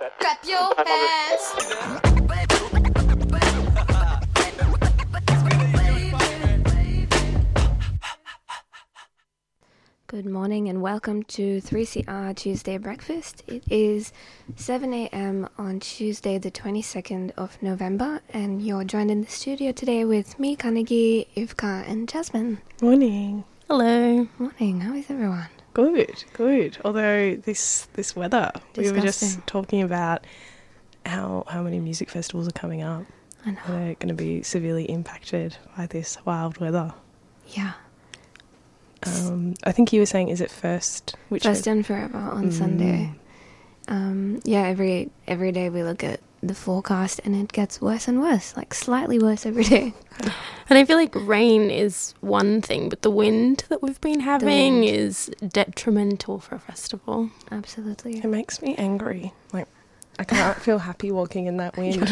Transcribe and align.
Clap 0.00 0.46
your 0.46 0.72
hands. 0.86 1.54
Good 10.06 10.24
morning 10.24 10.70
and 10.70 10.80
welcome 10.80 11.22
to 11.24 11.60
3CR 11.60 12.34
Tuesday 12.34 12.78
Breakfast. 12.78 13.42
It 13.46 13.62
is 13.70 14.14
7 14.56 14.94
a.m. 14.94 15.46
on 15.58 15.80
Tuesday, 15.80 16.38
the 16.38 16.50
22nd 16.50 17.32
of 17.36 17.62
November, 17.62 18.22
and 18.30 18.62
you're 18.62 18.84
joined 18.84 19.10
in 19.10 19.20
the 19.20 19.30
studio 19.30 19.70
today 19.70 20.06
with 20.06 20.38
me, 20.38 20.56
Carnegie, 20.56 21.28
Ivka, 21.36 21.86
and 21.86 22.08
Jasmine. 22.08 22.62
Morning. 22.80 23.44
Hello. 23.68 24.26
Morning, 24.38 24.80
how 24.80 24.94
is 24.94 25.10
everyone? 25.10 25.48
Good, 25.80 26.24
good. 26.34 26.78
Although 26.84 27.36
this 27.36 27.86
this 27.94 28.14
weather, 28.14 28.52
we 28.76 28.90
were 28.92 29.00
just 29.00 29.46
talking 29.46 29.82
about 29.82 30.24
how 31.06 31.44
how 31.48 31.62
many 31.62 31.78
music 31.80 32.10
festivals 32.10 32.46
are 32.48 32.52
coming 32.52 32.82
up. 32.82 33.04
I 33.46 33.52
know. 33.52 33.60
They're 33.68 33.94
going 33.94 34.08
to 34.08 34.14
be 34.14 34.42
severely 34.42 34.84
impacted 34.84 35.56
by 35.76 35.86
this 35.86 36.18
wild 36.26 36.58
weather. 36.58 36.92
Yeah. 37.48 37.72
Um, 39.04 39.54
I 39.64 39.72
think 39.72 39.94
you 39.94 40.00
were 40.00 40.06
saying, 40.06 40.28
is 40.28 40.42
it 40.42 40.50
first? 40.50 41.16
Which 41.30 41.44
First 41.44 41.66
and 41.66 41.86
forever 41.86 42.18
on 42.18 42.50
Mm. 42.50 42.52
Sunday. 42.52 43.14
Um, 43.88 44.40
yeah, 44.44 44.66
every 44.66 45.10
every 45.26 45.52
day 45.52 45.70
we 45.70 45.82
look 45.82 46.04
at 46.04 46.20
the 46.42 46.54
forecast 46.54 47.20
and 47.24 47.34
it 47.36 47.52
gets 47.52 47.80
worse 47.80 48.08
and 48.08 48.20
worse, 48.20 48.56
like 48.56 48.72
slightly 48.72 49.18
worse 49.18 49.44
every 49.44 49.64
day. 49.64 49.94
And 50.68 50.78
I 50.78 50.84
feel 50.84 50.96
like 50.96 51.14
rain 51.14 51.70
is 51.70 52.14
one 52.20 52.62
thing, 52.62 52.88
but 52.88 53.02
the 53.02 53.10
wind 53.10 53.64
that 53.68 53.82
we've 53.82 54.00
been 54.00 54.20
having 54.20 54.84
is 54.84 55.30
detrimental 55.46 56.38
for 56.38 56.54
a 56.54 56.58
festival. 56.58 57.30
Absolutely. 57.50 58.18
It 58.18 58.26
makes 58.26 58.62
me 58.62 58.74
angry. 58.76 59.32
Like 59.52 59.66
I 60.18 60.24
can't 60.24 60.58
feel 60.60 60.78
happy 60.78 61.10
walking 61.10 61.46
in 61.46 61.56
that 61.58 61.76
wind. 61.76 62.08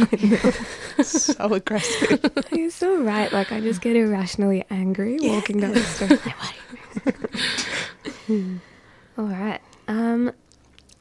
so 1.06 1.53
aggressive. 1.53 2.25
You're 2.53 2.71
so 2.71 3.03
right. 3.03 3.31
Like 3.33 3.53
I 3.53 3.61
just 3.61 3.81
get 3.81 3.97
irrationally 3.97 4.65
angry 4.71 5.19
walking 5.21 5.61
down 5.61 5.75
the 5.75 5.83
street. 5.83 6.21
All 9.19 9.25
right. 9.25 9.61
Um, 9.89 10.33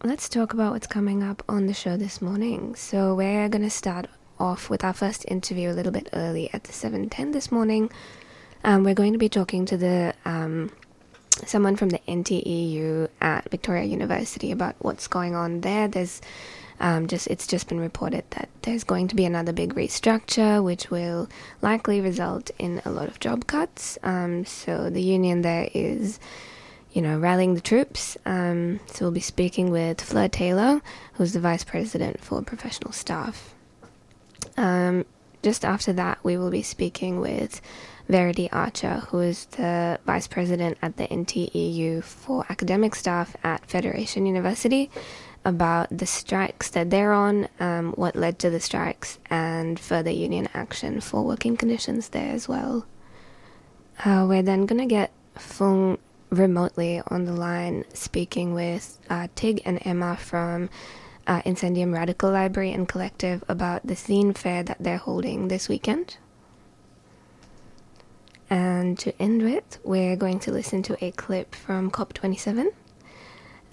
let's 0.03 0.29
talk 0.29 0.53
about 0.53 0.73
what's 0.73 0.87
coming 0.87 1.23
up 1.23 1.43
on 1.49 1.65
the 1.65 1.73
show 1.73 1.97
this 1.97 2.21
morning. 2.21 2.75
So 2.75 3.15
we're 3.15 3.49
gonna 3.49 3.69
start 3.69 4.07
off 4.39 4.69
with 4.69 4.83
our 4.83 4.93
first 4.93 5.25
interview 5.27 5.71
a 5.71 5.73
little 5.73 5.91
bit 5.91 6.09
early 6.13 6.49
at 6.53 6.65
the 6.65 6.73
seven 6.73 7.09
ten 7.09 7.31
this 7.31 7.51
morning. 7.51 7.89
Um, 8.63 8.83
we're 8.83 8.93
going 8.93 9.13
to 9.13 9.19
be 9.19 9.29
talking 9.29 9.65
to 9.65 9.77
the 9.77 10.13
um, 10.25 10.71
someone 11.45 11.75
from 11.75 11.89
the 11.89 11.99
NTEU 12.07 13.09
at 13.21 13.49
Victoria 13.49 13.85
University 13.85 14.51
about 14.51 14.75
what's 14.79 15.07
going 15.07 15.35
on 15.35 15.61
there. 15.61 15.87
There's 15.87 16.21
um, 16.79 17.07
just 17.07 17.27
it's 17.27 17.47
just 17.47 17.67
been 17.67 17.79
reported 17.79 18.23
that 18.31 18.49
there's 18.61 18.83
going 18.83 19.07
to 19.07 19.15
be 19.15 19.25
another 19.25 19.51
big 19.51 19.73
restructure, 19.73 20.63
which 20.63 20.91
will 20.91 21.27
likely 21.61 22.01
result 22.01 22.51
in 22.59 22.81
a 22.85 22.91
lot 22.91 23.07
of 23.07 23.19
job 23.19 23.47
cuts. 23.47 23.97
Um, 24.03 24.45
so 24.45 24.89
the 24.89 25.01
union 25.01 25.41
there 25.41 25.69
is, 25.73 26.19
you 26.97 27.03
know, 27.03 27.19
rallying 27.19 27.53
the 27.53 27.61
troops. 27.61 28.17
Um, 28.25 28.79
so 28.87 29.05
we'll 29.05 29.11
be 29.11 29.19
speaking 29.19 29.69
with 29.69 30.01
Fleur 30.01 30.29
Taylor, 30.29 30.81
who's 31.13 31.33
the 31.33 31.39
vice 31.39 31.63
president 31.63 32.21
for 32.21 32.41
professional 32.41 32.91
staff. 32.91 33.53
Um, 34.57 35.05
just 35.43 35.63
after 35.63 35.93
that, 35.93 36.17
we 36.23 36.37
will 36.37 36.49
be 36.49 36.63
speaking 36.63 37.19
with 37.19 37.61
Verity 38.09 38.49
Archer, 38.51 39.03
who 39.09 39.19
is 39.19 39.45
the 39.45 39.99
vice 40.07 40.25
president 40.25 40.79
at 40.81 40.97
the 40.97 41.07
NTEU 41.07 42.03
for 42.03 42.47
academic 42.49 42.95
staff 42.95 43.35
at 43.43 43.63
Federation 43.67 44.25
University, 44.25 44.89
about 45.45 45.95
the 45.95 46.07
strikes 46.07 46.71
that 46.71 46.89
they're 46.89 47.13
on, 47.13 47.47
um, 47.59 47.91
what 47.91 48.15
led 48.15 48.39
to 48.39 48.49
the 48.49 48.59
strikes, 48.59 49.19
and 49.29 49.79
further 49.79 50.09
union 50.09 50.49
action 50.55 50.99
for 50.99 51.23
working 51.23 51.57
conditions 51.57 52.09
there 52.09 52.33
as 52.33 52.47
well. 52.47 52.87
Uh, 54.03 54.25
we're 54.27 54.41
then 54.41 54.65
going 54.65 54.81
to 54.81 54.87
get 54.87 55.11
Fung 55.35 55.99
remotely 56.29 57.01
on 57.07 57.25
the 57.25 57.33
line 57.33 57.85
speaking 57.93 58.53
with 58.53 58.97
uh, 59.09 59.27
Tig 59.35 59.61
and 59.65 59.79
Emma 59.85 60.17
from 60.17 60.69
uh, 61.25 61.41
Incendium 61.41 61.93
Radical 61.93 62.31
Library 62.31 62.71
and 62.71 62.87
Collective 62.87 63.43
about 63.47 63.85
the 63.85 63.95
zine 63.95 64.37
fair 64.37 64.63
that 64.63 64.77
they're 64.79 64.97
holding 64.97 65.47
this 65.47 65.67
weekend. 65.67 66.17
And 68.49 68.97
to 68.99 69.21
end 69.21 69.41
with, 69.41 69.79
we're 69.83 70.15
going 70.15 70.39
to 70.39 70.51
listen 70.51 70.81
to 70.83 71.03
a 71.03 71.11
clip 71.11 71.53
from 71.53 71.91
COP27. 71.91 72.67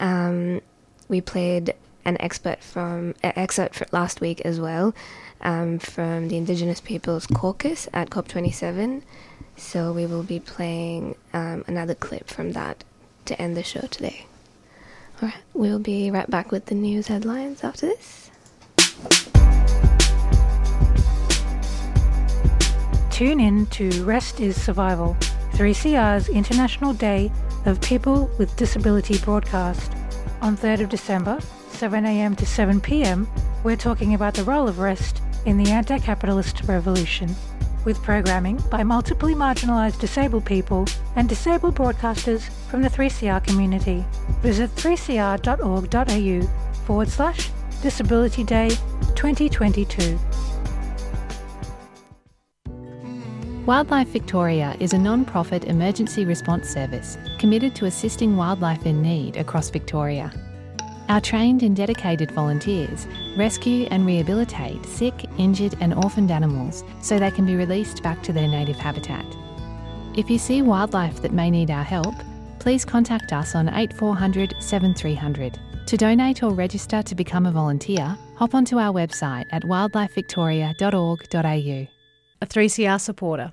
Um, 0.01 0.61
we 1.09 1.21
played 1.21 1.75
an 2.05 2.21
expert 2.21 2.63
from 2.63 3.15
uh, 3.23 3.33
excerpt 3.37 3.93
last 3.93 4.21
week 4.21 4.41
as 4.43 4.61
well 4.61 4.95
um, 5.41 5.79
from 5.79 6.29
the 6.29 6.37
Indigenous 6.37 6.81
Peoples 6.81 7.27
Caucus 7.27 7.89
at 7.93 8.11
COP27. 8.11 9.03
So 9.57 9.93
we 9.93 10.07
will 10.07 10.23
be 10.23 10.41
playing 10.41 11.17
um, 11.33 11.65
another 11.67 11.95
clip 11.95 12.29
from 12.29 12.53
that 12.53 12.83
to 13.27 13.41
end 13.41 13.57
the 13.57 13.63
show 13.63 13.83
today. 13.83 14.27
All 15.23 15.29
right, 15.29 15.39
we'll 15.53 15.79
be 15.79 16.11
right 16.11 16.29
back 16.29 16.51
with 16.51 16.67
the 16.67 16.75
news 16.75 17.07
headlines 17.07 17.63
after 17.63 17.87
this. 17.87 18.31
Tune 23.11 23.39
in 23.39 23.67
to 23.67 24.03
Rest 24.03 24.41
is 24.41 24.61
Survival, 24.61 25.17
3CR's 25.53 26.29
International 26.29 26.93
Day 26.93 27.31
of 27.65 27.81
People 27.81 28.29
with 28.39 28.57
Disability 28.57 29.19
broadcast. 29.19 29.93
On 30.43 30.57
3rd 30.57 30.81
of 30.81 30.89
December, 30.89 31.39
7am 31.75 32.37
to 32.37 32.45
7pm, 32.45 33.27
we're 33.65 33.77
talking 33.77 34.15
about 34.15 34.35
the 34.35 34.45
role 34.45 34.69
of 34.69 34.79
rest 34.79 35.21
in 35.45 35.57
the 35.57 35.73
anti 35.73 35.99
capitalist 35.99 36.63
revolution, 36.65 37.35
with 37.85 38.01
programming 38.01 38.63
by 38.71 38.85
multiply 38.85 39.33
marginalised 39.33 39.99
disabled 39.99 40.45
people 40.45 40.87
and 41.17 41.29
disabled 41.29 41.75
broadcasters 41.75 42.49
from 42.71 42.81
the 42.81 42.89
3CR 42.89 43.45
community. 43.45 44.05
Visit 44.41 44.71
3cr.org.au 44.77 46.47
forward 46.87 47.09
slash 47.09 47.51
Disability 47.83 48.45
Day 48.45 48.69
2022. 49.17 50.19
Wildlife 53.67 54.09
Victoria 54.09 54.77
is 54.79 54.93
a 54.93 54.99
non 54.99 55.25
profit 55.25 55.65
emergency 55.65 56.25
response 56.25 56.69
service 56.69 57.19
committed 57.39 57.75
to 57.75 57.87
assisting 57.87 58.37
wildlife 58.37 58.87
in 58.87 59.03
need 59.03 59.39
across 59.39 59.71
Victoria. 59.71 60.31
Our 61.09 61.21
trained 61.21 61.63
and 61.63 61.77
dedicated 61.77 62.31
volunteers 62.31 63.07
rescue 63.37 63.87
and 63.91 64.07
rehabilitate 64.07 64.87
sick, 64.87 65.27
injured, 65.37 65.77
and 65.81 65.93
orphaned 65.93 66.31
animals 66.31 66.83
so 67.03 67.19
they 67.19 67.31
can 67.31 67.45
be 67.45 67.57
released 67.57 68.03
back 68.03 68.23
to 68.23 68.33
their 68.33 68.49
native 68.49 68.77
habitat. 68.77 69.27
If 70.17 70.31
you 70.31 70.39
see 70.39 70.63
wildlife 70.63 71.21
that 71.23 71.33
may 71.33 71.51
need 71.51 71.71
our 71.71 71.85
help, 71.85 72.15
please 72.59 72.85
contact 72.85 73.33
us 73.33 73.55
on 73.55 73.69
8400 73.69 74.55
7300. 74.61 75.59
To 75.87 75.97
donate 75.99 76.43
or 76.43 76.55
register 76.55 77.03
to 77.03 77.15
become 77.15 77.45
a 77.45 77.53
volunteer, 77.53 78.17
hop 78.37 78.55
onto 78.55 78.79
our 78.79 78.93
website 78.93 79.45
at 79.53 79.65
wildlifevictoria.org.au. 79.65 81.87
A 82.41 82.47
3CR 82.47 83.01
supporter. 83.01 83.53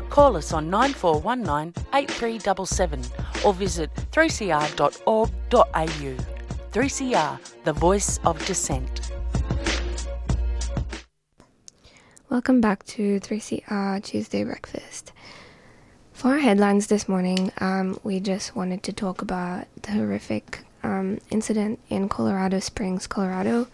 Call 0.11 0.35
us 0.35 0.51
on 0.51 0.69
9419 0.69 1.73
8377 1.93 3.01
or 3.45 3.53
visit 3.53 3.89
3cr.org.au. 4.11 5.31
3CR, 6.73 7.39
the 7.63 7.71
voice 7.71 8.19
of 8.25 8.45
dissent. 8.45 9.11
Welcome 12.29 12.59
back 12.59 12.83
to 12.87 13.21
3CR 13.21 14.03
Tuesday 14.03 14.43
Breakfast. 14.43 15.13
For 16.11 16.31
our 16.31 16.39
headlines 16.39 16.87
this 16.87 17.07
morning, 17.07 17.53
um, 17.61 17.97
we 18.03 18.19
just 18.19 18.53
wanted 18.53 18.83
to 18.83 18.91
talk 18.91 19.21
about 19.21 19.65
the 19.81 19.91
horrific 19.91 20.65
um, 20.83 21.19
incident 21.29 21.79
in 21.87 22.09
Colorado 22.09 22.59
Springs, 22.59 23.07
Colorado, 23.07 23.67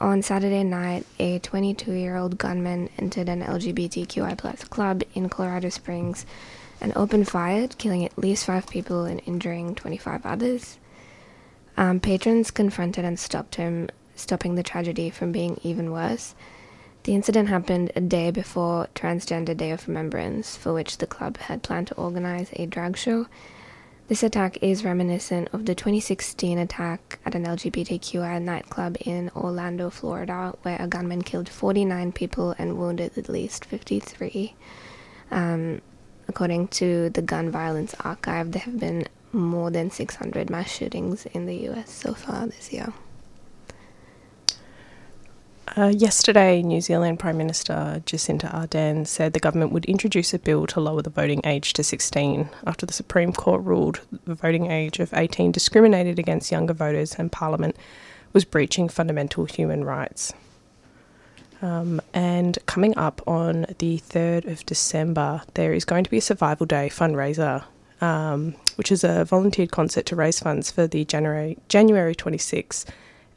on 0.00 0.22
Saturday 0.22 0.64
night, 0.64 1.04
a 1.18 1.40
22 1.40 1.92
year 1.92 2.16
old 2.16 2.38
gunman 2.38 2.88
entered 2.96 3.28
an 3.28 3.42
LGBTQI 3.42 4.70
club 4.70 5.02
in 5.12 5.28
Colorado 5.28 5.68
Springs 5.68 6.24
and 6.80 6.96
opened 6.96 7.28
fire, 7.28 7.68
killing 7.68 8.06
at 8.06 8.16
least 8.16 8.46
five 8.46 8.66
people 8.66 9.04
and 9.04 9.20
injuring 9.26 9.74
25 9.74 10.24
others. 10.24 10.78
Um, 11.76 12.00
patrons 12.00 12.50
confronted 12.50 13.04
and 13.04 13.18
stopped 13.18 13.56
him, 13.56 13.90
stopping 14.16 14.54
the 14.54 14.62
tragedy 14.62 15.10
from 15.10 15.32
being 15.32 15.60
even 15.62 15.92
worse. 15.92 16.34
The 17.02 17.14
incident 17.14 17.50
happened 17.50 17.92
a 17.94 18.00
day 18.00 18.30
before 18.30 18.88
Transgender 18.94 19.54
Day 19.54 19.70
of 19.70 19.86
Remembrance, 19.86 20.56
for 20.56 20.72
which 20.72 20.96
the 20.96 21.06
club 21.06 21.36
had 21.36 21.62
planned 21.62 21.88
to 21.88 21.96
organize 21.96 22.48
a 22.54 22.64
drag 22.64 22.96
show. 22.96 23.26
This 24.10 24.24
attack 24.24 24.60
is 24.60 24.84
reminiscent 24.84 25.50
of 25.52 25.66
the 25.66 25.74
2016 25.76 26.58
attack 26.58 27.20
at 27.24 27.36
an 27.36 27.44
LGBTQI 27.46 28.42
nightclub 28.42 28.96
in 29.02 29.30
Orlando, 29.36 29.88
Florida, 29.88 30.52
where 30.62 30.82
a 30.82 30.88
gunman 30.88 31.22
killed 31.22 31.48
49 31.48 32.10
people 32.10 32.52
and 32.58 32.76
wounded 32.76 33.16
at 33.16 33.28
least 33.28 33.64
53. 33.66 34.56
Um, 35.30 35.80
according 36.26 36.66
to 36.82 37.10
the 37.10 37.22
Gun 37.22 37.52
Violence 37.52 37.94
Archive, 38.00 38.50
there 38.50 38.62
have 38.62 38.80
been 38.80 39.06
more 39.30 39.70
than 39.70 39.92
600 39.92 40.50
mass 40.50 40.68
shootings 40.68 41.26
in 41.26 41.46
the 41.46 41.68
US 41.68 41.88
so 41.92 42.12
far 42.12 42.48
this 42.48 42.72
year. 42.72 42.92
Uh, 45.76 45.92
yesterday, 45.96 46.62
New 46.62 46.80
Zealand 46.80 47.20
Prime 47.20 47.36
Minister 47.36 48.02
Jacinda 48.04 48.52
Ardern 48.52 49.06
said 49.06 49.34
the 49.34 49.38
government 49.38 49.70
would 49.70 49.84
introduce 49.84 50.34
a 50.34 50.38
bill 50.40 50.66
to 50.66 50.80
lower 50.80 51.00
the 51.00 51.10
voting 51.10 51.40
age 51.44 51.74
to 51.74 51.84
16 51.84 52.48
after 52.66 52.86
the 52.86 52.92
Supreme 52.92 53.32
Court 53.32 53.62
ruled 53.62 54.00
the 54.24 54.34
voting 54.34 54.68
age 54.68 54.98
of 54.98 55.14
18 55.14 55.52
discriminated 55.52 56.18
against 56.18 56.50
younger 56.50 56.74
voters 56.74 57.14
and 57.14 57.30
Parliament 57.30 57.76
was 58.32 58.44
breaching 58.44 58.88
fundamental 58.88 59.44
human 59.44 59.84
rights. 59.84 60.32
Um, 61.62 62.00
and 62.12 62.58
coming 62.66 62.96
up 62.98 63.22
on 63.28 63.66
the 63.78 63.98
3rd 63.98 64.50
of 64.50 64.66
December, 64.66 65.42
there 65.54 65.72
is 65.72 65.84
going 65.84 66.02
to 66.02 66.10
be 66.10 66.18
a 66.18 66.22
Survival 66.22 66.66
Day 66.66 66.88
fundraiser, 66.88 67.62
um, 68.00 68.56
which 68.74 68.90
is 68.90 69.04
a 69.04 69.24
volunteered 69.24 69.70
concert 69.70 70.04
to 70.06 70.16
raise 70.16 70.40
funds 70.40 70.68
for 70.72 70.88
the 70.88 71.04
January, 71.04 71.58
January 71.68 72.16
26 72.16 72.86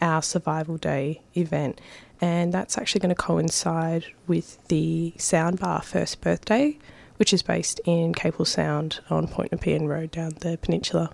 Our 0.02 0.24
Survival 0.24 0.78
Day 0.78 1.22
event 1.36 1.80
and 2.24 2.54
that's 2.54 2.78
actually 2.78 3.00
going 3.02 3.14
to 3.14 3.22
coincide 3.22 4.06
with 4.28 4.66
the 4.70 5.14
Soundbar 5.18 5.84
first 5.84 6.22
birthday, 6.22 6.78
which 7.18 7.34
is 7.34 7.42
based 7.42 7.82
in 7.84 8.14
Capel 8.14 8.46
Sound 8.46 9.02
on 9.10 9.28
Point 9.28 9.52
Nepean 9.52 9.90
Road 9.90 10.12
down 10.12 10.32
the 10.40 10.58
peninsula. 10.62 11.12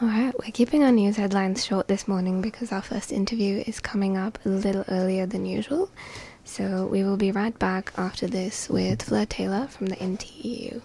All 0.00 0.06
right, 0.06 0.32
we're 0.38 0.52
keeping 0.52 0.84
our 0.84 0.92
news 0.92 1.16
headlines 1.16 1.64
short 1.64 1.88
this 1.88 2.06
morning 2.06 2.40
because 2.40 2.70
our 2.70 2.82
first 2.82 3.10
interview 3.10 3.64
is 3.66 3.80
coming 3.80 4.16
up 4.16 4.38
a 4.46 4.48
little 4.48 4.84
earlier 4.86 5.26
than 5.26 5.44
usual. 5.44 5.90
So 6.44 6.86
we 6.86 7.02
will 7.02 7.16
be 7.16 7.32
right 7.32 7.58
back 7.58 7.92
after 7.96 8.28
this 8.28 8.68
with 8.68 9.02
Fleur 9.02 9.26
Taylor 9.26 9.66
from 9.66 9.86
the 9.86 9.96
NTEU. 9.96 10.84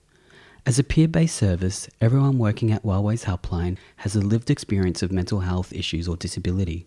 As 0.63 0.77
a 0.77 0.83
peer 0.83 1.07
based 1.07 1.37
service, 1.37 1.89
everyone 1.99 2.37
working 2.37 2.71
at 2.71 2.83
Wellways 2.83 3.25
Helpline 3.25 3.77
has 3.97 4.15
a 4.15 4.21
lived 4.21 4.51
experience 4.51 5.01
of 5.01 5.11
mental 5.11 5.39
health 5.39 5.73
issues 5.73 6.07
or 6.07 6.15
disability. 6.15 6.85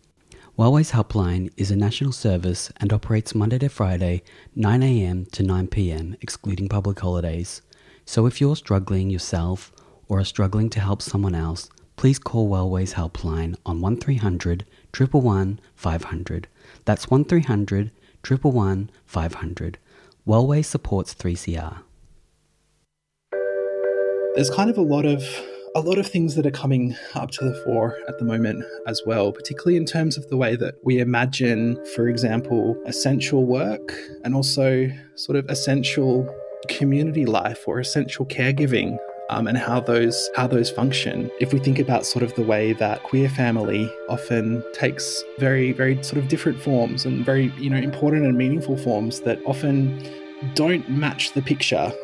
Wellways 0.57 0.93
Helpline 0.93 1.51
is 1.57 1.73
a 1.73 1.77
national 1.77 2.13
service 2.13 2.71
and 2.77 2.93
operates 2.93 3.35
Monday 3.35 3.59
to 3.59 3.69
Friday, 3.69 4.23
9am 4.57 5.29
to 5.33 5.43
9pm, 5.43 6.17
excluding 6.21 6.69
public 6.69 7.01
holidays. 7.01 7.63
So 8.05 8.27
if 8.27 8.41
you're 8.41 8.55
struggling 8.55 9.11
yourself 9.11 9.73
or 10.07 10.21
are 10.21 10.25
struggling 10.25 10.71
to 10.71 10.81
help 10.81 11.03
someone 11.03 11.35
else, 11.35 11.69
please 11.97 12.21
call 12.21 12.49
Wellways 12.49 12.95
Helpline 12.95 13.57
on 13.67 13.81
1300 13.81 14.65
111 14.97 15.59
500. 15.75 16.47
That's 16.85 17.11
1300 17.11 17.91
111 18.23 18.91
500. 19.05 19.79
Wellways 20.25 20.67
supports 20.67 21.13
3CR 21.13 21.83
there's 24.35 24.51
kind 24.51 24.69
of 24.69 24.77
a 24.77 24.83
lot 24.83 25.07
of 25.07 25.25
a 25.77 25.81
lot 25.81 25.99
of 25.99 26.07
things 26.07 26.37
that 26.37 26.47
are 26.47 26.53
coming 26.53 26.95
up 27.15 27.33
to 27.33 27.45
the 27.45 27.55
fore 27.65 27.99
at 28.07 28.17
the 28.19 28.25
moment 28.25 28.65
as 28.87 29.03
well, 29.05 29.33
particularly 29.33 29.77
in 29.77 29.85
terms 29.85 30.17
of 30.17 30.29
the 30.29 30.37
way 30.37 30.55
that 30.55 30.77
we 30.85 31.01
imagine, 31.01 31.85
for 31.97 32.09
example, 32.09 32.81
essential 32.87 33.45
work 33.45 33.93
and 34.23 34.37
also 34.37 34.89
sort 35.17 35.37
of 35.37 35.49
essential 35.51 36.33
community 36.69 37.27
life 37.27 37.67
or 37.67 37.81
essential 37.81 38.25
caregiving 38.25 38.97
um, 39.31 39.49
and 39.49 39.59
how 39.59 39.81
those 39.81 40.31
how 40.37 40.47
those 40.47 40.71
function. 40.71 41.31
If 41.41 41.53
we 41.53 41.59
think 41.59 41.79
about 41.79 42.07
sort 42.07 42.23
of 42.23 42.35
the 42.35 42.43
way 42.43 42.73
that 42.75 43.03
queer 43.03 43.29
family 43.29 43.93
often 44.09 44.63
takes 44.73 45.25
very 45.39 45.73
very 45.73 46.03
sort 46.03 46.19
of 46.19 46.29
different 46.29 46.61
forms 46.61 47.05
and 47.05 47.25
very 47.25 47.53
you 47.59 47.71
know 47.71 47.79
important 47.79 48.27
and 48.27 48.37
meaningful 48.37 48.77
forms 48.77 49.21
that 49.21 49.41
often 49.45 50.09
don't 50.55 50.89
match 50.89 51.33
the 51.33 51.43
picture 51.43 51.93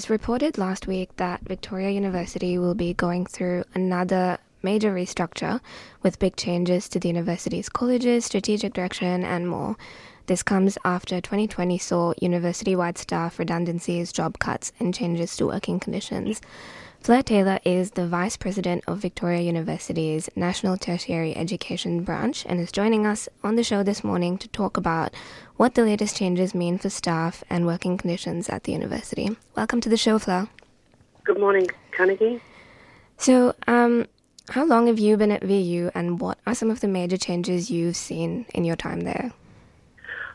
Was 0.00 0.08
reported 0.08 0.56
last 0.56 0.86
week 0.86 1.14
that 1.16 1.42
Victoria 1.42 1.90
University 1.90 2.56
will 2.56 2.74
be 2.74 2.94
going 2.94 3.26
through 3.26 3.62
another 3.74 4.38
major 4.62 4.94
restructure 4.94 5.60
with 6.02 6.18
big 6.18 6.36
changes 6.36 6.88
to 6.88 6.98
the 6.98 7.08
university's 7.08 7.68
colleges, 7.68 8.24
strategic 8.24 8.72
direction, 8.72 9.22
and 9.22 9.46
more. 9.46 9.76
This 10.24 10.42
comes 10.42 10.78
after 10.86 11.20
2020 11.20 11.76
saw 11.76 12.14
university 12.18 12.74
wide 12.74 12.96
staff 12.96 13.38
redundancies, 13.38 14.10
job 14.10 14.38
cuts, 14.38 14.72
and 14.80 14.94
changes 14.94 15.36
to 15.36 15.48
working 15.48 15.78
conditions. 15.78 16.40
Fleur 17.02 17.22
Taylor 17.22 17.58
is 17.64 17.92
the 17.92 18.06
Vice 18.06 18.36
President 18.36 18.84
of 18.86 18.98
Victoria 18.98 19.40
University's 19.40 20.28
National 20.36 20.76
Tertiary 20.76 21.34
Education 21.34 22.04
Branch 22.04 22.44
and 22.44 22.60
is 22.60 22.70
joining 22.70 23.06
us 23.06 23.26
on 23.42 23.56
the 23.56 23.64
show 23.64 23.82
this 23.82 24.04
morning 24.04 24.36
to 24.36 24.46
talk 24.48 24.76
about 24.76 25.14
what 25.56 25.74
the 25.74 25.82
latest 25.82 26.18
changes 26.18 26.54
mean 26.54 26.76
for 26.76 26.90
staff 26.90 27.42
and 27.48 27.64
working 27.64 27.96
conditions 27.96 28.50
at 28.50 28.64
the 28.64 28.72
university. 28.72 29.34
Welcome 29.56 29.80
to 29.80 29.88
the 29.88 29.96
show, 29.96 30.18
Fleur. 30.18 30.46
Good 31.24 31.40
morning, 31.40 31.68
Carnegie. 31.92 32.42
So, 33.16 33.54
um, 33.66 34.06
how 34.50 34.66
long 34.66 34.86
have 34.86 34.98
you 34.98 35.16
been 35.16 35.32
at 35.32 35.42
VU 35.42 35.90
and 35.94 36.20
what 36.20 36.36
are 36.46 36.54
some 36.54 36.70
of 36.70 36.80
the 36.80 36.88
major 36.88 37.16
changes 37.16 37.70
you've 37.70 37.96
seen 37.96 38.44
in 38.52 38.66
your 38.66 38.76
time 38.76 39.00
there? 39.00 39.32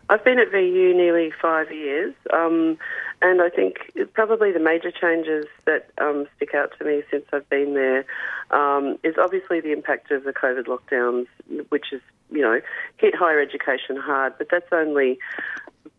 I've 0.10 0.24
been 0.24 0.40
at 0.40 0.50
VU 0.50 0.94
nearly 0.96 1.32
five 1.40 1.72
years, 1.72 2.16
um, 2.34 2.80
and 3.22 3.42
I 3.42 3.50
think 3.50 3.78
probably 4.14 4.52
the 4.52 4.60
major 4.60 4.92
changes 4.92 5.46
that 5.66 5.90
um, 6.00 6.28
stick 6.36 6.54
out 6.54 6.72
to 6.78 6.86
me 6.86 7.04
since 7.10 7.26
I've 7.32 7.50
been 7.50 7.74
there 7.74 8.06
um, 8.52 8.98
is 9.04 9.16
obviously 9.18 9.62
the 9.62 9.72
impact 9.72 10.12
of 10.12 10.24
the 10.24 10.34
COVID 10.34 10.66
lockdowns, 10.66 11.28
which 11.70 11.88
has 11.92 12.02
you 12.32 12.42
know 12.42 12.60
hit 12.98 13.16
higher 13.16 13.40
education 13.40 13.98
hard, 13.98 14.34
but 14.38 14.48
that's 14.52 14.72
only 14.72 15.20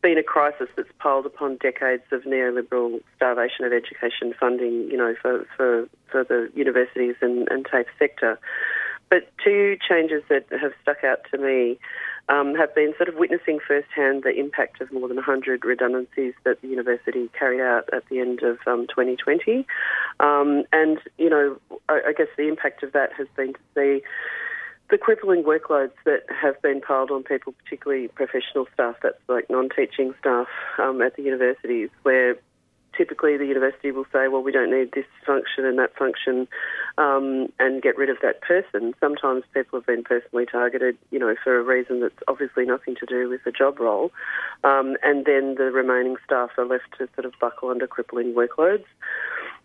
been 0.03 0.19
a 0.19 0.23
crisis 0.23 0.69
that's 0.77 0.89
piled 0.99 1.27
upon 1.27 1.57
decades 1.57 2.03
of 2.13 2.23
neoliberal 2.23 3.01
starvation 3.17 3.65
of 3.65 3.73
education 3.73 4.35
funding, 4.39 4.89
you 4.91 4.97
know, 4.97 5.15
for, 5.21 5.47
for, 5.57 5.89
for 6.11 6.23
the 6.23 6.51
universities 6.55 7.17
and, 7.21 7.49
and 7.51 7.67
TAFE 7.67 7.87
sector. 7.99 8.39
But 9.09 9.31
two 9.43 9.77
changes 9.89 10.23
that 10.29 10.47
have 10.51 10.73
stuck 10.83 11.03
out 11.05 11.21
to 11.33 11.39
me 11.39 11.79
um, 12.29 12.55
have 12.55 12.75
been 12.75 12.93
sort 12.97 13.09
of 13.09 13.15
witnessing 13.17 13.59
firsthand 13.67 14.25
the 14.25 14.35
impact 14.35 14.81
of 14.81 14.93
more 14.93 15.09
than 15.09 15.17
100 15.17 15.65
redundancies 15.65 16.35
that 16.45 16.61
the 16.61 16.69
university 16.69 17.31
carried 17.39 17.61
out 17.61 17.89
at 17.93 18.09
the 18.09 18.19
end 18.19 18.43
of 18.43 18.59
um, 18.67 18.87
2020. 18.89 19.67
Um, 20.19 20.65
and, 20.73 20.99
you 21.19 21.31
know, 21.31 21.59
I, 21.89 22.01
I 22.09 22.13
guess 22.13 22.29
the 22.37 22.49
impact 22.49 22.83
of 22.83 22.93
that 22.93 23.13
has 23.13 23.29
been 23.37 23.53
to 23.53 23.61
see 23.75 24.03
the 24.91 24.99
crippling 24.99 25.43
workloads 25.43 25.93
that 26.05 26.23
have 26.31 26.61
been 26.63 26.81
piled 26.81 27.11
on 27.11 27.23
people, 27.23 27.55
particularly 27.65 28.09
professional 28.09 28.67
staff, 28.73 28.97
that's 29.03 29.19
like 29.29 29.51
non-teaching 29.51 30.15
staff 30.21 30.47
um, 30.79 31.03
at 31.03 31.17
the 31.17 31.23
universities, 31.23 31.91
where 32.03 32.37
typically 32.97 33.37
the 33.37 33.47
university 33.47 33.91
will 33.91 34.07
say, 34.13 34.29
well, 34.29 34.43
we 34.43 34.53
don't 34.53 34.71
need 34.71 34.93
this 34.93 35.07
function 35.25 35.65
and 35.65 35.79
that 35.79 35.97
function 35.97 36.49
um, 36.99 37.49
and 37.59 37.83
get 37.83 37.97
rid 37.97 38.11
of 38.11 38.17
that 38.23 38.41
person. 38.41 38.95
Sometimes 39.01 39.45
people 39.53 39.79
have 39.79 39.87
been 39.87 40.05
personally 40.05 40.47
targeted, 40.47 40.97
you 41.11 41.19
know, 41.19 41.35
for 41.43 41.59
a 41.59 41.63
reason 41.63 42.01
that's 42.01 42.19
obviously 42.29 42.65
nothing 42.65 42.97
to 42.97 43.07
do 43.07 43.29
with 43.29 43.45
the 43.45 43.53
job 43.53 43.79
role. 43.79 44.13
Um, 44.65 44.97
and 45.03 45.25
then 45.25 45.57
the 45.57 45.71
remaining 45.73 46.17
staff 46.25 46.51
are 46.59 46.67
left 46.67 46.97
to 46.99 47.09
sort 47.15 47.25
of 47.25 47.33
buckle 47.41 47.71
under 47.71 47.87
crippling 47.87 48.35
workloads. 48.35 48.85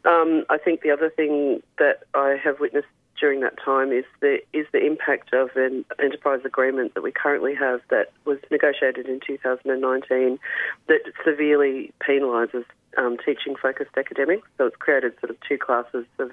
Um, 0.03 0.45
I 0.50 0.57
think 0.57 0.81
the 0.81 0.91
other 0.91 1.09
thing 1.09 1.61
that 1.77 2.03
I 2.13 2.38
have 2.43 2.59
witnessed 2.59 2.88
during 3.21 3.41
that 3.41 3.53
time 3.63 3.91
is 3.91 4.03
the 4.19 4.39
is 4.51 4.65
the 4.73 4.83
impact 4.83 5.31
of 5.31 5.50
an 5.55 5.85
enterprise 6.01 6.41
agreement 6.43 6.95
that 6.95 7.03
we 7.03 7.11
currently 7.11 7.53
have 7.53 7.79
that 7.89 8.11
was 8.25 8.39
negotiated 8.50 9.05
in 9.05 9.19
2019 9.25 10.39
that 10.88 11.01
severely 11.23 11.93
penalises 12.05 12.65
um, 12.98 13.17
teaching 13.17 13.55
focused 13.62 13.91
academics. 13.98 14.48
So 14.57 14.67
it's 14.67 14.75
created 14.75 15.13
sort 15.19 15.29
of 15.29 15.38
two 15.48 15.57
classes 15.57 16.05
of 16.19 16.31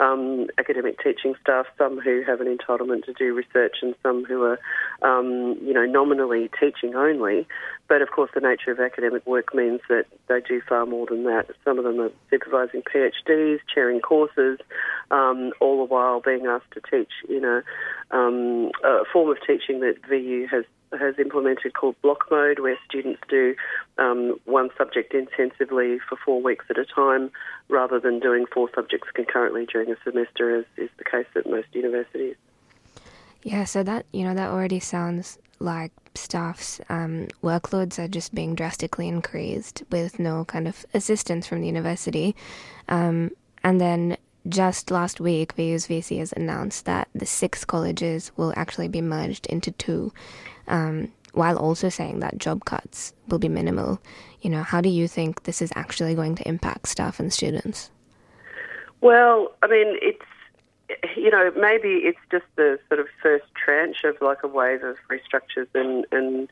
um, 0.00 0.48
academic 0.58 0.98
teaching 1.02 1.34
staff, 1.40 1.66
some 1.78 2.00
who 2.00 2.22
have 2.26 2.40
an 2.40 2.46
entitlement 2.46 3.04
to 3.04 3.12
do 3.12 3.34
research 3.34 3.76
and 3.82 3.94
some 4.02 4.24
who 4.24 4.42
are, 4.42 4.58
um, 5.02 5.56
you 5.62 5.72
know, 5.72 5.84
nominally 5.84 6.50
teaching 6.58 6.94
only. 6.94 7.46
But 7.88 8.02
of 8.02 8.10
course, 8.10 8.30
the 8.34 8.40
nature 8.40 8.70
of 8.70 8.80
academic 8.80 9.26
work 9.26 9.54
means 9.54 9.80
that 9.88 10.06
they 10.28 10.40
do 10.40 10.60
far 10.68 10.86
more 10.86 11.06
than 11.06 11.24
that. 11.24 11.46
Some 11.64 11.78
of 11.78 11.84
them 11.84 12.00
are 12.00 12.10
supervising 12.30 12.82
PhDs, 12.82 13.58
chairing 13.72 14.00
courses, 14.00 14.58
um, 15.10 15.52
all 15.60 15.78
the 15.78 15.92
while 15.92 16.20
being 16.20 16.46
asked 16.46 16.70
to 16.72 16.80
teach 16.80 17.12
in 17.28 17.44
a, 17.44 17.62
um, 18.16 18.70
a 18.82 19.04
form 19.12 19.30
of 19.30 19.36
teaching 19.46 19.80
that 19.80 19.96
VU 20.08 20.46
has 20.50 20.64
has 20.98 21.18
implemented 21.18 21.74
called 21.74 22.00
block 22.02 22.26
mode, 22.30 22.58
where 22.58 22.78
students 22.88 23.20
do 23.28 23.54
um, 23.98 24.38
one 24.44 24.70
subject 24.76 25.14
intensively 25.14 25.98
for 26.08 26.16
four 26.24 26.40
weeks 26.42 26.64
at 26.70 26.78
a 26.78 26.84
time, 26.84 27.30
rather 27.68 27.98
than 27.98 28.20
doing 28.20 28.46
four 28.52 28.68
subjects 28.74 29.08
concurrently 29.14 29.66
during 29.66 29.90
a 29.90 29.96
semester, 30.04 30.58
as 30.58 30.64
is 30.76 30.90
the 30.98 31.04
case 31.04 31.26
at 31.36 31.48
most 31.48 31.68
universities. 31.72 32.36
Yeah, 33.42 33.64
so 33.64 33.82
that 33.82 34.06
you 34.12 34.24
know 34.24 34.34
that 34.34 34.50
already 34.50 34.80
sounds 34.80 35.38
like 35.58 35.92
staff's 36.14 36.80
um, 36.88 37.28
workloads 37.42 37.98
are 37.98 38.08
just 38.08 38.34
being 38.34 38.54
drastically 38.54 39.08
increased 39.08 39.82
with 39.90 40.18
no 40.18 40.44
kind 40.44 40.68
of 40.68 40.84
assistance 40.94 41.46
from 41.46 41.60
the 41.60 41.66
university, 41.66 42.36
um, 42.88 43.30
and 43.64 43.80
then 43.80 44.16
just 44.48 44.90
last 44.90 45.20
week, 45.20 45.52
VU's 45.52 45.86
VC 45.86 46.18
has 46.18 46.32
announced 46.32 46.84
that 46.84 47.08
the 47.14 47.26
six 47.26 47.64
colleges 47.64 48.32
will 48.36 48.52
actually 48.56 48.88
be 48.88 49.00
merged 49.00 49.46
into 49.46 49.70
two, 49.72 50.12
um, 50.66 51.12
while 51.32 51.56
also 51.56 51.88
saying 51.88 52.20
that 52.20 52.38
job 52.38 52.64
cuts 52.64 53.14
will 53.28 53.38
be 53.38 53.48
minimal. 53.48 54.00
You 54.40 54.50
know, 54.50 54.62
how 54.62 54.80
do 54.80 54.88
you 54.88 55.06
think 55.06 55.44
this 55.44 55.62
is 55.62 55.72
actually 55.76 56.14
going 56.14 56.34
to 56.36 56.48
impact 56.48 56.88
staff 56.88 57.20
and 57.20 57.32
students? 57.32 57.90
Well, 59.00 59.52
I 59.62 59.68
mean, 59.68 59.96
it's 60.02 60.24
you 61.16 61.30
know 61.30 61.50
maybe 61.56 61.88
it's 61.88 62.18
just 62.30 62.44
the 62.56 62.78
sort 62.88 63.00
of 63.00 63.06
first 63.22 63.44
tranche 63.54 64.04
of 64.04 64.20
like 64.20 64.42
a 64.42 64.48
wave 64.48 64.82
of 64.82 64.96
restructures 65.10 65.68
and 65.74 66.04
and 66.12 66.50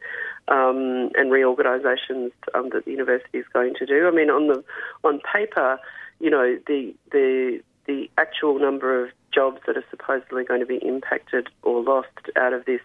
um, 0.48 1.10
and 1.14 1.30
reorganisations 1.30 2.32
um, 2.54 2.70
that 2.70 2.84
the 2.84 2.90
university 2.92 3.38
is 3.38 3.46
going 3.52 3.74
to 3.74 3.86
do. 3.86 4.06
I 4.06 4.10
mean, 4.10 4.30
on 4.30 4.48
the 4.48 4.64
on 5.04 5.20
paper, 5.32 5.78
you 6.20 6.30
know, 6.30 6.58
the 6.66 6.94
the 7.12 7.60
the 7.86 8.10
actual 8.18 8.58
number 8.58 9.04
of 9.04 9.10
jobs 9.32 9.60
that 9.66 9.76
are 9.76 9.84
supposedly 9.90 10.44
going 10.44 10.60
to 10.60 10.66
be 10.66 10.76
impacted 10.76 11.48
or 11.62 11.82
lost 11.82 12.08
out 12.36 12.52
of 12.52 12.64
this 12.64 12.80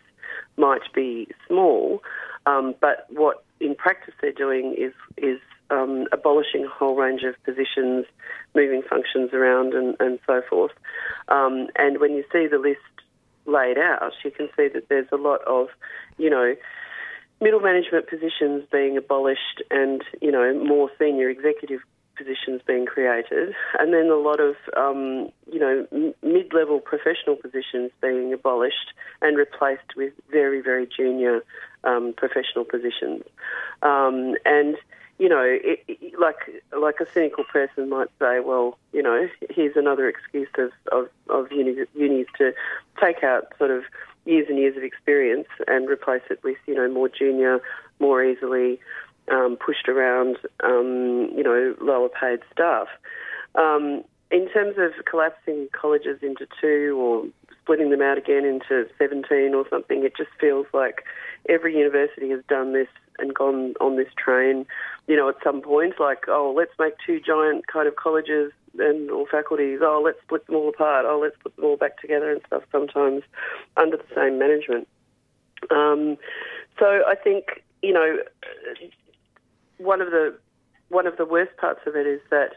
might 0.58 0.82
be 0.94 1.28
small, 1.48 2.02
um, 2.46 2.76
but 2.80 3.08
what 3.10 3.44
in 3.60 3.76
practice 3.76 4.14
they're 4.22 4.32
doing 4.32 4.76
is 4.78 4.94
is 5.18 5.40
um, 5.70 6.06
abolishing 6.12 6.66
a 6.66 6.70
whole 6.70 6.96
range 6.96 7.24
of 7.24 7.42
positions, 7.44 8.06
moving 8.54 8.84
functions 8.88 9.34
around, 9.34 9.74
and, 9.74 9.96
and 10.00 10.20
so 10.28 10.42
forth. 10.48 10.72
Um, 11.28 11.68
and 11.76 12.00
when 12.00 12.12
you 12.14 12.24
see 12.32 12.48
the 12.48 12.60
list 12.60 12.80
laid 13.46 13.78
out, 13.78 14.14
you 14.24 14.32
can 14.32 14.48
see 14.56 14.68
that 14.68 14.90
there's 14.90 15.08
a 15.12 15.18
lot 15.18 15.42
of, 15.48 15.68
you 16.18 16.30
know, 16.30 16.56
middle 17.42 17.60
management 17.60 18.08
positions 18.08 18.64
being 18.72 18.98
abolished, 18.98 19.64
and 19.72 20.04
you 20.22 20.32
know, 20.32 20.54
more 20.64 20.90
senior 21.00 21.30
executive 21.30 21.82
positions 22.16 22.62
being 22.66 22.86
created, 22.86 23.54
and 23.80 23.94
then 23.94 24.08
a 24.08 24.16
lot 24.16 24.40
of 24.40 24.56
um, 24.78 25.30
you 25.52 25.60
know 25.60 25.88
mid-level 26.24 26.80
professional 26.80 27.36
positions 27.36 27.92
being 28.02 28.34
abolished 28.34 28.94
and 29.22 29.38
replaced 29.38 29.96
with 29.96 30.14
very 30.32 30.62
very 30.62 30.88
junior 30.88 31.44
um, 31.84 32.14
professional 32.18 32.66
positions, 32.66 33.24
um, 33.82 34.36
and 34.46 34.78
you 35.18 35.30
know, 35.30 35.44
it, 35.44 35.84
it, 35.88 36.20
like 36.20 36.64
like 36.78 37.00
a 37.00 37.10
cynical 37.12 37.46
person 37.46 37.90
might 37.90 38.10
say, 38.20 38.40
well, 38.42 38.78
you 38.92 39.02
know, 39.02 39.28
here's 39.50 39.76
another 39.78 40.10
excuse 40.10 40.50
of 40.58 40.72
of, 40.92 41.10
of 41.30 41.52
unis 41.52 42.28
to 42.38 42.54
take 43.02 43.24
out 43.24 43.54
sort 43.58 43.72
of 43.72 43.84
years 44.26 44.48
and 44.50 44.58
years 44.58 44.76
of 44.76 44.84
experience 44.84 45.48
and 45.68 45.88
replace 45.88 46.24
it 46.30 46.44
with 46.44 46.58
you 46.68 46.76
know 46.76 46.90
more 46.92 47.08
junior, 47.08 47.62
more 48.00 48.24
easily 48.24 48.80
um, 49.32 49.58
pushed 49.64 49.88
around, 49.88 50.38
um, 50.64 51.30
you 51.36 51.44
know, 51.44 51.76
lower 51.82 52.10
paid 52.10 52.40
staff. 52.52 52.88
Um, 53.56 54.04
in 54.32 54.50
terms 54.50 54.76
of 54.78 55.06
collapsing 55.06 55.70
colleges 55.72 56.20
into 56.22 56.48
two 56.60 56.98
or 57.00 57.26
splitting 57.62 57.90
them 57.90 58.02
out 58.02 58.18
again 58.18 58.46
into 58.46 58.88
17 58.98 59.54
or 59.54 59.66
something, 59.70 60.04
it 60.04 60.16
just 60.18 60.30
feels 60.40 60.68
like 60.74 61.04
every 61.50 61.78
university 61.78 62.30
has 62.30 62.42
done 62.48 62.74
this 62.74 62.88
and 63.18 63.34
gone 63.34 63.74
on 63.80 63.96
this 63.96 64.10
train, 64.18 64.66
you 65.08 65.16
know, 65.16 65.30
at 65.30 65.36
some 65.44 65.62
point, 65.62 65.94
like, 66.00 66.26
oh, 66.28 66.54
let's 66.56 66.72
make 66.78 66.94
two 67.06 67.20
giant 67.20 67.66
kind 67.68 67.88
of 67.88 67.96
colleges 67.96 68.52
and 68.78 69.10
or 69.10 69.26
faculties, 69.28 69.80
oh, 69.82 70.02
let's 70.04 70.20
split 70.24 70.46
them 70.48 70.56
all 70.56 70.70
apart, 70.70 71.06
oh, 71.08 71.20
let's 71.22 71.36
put 71.42 71.56
them 71.56 71.66
all 71.66 71.78
back 71.78 72.00
together 72.02 72.32
and 72.32 72.42
stuff, 72.48 72.64
sometimes 72.72 73.24
under 73.78 73.98
the 73.98 74.04
same 74.14 74.38
management. 74.38 74.88
Um, 75.72 76.18
so 76.78 76.86
I 77.08 77.16
think, 77.16 77.64
you 77.82 77.94
know, 77.94 78.18
one 79.78 80.02
of 80.02 80.12
the 80.12 80.38
one 80.90 81.08
of 81.08 81.18
the 81.18 81.26
worst 81.26 81.58
parts 81.58 81.82
of 81.88 81.96
it 81.96 82.06
is 82.06 82.22
that, 82.30 82.52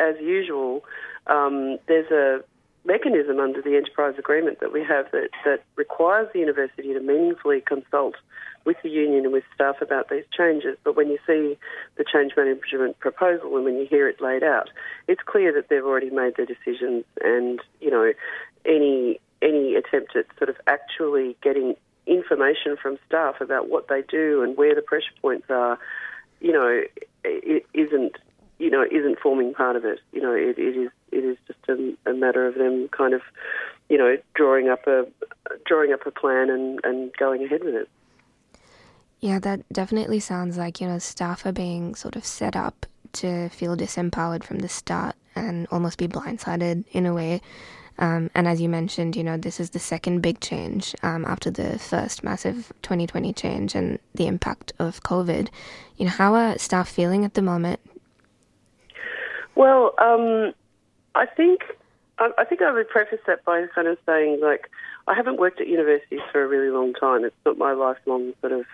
as 0.00 0.16
usual, 0.20 0.84
um, 1.28 1.78
there's 1.86 2.10
a 2.10 2.42
mechanism 2.84 3.38
under 3.38 3.60
the 3.62 3.76
enterprise 3.76 4.14
agreement 4.18 4.60
that 4.60 4.72
we 4.72 4.82
have 4.82 5.10
that, 5.12 5.28
that 5.44 5.62
requires 5.76 6.28
the 6.32 6.38
university 6.40 6.92
to 6.94 7.00
meaningfully 7.00 7.60
consult 7.60 8.14
with 8.64 8.76
the 8.82 8.88
union 8.88 9.24
and 9.24 9.32
with 9.32 9.44
staff 9.54 9.76
about 9.80 10.08
these 10.08 10.24
changes. 10.36 10.76
But 10.84 10.96
when 10.96 11.08
you 11.08 11.18
see 11.26 11.58
the 11.96 12.04
change 12.04 12.32
management 12.36 12.98
proposal 12.98 13.54
and 13.56 13.64
when 13.64 13.76
you 13.76 13.86
hear 13.86 14.08
it 14.08 14.20
laid 14.20 14.42
out, 14.42 14.70
it's 15.06 15.22
clear 15.24 15.52
that 15.52 15.68
they've 15.68 15.84
already 15.84 16.10
made 16.10 16.36
their 16.36 16.46
decisions 16.46 17.04
and, 17.22 17.60
you 17.80 17.90
know, 17.90 18.12
any 18.64 19.20
any 19.40 19.76
attempt 19.76 20.16
at 20.16 20.26
sort 20.36 20.50
of 20.50 20.56
actually 20.66 21.36
getting 21.42 21.76
information 22.06 22.76
from 22.80 22.98
staff 23.06 23.40
about 23.40 23.68
what 23.68 23.86
they 23.88 24.02
do 24.02 24.42
and 24.42 24.56
where 24.56 24.74
the 24.74 24.82
pressure 24.82 25.12
points 25.22 25.46
are 25.48 25.78
you 26.40 26.52
know, 26.52 26.82
it 27.24 27.66
isn't, 27.74 28.16
you 28.58 28.70
know, 28.70 28.84
isn't 28.90 29.18
forming 29.18 29.54
part 29.54 29.76
of 29.76 29.84
it. 29.84 30.00
You 30.12 30.20
know, 30.20 30.32
it, 30.32 30.58
it 30.58 30.76
is 30.76 30.90
it 31.12 31.24
is 31.24 31.36
just 31.46 31.58
a, 31.68 32.10
a, 32.10 32.14
matter 32.14 32.46
of 32.46 32.54
them 32.54 32.88
kind 32.88 33.14
of, 33.14 33.22
you 33.88 33.98
know, 33.98 34.16
drawing 34.34 34.68
up 34.68 34.86
a 34.86 35.06
drawing 35.64 35.92
up 35.92 36.06
a 36.06 36.10
plan 36.10 36.50
and, 36.50 36.80
and 36.84 37.16
going 37.16 37.44
ahead 37.44 37.64
with 37.64 37.74
it. 37.74 37.88
Yeah, 39.20 39.38
that 39.40 39.68
definitely 39.72 40.20
sounds 40.20 40.56
like, 40.56 40.80
you 40.80 40.86
know, 40.86 40.98
staff 40.98 41.44
are 41.44 41.52
being 41.52 41.94
sort 41.94 42.14
of 42.14 42.24
set 42.24 42.54
up 42.54 42.86
to 43.14 43.48
feel 43.48 43.76
disempowered 43.76 44.44
from 44.44 44.60
the 44.60 44.68
start 44.68 45.16
and 45.34 45.66
almost 45.70 45.98
be 45.98 46.06
blindsided 46.06 46.84
in 46.92 47.06
a 47.06 47.14
way. 47.14 47.40
Um, 47.98 48.30
and 48.34 48.46
as 48.46 48.60
you 48.60 48.68
mentioned, 48.68 49.16
you 49.16 49.24
know, 49.24 49.36
this 49.36 49.58
is 49.58 49.70
the 49.70 49.78
second 49.78 50.20
big 50.20 50.40
change 50.40 50.94
um, 51.02 51.24
after 51.24 51.50
the 51.50 51.78
first 51.78 52.22
massive 52.22 52.72
2020 52.82 53.32
change 53.32 53.74
and 53.74 53.98
the 54.14 54.26
impact 54.26 54.72
of 54.78 55.02
COVID. 55.02 55.48
You 55.96 56.06
know, 56.06 56.12
how 56.12 56.34
are 56.34 56.58
staff 56.58 56.88
feeling 56.88 57.24
at 57.24 57.34
the 57.34 57.42
moment? 57.42 57.80
Well, 59.54 59.94
um, 59.98 60.52
I 61.14 61.26
think 61.26 61.62
I, 62.18 62.30
I 62.38 62.44
think 62.44 62.62
I 62.62 62.72
would 62.72 62.88
preface 62.88 63.20
that 63.26 63.44
by 63.44 63.66
kind 63.74 63.88
of 63.88 63.98
saying 64.06 64.40
like 64.40 64.70
I 65.08 65.14
haven't 65.14 65.38
worked 65.38 65.60
at 65.60 65.68
universities 65.68 66.20
for 66.30 66.42
a 66.42 66.48
really 66.48 66.70
long 66.70 66.92
time. 66.92 67.24
It's 67.24 67.34
not 67.46 67.58
my 67.58 67.72
lifelong 67.72 68.34
sort 68.40 68.52
of 68.52 68.64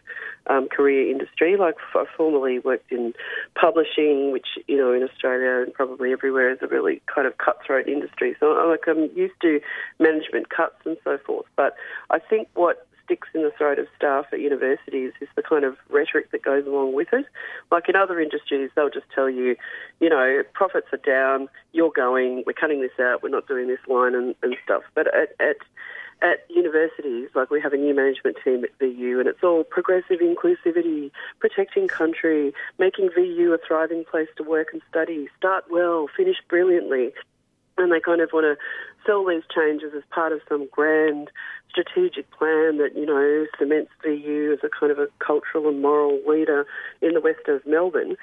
um, 0.47 0.69
career 0.69 1.11
industry. 1.11 1.57
Like 1.57 1.76
I 1.95 2.05
formerly 2.17 2.59
worked 2.59 2.91
in 2.91 3.14
publishing, 3.59 4.33
which 4.33 4.47
you 4.67 4.76
know 4.76 4.93
in 4.93 5.03
Australia 5.03 5.62
and 5.64 5.73
probably 5.73 6.12
everywhere 6.12 6.50
is 6.50 6.59
a 6.62 6.67
really 6.67 7.00
kind 7.12 7.26
of 7.26 7.38
cutthroat 7.38 7.88
industry. 7.88 8.37
So 8.41 8.47
like 8.69 8.83
I'm 8.87 9.11
used 9.17 9.41
to 9.43 9.61
management 9.99 10.50
cuts 10.50 10.76
and 10.85 10.97
so 11.05 11.19
forth. 11.25 11.47
But 11.57 11.76
I 12.11 12.19
think 12.19 12.49
what 12.55 12.87
sticks 13.05 13.29
in 13.35 13.43
the 13.43 13.53
throat 13.57 13.79
of 13.79 13.87
staff 13.97 14.26
at 14.33 14.41
universities 14.41 15.12
is 15.21 15.29
the 15.37 15.43
kind 15.43 15.64
of 15.64 15.76
rhetoric 15.91 16.31
that 16.33 16.43
goes 16.43 16.67
along 16.67 16.95
with 16.95 17.09
it. 17.12 17.26
Like 17.71 17.88
in 17.88 17.97
other 17.97 18.21
industries, 18.21 18.71
they'll 18.75 18.91
just 18.91 19.07
tell 19.14 19.29
you, 19.29 19.57
you 20.00 20.09
know, 20.09 20.43
profits 20.55 20.88
are 20.93 20.99
down, 20.99 21.49
you're 21.73 21.93
going, 21.95 22.45
we're 22.47 22.55
cutting 22.55 22.81
this 22.81 22.99
out, 23.00 23.23
we're 23.23 23.29
not 23.29 23.47
doing 23.47 23.69
this 23.69 23.81
line 23.88 24.14
and, 24.14 24.35
and 24.43 24.57
stuff. 24.64 24.83
But 24.95 25.07
at, 25.14 25.35
at 25.41 25.57
at 26.25 26.40
universities, 26.49 27.28
like 27.35 27.50
we 27.50 27.61
have 27.61 27.75
a 27.75 27.76
new 27.76 27.95
management 27.95 28.37
team 28.43 28.64
at 28.64 28.71
VU, 28.78 29.21
and 29.21 29.28
it's 29.28 29.43
all 29.43 29.62
progressive 29.62 30.21
inclusivity, 30.21 31.11
protecting 31.38 31.87
country, 31.87 32.54
making 32.78 33.11
VU 33.14 33.52
a 33.52 33.59
thriving 33.59 34.04
place 34.11 34.28
to 34.38 34.43
work 34.43 34.69
and 34.73 34.81
study, 34.88 35.28
start 35.37 35.64
well, 35.71 36.09
finish 36.16 36.38
brilliantly. 36.49 37.12
And 37.76 37.93
they 37.93 38.00
kind 38.00 38.21
of 38.21 38.31
want 38.33 38.45
to 38.45 38.57
sell 39.04 39.26
these 39.26 39.43
changes 39.54 39.93
as 39.95 40.02
part 40.11 40.33
of 40.33 40.40
some 40.49 40.69
grand 40.71 41.31
strategic 41.69 42.31
plan 42.31 42.78
that, 42.78 42.93
you 42.95 43.04
know, 43.04 43.47
cements 43.59 43.90
VU 44.02 44.57
as 44.57 44.61
a 44.64 44.71
kind 44.71 44.93
of 44.93 44.99
a 44.99 45.09
cultural 45.19 45.69
and 45.69 45.83
moral 45.83 46.21
leader 46.26 46.66
in 47.02 47.12
the 47.12 47.21
west 47.21 47.49
of 47.49 47.66
Melbourne. 47.66 48.16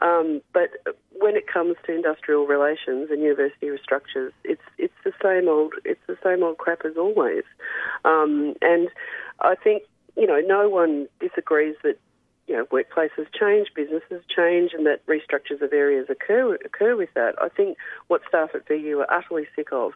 Um, 0.00 0.42
but 0.52 0.70
when 1.12 1.36
it 1.36 1.46
comes 1.46 1.76
to 1.86 1.94
industrial 1.94 2.46
relations 2.46 3.08
and 3.10 3.22
university 3.22 3.66
restructures, 3.66 4.32
it's 4.44 4.62
it's 4.78 4.94
the 5.04 5.12
same 5.22 5.48
old 5.48 5.74
it's 5.84 6.00
the 6.06 6.18
same 6.22 6.42
old 6.42 6.58
crap 6.58 6.84
as 6.84 6.96
always. 6.96 7.44
Um, 8.04 8.54
and 8.60 8.88
I 9.40 9.54
think 9.54 9.84
you 10.16 10.26
know 10.26 10.40
no 10.40 10.68
one 10.68 11.08
disagrees 11.20 11.76
that 11.82 11.98
you 12.46 12.54
know 12.54 12.64
workplaces 12.66 13.26
change, 13.38 13.68
businesses 13.74 14.22
change, 14.34 14.72
and 14.72 14.86
that 14.86 15.04
restructures 15.06 15.62
of 15.62 15.72
areas 15.72 16.06
occur 16.10 16.56
occur 16.56 16.94
with 16.94 17.12
that. 17.14 17.34
I 17.40 17.48
think 17.48 17.78
what 18.08 18.20
staff 18.28 18.50
at 18.54 18.68
VU 18.68 19.00
are 19.00 19.12
utterly 19.12 19.46
sick 19.56 19.68
of 19.72 19.92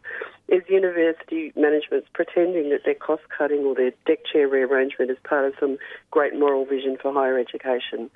is 0.49 0.62
university 0.69 1.52
managements 1.57 2.09
pretending 2.14 2.71
that 2.71 2.85
their 2.85 2.95
cost 2.95 3.23
cutting 3.37 3.61
or 3.61 3.75
their 3.75 3.92
deck 4.07 4.21
chair 4.30 4.49
rearrangement 4.49 5.11
is 5.11 5.19
part 5.25 5.45
of 5.45 5.54
some 5.61 5.76
great 6.11 6.38
moral 6.38 6.64
vision 6.64 6.97
for 7.00 7.12
higher 7.12 7.38
education. 7.38 8.11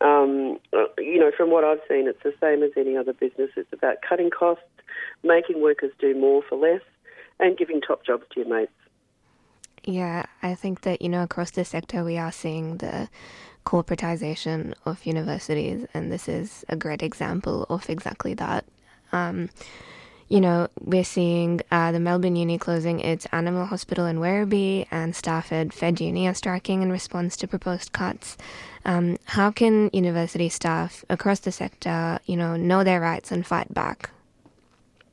Um, 0.00 0.58
you 0.98 1.18
know, 1.18 1.30
from 1.36 1.50
what 1.50 1.64
I've 1.64 1.80
seen, 1.88 2.08
it's 2.08 2.22
the 2.22 2.34
same 2.40 2.62
as 2.62 2.70
any 2.76 2.96
other 2.96 3.12
business. 3.12 3.50
It's 3.56 3.72
about 3.72 3.96
cutting 4.06 4.30
costs, 4.30 4.64
making 5.22 5.60
workers 5.60 5.92
do 5.98 6.14
more 6.18 6.42
for 6.48 6.56
less, 6.56 6.82
and 7.38 7.56
giving 7.56 7.80
top 7.80 8.04
jobs 8.04 8.24
to 8.32 8.40
your 8.40 8.48
mates. 8.48 8.72
Yeah, 9.84 10.24
I 10.42 10.54
think 10.54 10.82
that, 10.82 11.00
you 11.00 11.08
know, 11.08 11.22
across 11.22 11.50
the 11.52 11.64
sector, 11.64 12.04
we 12.04 12.18
are 12.18 12.32
seeing 12.32 12.78
the 12.78 13.08
corporatization 13.64 14.74
of 14.84 15.06
universities, 15.06 15.86
and 15.94 16.12
this 16.12 16.28
is 16.28 16.64
a 16.68 16.76
great 16.76 17.02
example 17.02 17.66
of 17.68 17.88
exactly 17.88 18.34
that. 18.34 18.64
Um, 19.12 19.48
you 20.30 20.40
know, 20.40 20.68
we're 20.80 21.04
seeing 21.04 21.60
uh, 21.72 21.90
the 21.90 21.98
Melbourne 21.98 22.36
Uni 22.36 22.56
closing 22.56 23.00
its 23.00 23.26
animal 23.32 23.66
hospital 23.66 24.06
in 24.06 24.18
Werribee, 24.18 24.86
and 24.90 25.14
staff 25.14 25.52
at 25.52 25.72
Fed 25.72 26.00
Uni 26.00 26.28
are 26.28 26.34
striking 26.34 26.82
in 26.82 26.92
response 26.92 27.36
to 27.38 27.48
proposed 27.48 27.92
cuts. 27.92 28.38
Um, 28.84 29.18
how 29.24 29.50
can 29.50 29.90
university 29.92 30.48
staff 30.48 31.04
across 31.10 31.40
the 31.40 31.50
sector, 31.50 32.20
you 32.26 32.36
know, 32.36 32.56
know 32.56 32.84
their 32.84 33.00
rights 33.00 33.32
and 33.32 33.44
fight 33.44 33.74
back? 33.74 34.10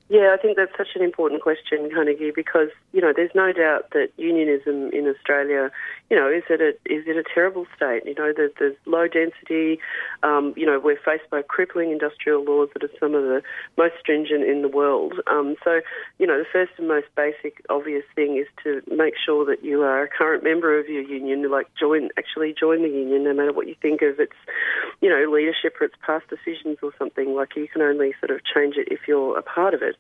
Yeah, 0.10 0.34
I 0.34 0.42
think 0.42 0.56
that's 0.56 0.72
such 0.78 0.96
an 0.96 1.02
important 1.02 1.42
question, 1.42 1.90
Carnegie, 1.92 2.32
because 2.34 2.70
you 2.94 3.02
know 3.02 3.12
there's 3.14 3.34
no 3.36 3.52
doubt 3.52 3.90
that 3.92 4.10
unionism 4.18 4.92
in 4.94 5.08
Australia, 5.08 5.70
you 6.10 6.16
know, 6.16 6.30
is 6.30 6.44
it 6.50 6.62
a 6.62 6.70
is 6.92 7.06
it 7.06 7.18
a 7.18 7.24
terrible 7.34 7.66
state? 7.76 8.04
You 8.06 8.16
know, 8.16 8.32
that 8.32 8.54
there's 8.60 8.76
low 8.86 9.08
density. 9.08 9.80
Um, 10.24 10.54
you 10.56 10.66
know, 10.66 10.80
we're 10.80 11.00
faced 11.04 11.30
by 11.30 11.42
crippling 11.42 11.92
industrial 11.92 12.44
laws 12.46 12.70
that 12.74 12.84
are 12.84 12.92
some 13.00 13.14
of 13.14 13.24
the 13.24 13.42
most 13.78 13.96
stringent 14.00 14.44
in 14.44 14.62
the 14.62 14.70
world. 14.70 15.16
Um, 15.28 15.56
so, 15.64 15.82
you 16.18 16.26
know, 16.26 16.38
the 16.40 16.46
first 16.52 16.72
and 16.78 16.88
most 16.88 17.08
basic, 17.16 17.62
obvious 17.70 18.04
thing 18.16 18.38
is 18.38 18.48
to 18.64 18.82
make 18.94 19.16
sure 19.24 19.46
that 19.46 19.66
you 19.66 19.82
are 19.82 20.04
a 20.04 20.08
current 20.08 20.44
member 20.44 20.80
of 20.80 20.88
your 20.88 21.04
union. 21.04 21.50
Like, 21.52 21.68
join 21.78 22.10
actually 22.18 22.56
join 22.58 22.84
the 22.84 22.90
union, 22.90 23.26
no 23.26 23.34
matter 23.34 23.52
what 23.52 23.68
you 23.68 23.76
think 23.82 24.02
of 24.02 24.20
its, 24.20 24.36
you 25.02 25.10
know, 25.10 25.30
leadership 25.30 25.76
or 25.82 25.86
its 25.86 25.96
past 26.06 26.26
decisions 26.30 26.78
or 26.82 26.94
something. 26.98 27.36
Like, 27.36 27.56
you 27.58 27.68
can 27.68 27.82
only 27.82 28.14
sort 28.22 28.32
of 28.32 28.46
change 28.46 28.78
it 28.78 28.88
if 28.90 29.02
you're 29.08 29.38
a 29.38 29.44
part 29.44 29.74
of 29.74 29.82
it. 29.82 29.98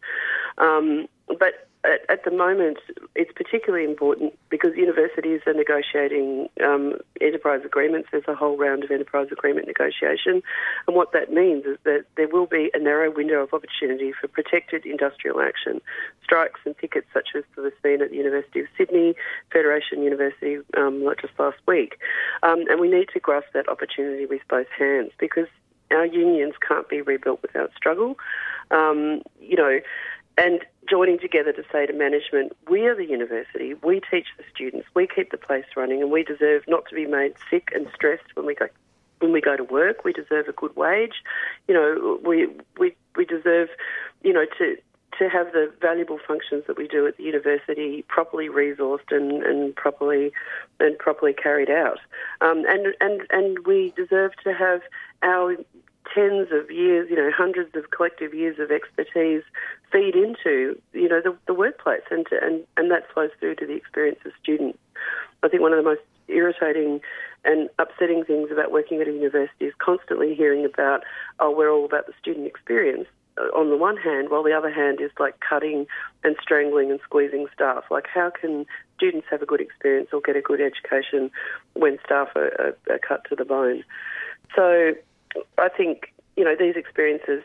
Um, 0.58 1.08
but 1.28 1.67
at, 1.88 2.02
at, 2.10 2.26
the 2.26 2.32
moment, 2.32 2.78
it's 3.16 3.32
particularly 3.32 3.86
important 3.86 4.38
because 4.50 4.76
universities 4.76 5.42
are 5.48 5.54
negotiating 5.54 6.50
um, 6.64 6.96
enterprise 7.22 7.62
agreements. 7.66 8.10
There's 8.12 8.28
a 8.28 8.36
whole 8.36 8.58
round 8.58 8.84
of 8.84 8.92
enterprise 8.92 9.28
agreement 9.32 9.68
negotiation. 9.68 10.44
And 10.88 10.96
what 10.96 11.14
that 11.14 11.32
means 11.32 11.66
is 11.66 11.78
that 11.86 12.06
there 12.16 12.28
will 12.28 12.46
be 12.46 12.70
a 12.74 12.80
narrow 12.80 13.10
window 13.10 13.42
of 13.42 13.54
opportunity 13.54 14.12
for 14.12 14.28
protected 14.28 14.86
industrial 14.86 15.40
action. 15.40 15.82
Strikes 16.24 16.60
and 16.66 16.78
pickets, 16.78 17.08
such 17.14 17.30
as 17.36 17.44
was 17.56 17.74
seen 17.82 18.02
at 18.02 18.10
the 18.10 18.18
University 18.18 18.60
of 18.60 18.68
Sydney, 18.78 19.16
Federation 19.52 20.04
University, 20.04 20.58
um, 20.76 21.04
like 21.04 21.22
just 21.22 21.40
last 21.40 21.58
week. 21.68 21.98
Um, 22.44 22.66
and 22.70 22.80
we 22.82 22.90
need 22.90 23.10
to 23.14 23.20
grasp 23.20 23.48
that 23.54 23.70
opportunity 23.70 24.26
with 24.26 24.42
both 24.50 24.68
hands 24.78 25.12
because 25.18 25.48
our 25.92 26.06
unions 26.06 26.54
can't 26.68 26.90
be 26.90 27.02
rebuilt 27.02 27.42
without 27.42 27.72
struggle. 27.76 28.18
Um, 28.72 29.22
you 29.40 29.56
know, 29.56 29.80
and 30.38 30.62
joining 30.90 31.20
together 31.20 31.52
to 31.54 31.64
say 31.72 31.86
to 31.86 31.94
management, 31.94 32.56
we 32.70 32.86
are 32.86 32.96
the 32.96 33.06
university, 33.06 33.74
we 33.84 34.02
teach 34.12 34.28
the 34.38 34.44
students, 34.54 34.88
we 34.94 35.08
keep 35.08 35.32
the 35.32 35.38
place 35.38 35.66
running, 35.76 36.02
and 36.02 36.12
we 36.12 36.24
deserve 36.24 36.64
not 36.68 36.86
to 36.90 36.96
be 36.96 37.06
made 37.06 37.34
sick 37.50 37.70
and 37.74 37.88
stressed 37.94 38.36
when 38.36 38.46
we 38.46 38.56
go 38.56 38.68
when 39.20 39.32
we 39.32 39.42
go 39.42 39.58
to 39.58 39.64
work. 39.64 40.04
We 40.04 40.14
deserve 40.14 40.48
a 40.48 40.52
good 40.52 40.76
wage. 40.76 41.24
You 41.68 41.74
know, 41.74 42.20
we 42.24 42.48
we 42.78 42.96
we 43.16 43.26
deserve, 43.26 43.70
you 44.24 44.34
know, 44.34 44.46
to 44.60 44.78
to 45.18 45.30
have 45.30 45.52
the 45.52 45.72
valuable 45.82 46.20
functions 46.28 46.64
that 46.68 46.78
we 46.78 46.88
do 46.88 47.08
at 47.08 47.18
the 47.18 47.24
university 47.24 48.04
properly 48.08 48.50
resourced 48.50 49.12
and, 49.12 49.44
and 49.44 49.76
properly 49.76 50.32
and 50.80 50.98
properly 50.98 51.34
carried 51.34 51.70
out. 51.70 52.00
Um, 52.42 52.64
and 52.68 52.94
and 53.02 53.22
and 53.30 53.66
we 53.66 53.94
deserve 53.96 54.34
to 54.44 54.54
have 54.54 54.82
our 55.24 55.56
tens 56.14 56.50
of 56.52 56.70
years, 56.72 57.10
you 57.10 57.16
know, 57.16 57.32
hundreds 57.36 57.76
of 57.76 57.92
collective 57.92 58.34
years 58.34 58.60
of 58.60 58.72
expertise 58.72 59.44
feed 59.92 60.16
into, 60.16 60.80
you 60.94 61.08
know, 61.08 61.22
the, 61.22 61.36
the 61.46 61.54
workplace, 61.54 62.02
and, 62.12 62.26
to, 62.28 62.38
and 62.42 62.64
and 62.76 62.92
that 62.92 63.12
flows 63.14 63.32
through 63.40 63.56
to 63.56 63.66
the 63.66 63.74
experience 63.74 64.20
of 64.26 64.32
students. 64.42 64.78
I 65.44 65.48
think 65.50 65.62
one 65.62 65.74
of 65.74 65.78
the 65.78 65.90
most 65.90 66.02
irritating 66.28 67.00
and 67.46 67.70
upsetting 67.80 68.24
things 68.26 68.50
about 68.52 68.72
working 68.72 69.02
at 69.02 69.08
a 69.08 69.12
university 69.12 69.66
is 69.66 69.74
constantly 69.78 70.36
hearing 70.36 70.66
about, 70.66 71.04
oh, 71.40 71.52
we're 71.52 71.72
all 71.72 71.86
about 71.86 72.08
the 72.08 72.14
student 72.20 72.46
experience 72.46 73.08
uh, 73.38 73.44
on 73.58 73.70
the 73.70 73.78
one 73.78 73.98
hand, 73.98 74.30
while 74.30 74.44
the 74.44 74.52
other 74.52 74.72
hand 74.72 75.00
is 75.00 75.12
like 75.20 75.40
cutting 75.40 75.86
and 76.24 76.36
strangling 76.42 76.92
and 76.92 77.00
squeezing 77.04 77.48
staff. 77.54 77.86
Like, 77.90 78.08
how 78.14 78.30
can 78.30 78.66
students 78.98 79.28
have 79.30 79.42
a 79.42 79.46
good 79.46 79.62
experience 79.62 80.10
or 80.12 80.20
get 80.22 80.36
a 80.36 80.42
good 80.42 80.60
education 80.60 81.32
when 81.74 81.98
staff 82.04 82.30
are, 82.36 82.52
are, 82.60 82.94
are 82.94 83.00
cut 83.00 83.26
to 83.30 83.36
the 83.36 83.46
bone? 83.46 83.84
So, 84.56 84.94
I 85.58 85.70
think 85.70 86.14
you 86.36 86.44
know 86.44 86.56
these 86.58 86.76
experiences 86.76 87.44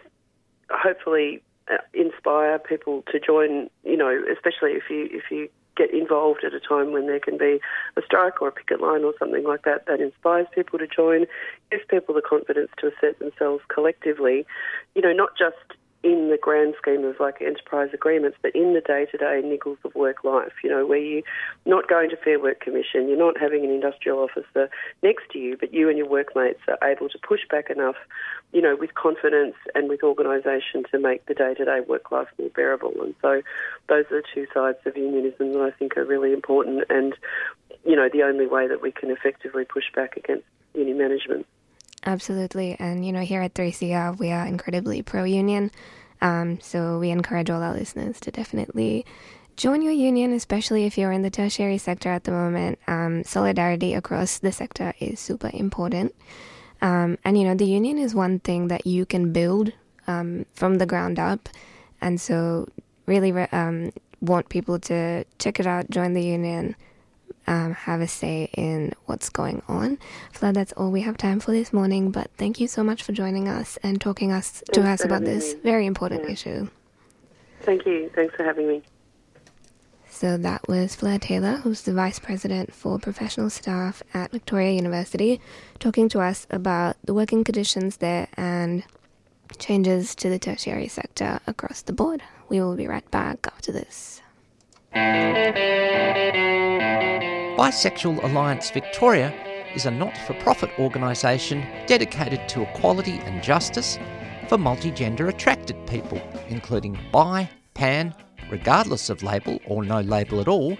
hopefully 0.70 1.42
uh, 1.70 1.78
inspire 1.94 2.58
people 2.58 3.04
to 3.12 3.20
join. 3.20 3.70
You 3.84 3.96
know, 3.96 4.22
especially 4.32 4.72
if 4.72 4.84
you 4.90 5.08
if 5.10 5.30
you 5.30 5.48
get 5.76 5.92
involved 5.92 6.44
at 6.44 6.52
a 6.52 6.60
time 6.60 6.92
when 6.92 7.06
there 7.06 7.20
can 7.20 7.38
be 7.38 7.58
a 7.96 8.02
strike 8.04 8.42
or 8.42 8.48
a 8.48 8.52
picket 8.52 8.80
line 8.80 9.04
or 9.04 9.14
something 9.18 9.44
like 9.44 9.62
that 9.62 9.86
that 9.86 10.00
inspires 10.00 10.46
people 10.54 10.78
to 10.78 10.86
join, 10.86 11.26
gives 11.70 11.82
people 11.88 12.14
the 12.14 12.20
confidence 12.20 12.70
to 12.78 12.88
assert 12.88 13.18
themselves 13.18 13.62
collectively. 13.68 14.44
You 14.94 15.02
know, 15.02 15.12
not 15.12 15.30
just 15.38 15.56
in 16.02 16.30
the 16.30 16.38
grand 16.40 16.74
scheme 16.80 17.04
of 17.04 17.18
like 17.20 17.40
enterprise 17.40 17.90
agreements, 17.92 18.36
but 18.42 18.54
in 18.54 18.74
the 18.74 18.80
day 18.80 19.06
to 19.10 19.16
day 19.16 19.40
niggles 19.44 19.78
of 19.84 19.94
work 19.94 20.24
life, 20.24 20.52
you 20.64 20.70
know, 20.70 20.84
where 20.84 20.98
you're 20.98 21.22
not 21.64 21.88
going 21.88 22.10
to 22.10 22.16
Fair 22.16 22.40
Work 22.40 22.60
Commission, 22.60 23.08
you're 23.08 23.16
not 23.16 23.38
having 23.40 23.64
an 23.64 23.70
industrial 23.70 24.18
officer 24.18 24.68
next 25.02 25.30
to 25.30 25.38
you, 25.38 25.56
but 25.56 25.72
you 25.72 25.88
and 25.88 25.96
your 25.96 26.08
workmates 26.08 26.60
are 26.66 26.78
able 26.88 27.08
to 27.08 27.18
push 27.18 27.40
back 27.48 27.70
enough, 27.70 27.96
you 28.52 28.60
know, 28.60 28.74
with 28.74 28.94
confidence 28.94 29.54
and 29.74 29.88
with 29.88 30.02
organisation 30.02 30.82
to 30.90 30.98
make 30.98 31.24
the 31.26 31.34
day 31.34 31.54
to 31.54 31.64
day 31.64 31.80
work 31.86 32.10
life 32.10 32.28
more 32.38 32.50
bearable. 32.50 32.94
And 33.00 33.14
so 33.22 33.42
those 33.88 34.04
are 34.10 34.22
the 34.22 34.24
two 34.34 34.46
sides 34.52 34.78
of 34.86 34.96
unionism 34.96 35.52
that 35.52 35.62
I 35.62 35.70
think 35.70 35.96
are 35.96 36.04
really 36.04 36.32
important 36.32 36.84
and, 36.90 37.14
you 37.84 37.94
know, 37.94 38.08
the 38.12 38.24
only 38.24 38.46
way 38.46 38.66
that 38.66 38.82
we 38.82 38.90
can 38.90 39.10
effectively 39.10 39.64
push 39.64 39.84
back 39.94 40.16
against 40.16 40.44
union 40.74 40.98
management. 40.98 41.46
Absolutely. 42.04 42.76
And, 42.78 43.06
you 43.06 43.12
know, 43.12 43.20
here 43.20 43.42
at 43.42 43.54
3CR, 43.54 44.18
we 44.18 44.30
are 44.32 44.46
incredibly 44.46 45.02
pro 45.02 45.24
union. 45.24 45.70
Um, 46.20 46.60
so 46.60 46.98
we 46.98 47.10
encourage 47.10 47.50
all 47.50 47.62
our 47.62 47.74
listeners 47.74 48.20
to 48.20 48.30
definitely 48.30 49.04
join 49.56 49.82
your 49.82 49.92
union, 49.92 50.32
especially 50.32 50.84
if 50.84 50.96
you're 50.96 51.12
in 51.12 51.22
the 51.22 51.30
tertiary 51.30 51.78
sector 51.78 52.08
at 52.08 52.24
the 52.24 52.32
moment. 52.32 52.78
Um, 52.86 53.24
solidarity 53.24 53.94
across 53.94 54.38
the 54.38 54.52
sector 54.52 54.94
is 54.98 55.20
super 55.20 55.50
important. 55.52 56.14
Um, 56.80 57.18
and 57.24 57.38
you 57.38 57.44
know, 57.44 57.54
the 57.54 57.66
union 57.66 57.98
is 57.98 58.14
one 58.14 58.40
thing 58.40 58.68
that 58.68 58.86
you 58.86 59.06
can 59.06 59.32
build 59.32 59.72
um, 60.06 60.46
from 60.54 60.78
the 60.78 60.86
ground 60.86 61.18
up. 61.18 61.48
And 62.00 62.20
so, 62.20 62.68
really 63.06 63.30
re- 63.30 63.48
um, 63.52 63.92
want 64.20 64.48
people 64.48 64.78
to 64.80 65.24
check 65.38 65.60
it 65.60 65.66
out, 65.66 65.90
join 65.90 66.14
the 66.14 66.24
union, 66.24 66.74
um, 67.46 67.74
have 67.74 68.00
a 68.00 68.08
say 68.08 68.50
in 68.56 68.92
what's 69.06 69.28
going 69.28 69.62
on. 69.68 69.98
Fleur, 70.32 70.52
that's 70.52 70.72
all 70.72 70.90
we 70.90 71.02
have 71.02 71.16
time 71.16 71.40
for 71.40 71.52
this 71.52 71.72
morning. 71.72 72.10
But 72.10 72.30
thank 72.36 72.60
you 72.60 72.68
so 72.68 72.82
much 72.82 73.02
for 73.02 73.12
joining 73.12 73.48
us 73.48 73.78
and 73.82 74.00
talking 74.00 74.32
us 74.32 74.62
to 74.72 74.82
us 74.82 75.04
about 75.04 75.24
this 75.24 75.54
me. 75.54 75.60
very 75.62 75.86
important 75.86 76.24
Yeah. 76.24 76.32
issue. 76.32 76.68
Thank 77.62 77.86
you. 77.86 78.10
Thanks 78.14 78.34
for 78.34 78.44
having 78.44 78.68
me. 78.68 78.82
So 80.08 80.36
that 80.36 80.66
was 80.68 80.94
Fleur 80.94 81.18
Taylor, 81.18 81.56
who's 81.56 81.82
the 81.82 81.92
Vice 81.92 82.18
President 82.18 82.72
for 82.72 82.98
Professional 82.98 83.50
Staff 83.50 84.02
at 84.14 84.30
Victoria 84.30 84.72
University, 84.72 85.40
talking 85.80 86.08
to 86.10 86.20
us 86.20 86.46
about 86.50 86.96
the 87.04 87.12
working 87.14 87.42
conditions 87.44 87.96
there 87.96 88.28
and 88.36 88.84
changes 89.58 90.14
to 90.16 90.28
the 90.30 90.38
tertiary 90.38 90.88
sector 90.88 91.40
across 91.46 91.82
the 91.82 91.92
board. 91.92 92.22
We 92.48 92.60
will 92.60 92.76
be 92.76 92.86
right 92.86 93.08
back 93.10 93.46
after 93.46 93.72
this. 93.72 94.21
Bisexual 97.56 98.22
Alliance 98.24 98.70
Victoria 98.70 99.32
is 99.74 99.86
a 99.86 99.90
not 99.90 100.16
for 100.26 100.34
profit 100.34 100.70
organisation 100.78 101.64
dedicated 101.86 102.48
to 102.48 102.62
equality 102.62 103.18
and 103.24 103.42
justice 103.42 103.98
for 104.48 104.58
multigender 104.58 105.28
attracted 105.28 105.76
people, 105.86 106.20
including 106.48 106.98
bi, 107.10 107.48
pan, 107.74 108.14
regardless 108.50 109.08
of 109.08 109.22
label 109.22 109.58
or 109.66 109.82
no 109.84 110.00
label 110.00 110.40
at 110.40 110.48
all, 110.48 110.76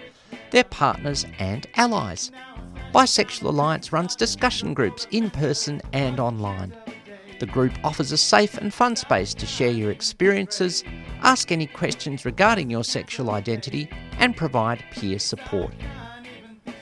their 0.51 0.65
partners 0.65 1.25
and 1.39 1.65
allies. 1.75 2.31
Bisexual 2.93 3.45
Alliance 3.49 3.91
runs 3.91 4.15
discussion 4.15 4.75
groups 4.75 5.07
in 5.11 5.31
person 5.31 5.81
and 5.93 6.19
online. 6.19 6.75
The 7.43 7.51
group 7.51 7.73
offers 7.83 8.13
a 8.13 8.17
safe 8.17 8.57
and 8.57 8.73
fun 8.73 8.95
space 8.95 9.33
to 9.33 9.45
share 9.45 9.69
your 9.69 9.91
experiences, 9.91 10.85
ask 11.23 11.51
any 11.51 11.67
questions 11.67 12.23
regarding 12.23 12.69
your 12.69 12.85
sexual 12.85 13.31
identity, 13.31 13.89
and 14.17 14.33
provide 14.33 14.81
peer 14.91 15.19
support. 15.19 15.73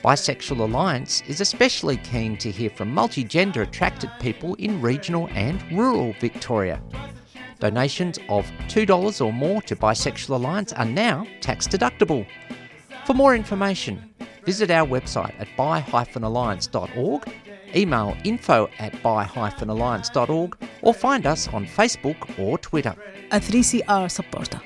Bisexual 0.04 0.60
Alliance 0.60 1.20
is 1.26 1.40
especially 1.40 1.96
keen 1.96 2.36
to 2.36 2.52
hear 2.52 2.70
from 2.70 2.94
multigender 2.94 3.62
attracted 3.62 4.08
people 4.20 4.54
in 4.54 4.80
regional 4.80 5.28
and 5.32 5.60
rural 5.72 6.14
Victoria. 6.20 6.80
Donations 7.58 8.20
of 8.28 8.46
$2 8.68 9.20
or 9.20 9.32
more 9.32 9.62
to 9.62 9.74
Bisexual 9.74 10.36
Alliance 10.36 10.72
are 10.74 10.84
now 10.84 11.26
tax 11.40 11.66
deductible. 11.66 12.24
For 13.04 13.14
more 13.14 13.34
information, 13.34 14.14
visit 14.44 14.70
our 14.70 14.86
website 14.86 15.34
at 15.40 15.48
bi-alliance.org, 15.56 17.32
email 17.76 18.16
info 18.24 18.68
at 18.78 19.00
bi-alliance.org, 19.02 20.56
or 20.82 20.94
find 20.94 21.26
us 21.26 21.48
on 21.48 21.66
Facebook 21.66 22.38
or 22.38 22.58
Twitter. 22.58 22.94
A 23.30 23.40
3CR 23.40 24.10
supporter. 24.10 24.60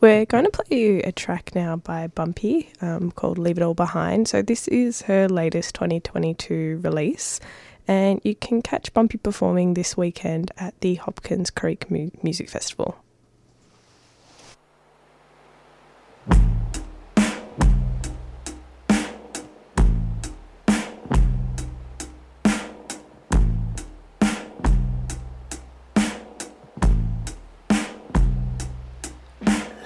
We're 0.00 0.26
going 0.26 0.46
to 0.46 0.50
play 0.50 0.76
you 0.76 1.00
a 1.04 1.12
track 1.12 1.54
now 1.54 1.76
by 1.76 2.08
Bumpy 2.08 2.72
um, 2.80 3.12
called 3.12 3.38
Leave 3.38 3.56
It 3.56 3.62
All 3.62 3.72
Behind. 3.74 4.26
So, 4.26 4.42
this 4.42 4.66
is 4.66 5.02
her 5.02 5.28
latest 5.28 5.76
2022 5.76 6.80
release, 6.82 7.38
and 7.86 8.20
you 8.24 8.34
can 8.34 8.62
catch 8.62 8.92
Bumpy 8.92 9.18
performing 9.18 9.74
this 9.74 9.96
weekend 9.96 10.50
at 10.56 10.74
the 10.80 10.96
Hopkins 10.96 11.50
Creek 11.50 11.88
Mu- 11.88 12.10
Music 12.20 12.50
Festival. 12.50 12.96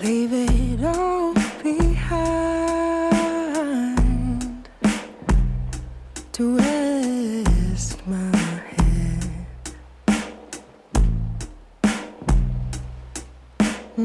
Leave 0.02 0.32
it 0.32 0.84
all 0.84 1.34
behind. 1.64 2.28
To 6.32 6.58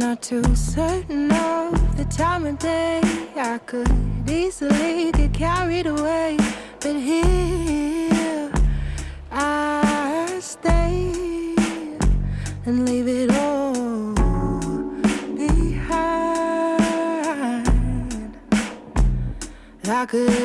Not 0.01 0.23
too 0.23 0.55
certain 0.55 1.31
of 1.31 1.95
the 1.95 2.05
time 2.05 2.47
of 2.47 2.57
day. 2.57 3.01
I 3.35 3.59
could 3.59 3.87
easily 4.27 5.11
get 5.11 5.31
carried 5.31 5.85
away, 5.85 6.37
but 6.79 6.95
here 6.95 8.51
I 9.31 10.39
stay 10.41 11.53
and 12.65 12.89
leave 12.89 13.07
it 13.07 13.29
all 13.29 14.13
behind. 15.35 16.07
I 19.87 20.05
could 20.07 20.40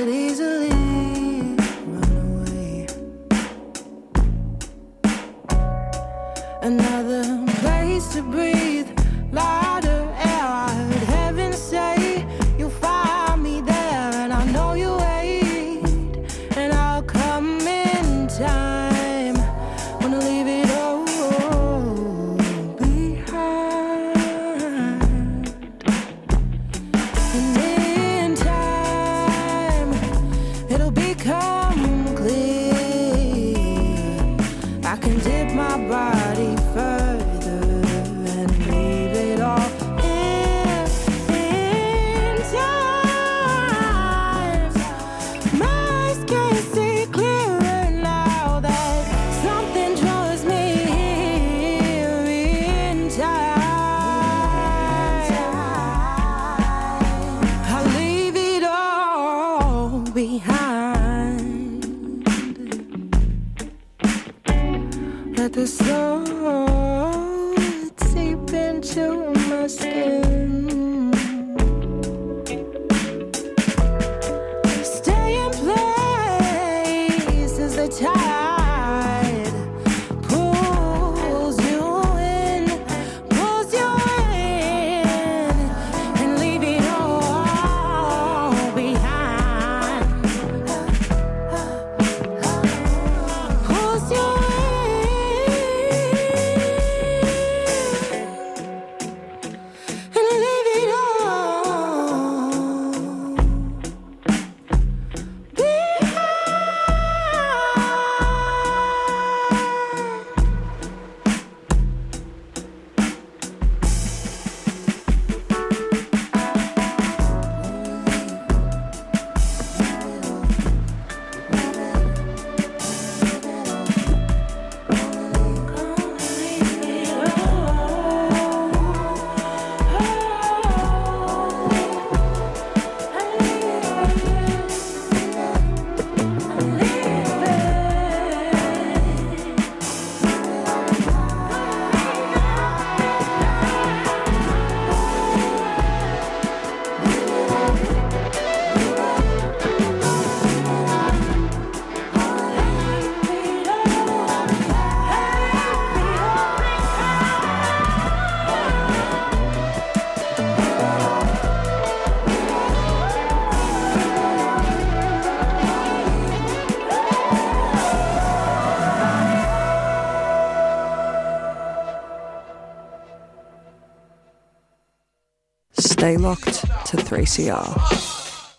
Stay 175.99 176.19
locked 176.19 176.61
to 176.85 176.99
3CR. 176.99 178.59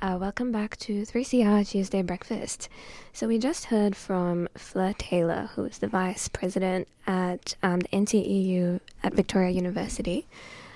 Uh, 0.00 0.16
welcome 0.18 0.50
back 0.50 0.74
to 0.78 1.02
3CR 1.02 1.68
Tuesday 1.68 2.00
Breakfast. 2.00 2.70
So, 3.12 3.28
we 3.28 3.38
just 3.38 3.66
heard 3.66 3.94
from 3.94 4.48
Fleur 4.56 4.94
Taylor, 4.96 5.50
who 5.54 5.66
is 5.66 5.76
the 5.76 5.88
Vice 5.88 6.28
President 6.28 6.88
at 7.06 7.54
um, 7.62 7.80
the 7.80 7.88
NTEU 7.88 8.80
at 9.02 9.12
Victoria 9.12 9.50
University. 9.50 10.26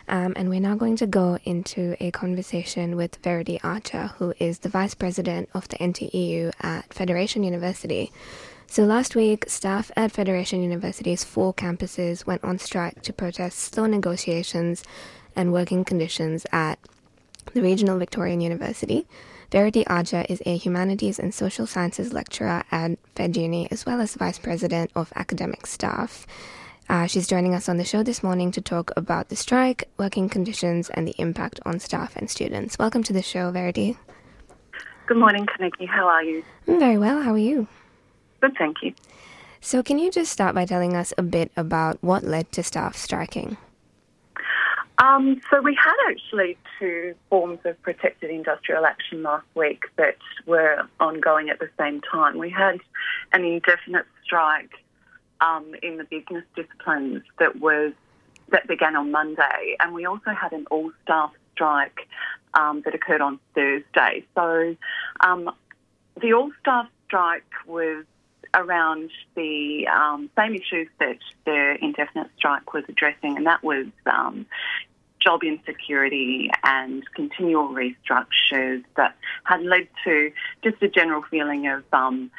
Um, 0.09 0.35
and 0.37 0.51
we're 0.51 0.61
now 0.61 0.75
going 0.75 0.97
to 0.97 1.07
go 1.07 1.39
into 1.45 1.97
a 2.01 2.11
conversation 2.11 2.95
with 2.95 3.17
Verity 3.17 3.59
Archer, 3.63 4.09
who 4.19 4.35
is 4.39 4.59
the 4.59 4.69
Vice 4.69 4.93
President 4.93 5.49
of 5.55 5.69
the 5.69 5.79
NTEU 5.79 6.53
at 6.61 6.93
Federation 6.93 7.45
University. 7.45 8.13
So, 8.67 8.85
last 8.85 9.17
week, 9.17 9.47
staff 9.49 9.91
at 9.97 10.13
Federation 10.13 10.63
University's 10.63 11.25
four 11.25 11.55
campuses 11.55 12.27
went 12.27 12.45
on 12.45 12.59
strike 12.59 13.01
to 13.03 13.13
protest 13.15 13.59
slow 13.59 13.87
negotiations 13.87 14.85
and 15.37 15.53
working 15.53 15.85
conditions 15.85 16.47
at 16.53 16.79
the 17.55 17.63
Regional 17.63 17.99
Victorian 17.99 18.41
University. 18.41 19.07
Verity 19.51 19.87
Archer 19.89 20.25
is 20.29 20.41
a 20.47 20.57
humanities 20.57 21.19
and 21.19 21.35
social 21.35 21.67
sciences 21.67 22.13
lecturer 22.13 22.63
at 22.71 22.93
FedUni 23.17 23.67
as 23.73 23.85
well 23.85 24.01
as 24.01 24.15
vice 24.15 24.39
president 24.39 24.91
of 24.95 25.13
academic 25.17 25.67
staff. 25.67 26.27
Uh, 26.89 27.07
she's 27.07 27.27
joining 27.27 27.55
us 27.55 27.69
on 27.69 27.77
the 27.77 27.85
show 27.85 28.03
this 28.03 28.23
morning 28.23 28.51
to 28.51 28.61
talk 28.61 28.91
about 28.97 29.29
the 29.29 29.37
strike, 29.37 29.89
working 29.97 30.29
conditions, 30.29 30.91
and 30.91 31.07
the 31.07 31.15
impact 31.19 31.61
on 31.65 31.79
staff 31.79 32.17
and 32.17 32.29
students. 32.29 32.79
Welcome 32.79 33.03
to 33.05 33.13
the 33.13 33.23
show, 33.23 33.51
Verity. 33.51 33.97
Good 35.07 35.17
morning, 35.17 35.47
Carnegie. 35.47 35.87
How 35.87 36.07
are 36.07 36.23
you? 36.23 36.45
I'm 36.67 36.79
very 36.79 36.99
well. 36.99 37.23
How 37.23 37.33
are 37.33 37.39
you? 37.39 37.67
Good, 38.41 38.57
thank 38.57 38.83
you. 38.83 38.95
So, 39.61 39.83
can 39.83 39.99
you 39.99 40.11
just 40.11 40.33
start 40.33 40.55
by 40.55 40.65
telling 40.65 40.97
us 40.97 41.13
a 41.19 41.23
bit 41.23 41.53
about 41.57 41.99
what 42.01 42.25
led 42.25 42.51
to 42.53 42.63
staff 42.63 42.97
striking? 42.97 43.57
Um, 45.01 45.41
so 45.51 45.63
we 45.63 45.75
had 45.75 45.95
actually 46.11 46.59
two 46.79 47.15
forms 47.31 47.61
of 47.65 47.81
protected 47.81 48.31
industrial 48.31 48.85
action 48.85 49.23
last 49.23 49.47
week 49.55 49.85
that 49.97 50.19
were 50.45 50.87
ongoing 51.01 51.49
at 51.49 51.59
the 51.59 51.71
same 51.79 52.03
time. 52.03 52.37
We 52.37 52.51
had 52.51 52.81
an 53.33 53.45
indefinite 53.45 54.05
strike 54.23 54.73
um, 55.41 55.75
in 55.83 55.97
the 55.97 56.05
business 56.05 56.45
disciplines 56.55 57.23
that 57.39 57.61
was 57.61 57.93
that 58.51 58.67
began 58.67 58.95
on 58.95 59.11
Monday, 59.11 59.77
and 59.81 59.95
we 59.95 60.05
also 60.05 60.33
had 60.33 60.53
an 60.53 60.67
all 60.71 60.91
staff 61.03 61.33
strike 61.53 62.01
um, 62.53 62.83
that 62.85 62.95
occurred 62.95 63.23
on 63.23 63.39
Thursday. 63.55 64.25
So 64.35 64.77
um, 65.21 65.51
the 66.21 66.35
all 66.35 66.51
staff 66.61 66.89
strike 67.07 67.45
was 67.67 68.05
around 68.55 69.11
the 69.37 69.87
um, 69.87 70.29
same 70.37 70.55
issues 70.55 70.89
that 70.99 71.19
the 71.47 71.77
indefinite 71.81 72.29
strike 72.37 72.75
was 72.75 72.85
addressing, 72.89 73.37
and 73.37 73.47
that 73.47 73.63
was 73.63 73.87
um, 74.07 74.47
job 75.21 75.43
insecurity 75.43 76.51
and 76.65 77.03
continual 77.15 77.69
restructures 77.69 78.83
that 78.97 79.17
had 79.45 79.63
led 79.63 79.89
to 80.05 80.33
just 80.63 80.83
a 80.83 80.89
general 80.89 81.23
feeling 81.31 81.69
of 81.69 81.85
um, 81.93 82.31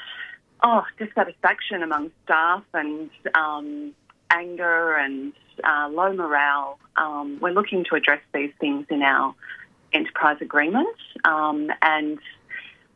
oh 0.64 0.84
dissatisfaction 0.98 1.84
among 1.84 2.12
staff 2.24 2.64
and 2.74 3.10
um, 3.36 3.94
anger 4.30 4.96
and 4.96 5.34
uh, 5.64 5.90
low 5.92 6.14
morale. 6.14 6.80
Um, 6.96 7.40
we're 7.42 7.52
looking 7.52 7.86
to 7.90 7.96
address 7.96 8.22
these 8.34 8.52
things 8.60 8.88
in 8.90 9.02
our 9.02 9.36
enterprise 9.94 10.38
agreement 10.42 10.98
um, 11.26 11.70
and 11.82 12.20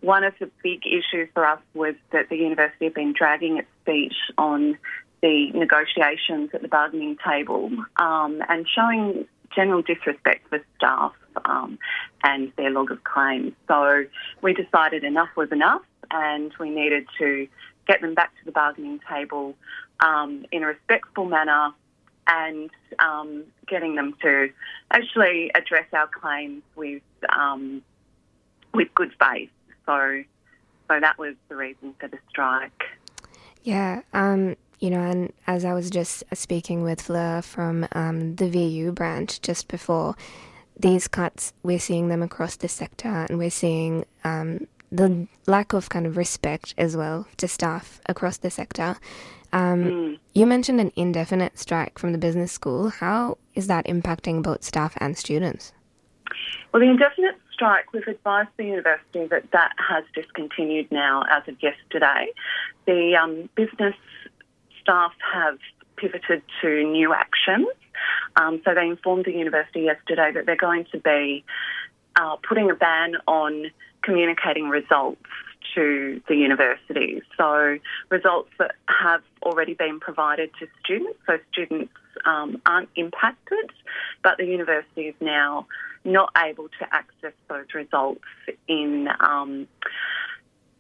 one 0.01 0.23
of 0.23 0.33
the 0.39 0.49
big 0.61 0.85
issues 0.85 1.29
for 1.33 1.45
us 1.45 1.59
was 1.73 1.95
that 2.11 2.29
the 2.29 2.37
university 2.37 2.85
had 2.85 2.93
been 2.93 3.13
dragging 3.13 3.57
its 3.57 3.67
feet 3.85 4.13
on 4.37 4.77
the 5.21 5.51
negotiations 5.53 6.51
at 6.53 6.61
the 6.61 6.67
bargaining 6.67 7.17
table 7.27 7.71
um, 7.97 8.41
and 8.47 8.67
showing 8.67 9.25
general 9.55 9.81
disrespect 9.81 10.47
for 10.49 10.59
staff 10.77 11.13
um, 11.45 11.77
and 12.23 12.51
their 12.57 12.69
log 12.69 12.91
of 12.91 13.03
claims. 13.03 13.53
So 13.67 14.05
we 14.41 14.53
decided 14.53 15.03
enough 15.03 15.29
was 15.35 15.51
enough 15.51 15.81
and 16.11 16.53
we 16.59 16.69
needed 16.69 17.07
to 17.19 17.47
get 17.87 18.01
them 18.01 18.13
back 18.13 18.31
to 18.39 18.45
the 18.45 18.51
bargaining 18.51 18.99
table 19.09 19.55
um, 19.99 20.45
in 20.51 20.63
a 20.63 20.67
respectful 20.67 21.25
manner 21.25 21.71
and 22.27 22.69
um, 22.99 23.43
getting 23.67 23.95
them 23.95 24.15
to 24.21 24.49
actually 24.91 25.51
address 25.53 25.85
our 25.93 26.07
claims 26.07 26.63
with 26.75 27.03
um, 27.29 27.81
with 28.73 28.93
good 28.95 29.11
faith. 29.19 29.49
So, 29.85 30.23
so 30.87 30.99
that 30.99 31.17
was 31.17 31.35
the 31.49 31.55
reason 31.55 31.93
for 31.99 32.07
the 32.07 32.17
strike. 32.29 32.83
Yeah, 33.63 34.01
um, 34.13 34.55
you 34.79 34.89
know, 34.89 35.01
and 35.01 35.33
as 35.47 35.65
I 35.65 35.73
was 35.73 35.89
just 35.89 36.23
speaking 36.33 36.83
with 36.83 37.01
Fleur 37.01 37.41
from 37.41 37.87
um, 37.93 38.35
the 38.35 38.49
VU 38.49 38.91
branch 38.91 39.41
just 39.41 39.67
before, 39.67 40.15
these 40.77 41.07
cuts, 41.07 41.53
we're 41.63 41.79
seeing 41.79 42.09
them 42.09 42.21
across 42.21 42.57
the 42.57 42.67
sector 42.67 43.07
and 43.07 43.37
we're 43.37 43.49
seeing 43.49 44.05
um, 44.23 44.67
the 44.91 45.27
lack 45.47 45.73
of 45.73 45.89
kind 45.89 46.05
of 46.05 46.17
respect 46.17 46.73
as 46.77 46.97
well 46.97 47.27
to 47.37 47.47
staff 47.47 48.01
across 48.07 48.37
the 48.37 48.49
sector. 48.49 48.97
Um, 49.53 49.83
Mm. 49.83 50.19
You 50.33 50.45
mentioned 50.45 50.81
an 50.81 50.91
indefinite 50.97 51.57
strike 51.57 51.97
from 51.97 52.11
the 52.11 52.17
business 52.17 52.51
school. 52.51 52.89
How 52.89 53.37
is 53.53 53.67
that 53.67 53.85
impacting 53.85 54.43
both 54.43 54.63
staff 54.63 54.97
and 54.97 55.17
students? 55.17 55.71
Well, 56.73 56.81
the 56.81 56.89
indefinite 56.89 57.35
strike, 57.53 57.93
we've 57.93 58.05
advised 58.05 58.49
the 58.57 58.65
university 58.65 59.27
that 59.27 59.49
that 59.51 59.71
has 59.77 60.03
discontinued 60.13 60.91
now 60.91 61.23
as 61.31 61.47
of 61.47 61.55
yesterday. 61.63 62.33
The 62.85 63.15
um, 63.15 63.49
business 63.55 63.95
staff 64.85 65.13
have 65.33 65.57
pivoted 65.97 66.43
to 66.61 66.83
new 66.83 67.13
actions. 67.13 67.67
Um, 68.35 68.61
so 68.63 68.73
they 68.75 68.87
informed 68.87 69.25
the 69.25 69.31
university 69.31 69.81
yesterday 69.81 70.31
that 70.33 70.45
they're 70.45 70.55
going 70.55 70.85
to 70.91 70.99
be 70.99 71.43
uh, 72.15 72.35
putting 72.47 72.69
a 72.69 72.75
ban 72.75 73.15
on 73.27 73.71
communicating 74.03 74.69
results 74.69 75.21
to 75.73 76.21
the 76.27 76.35
university. 76.35 77.21
So 77.37 77.79
results 78.09 78.49
that 78.59 78.75
have 78.87 79.21
already 79.41 79.73
been 79.73 79.99
provided 79.99 80.51
to 80.59 80.67
students, 80.83 81.17
so 81.25 81.39
students 81.51 81.91
um, 82.25 82.61
aren't 82.65 82.89
impacted, 82.95 83.71
but 84.23 84.37
the 84.37 84.45
university 84.45 85.07
is 85.07 85.15
now 85.19 85.65
not 86.03 86.31
able 86.37 86.69
to 86.79 86.85
access 86.91 87.33
those 87.49 87.65
results 87.73 88.23
in 88.67 89.09
um, 89.19 89.67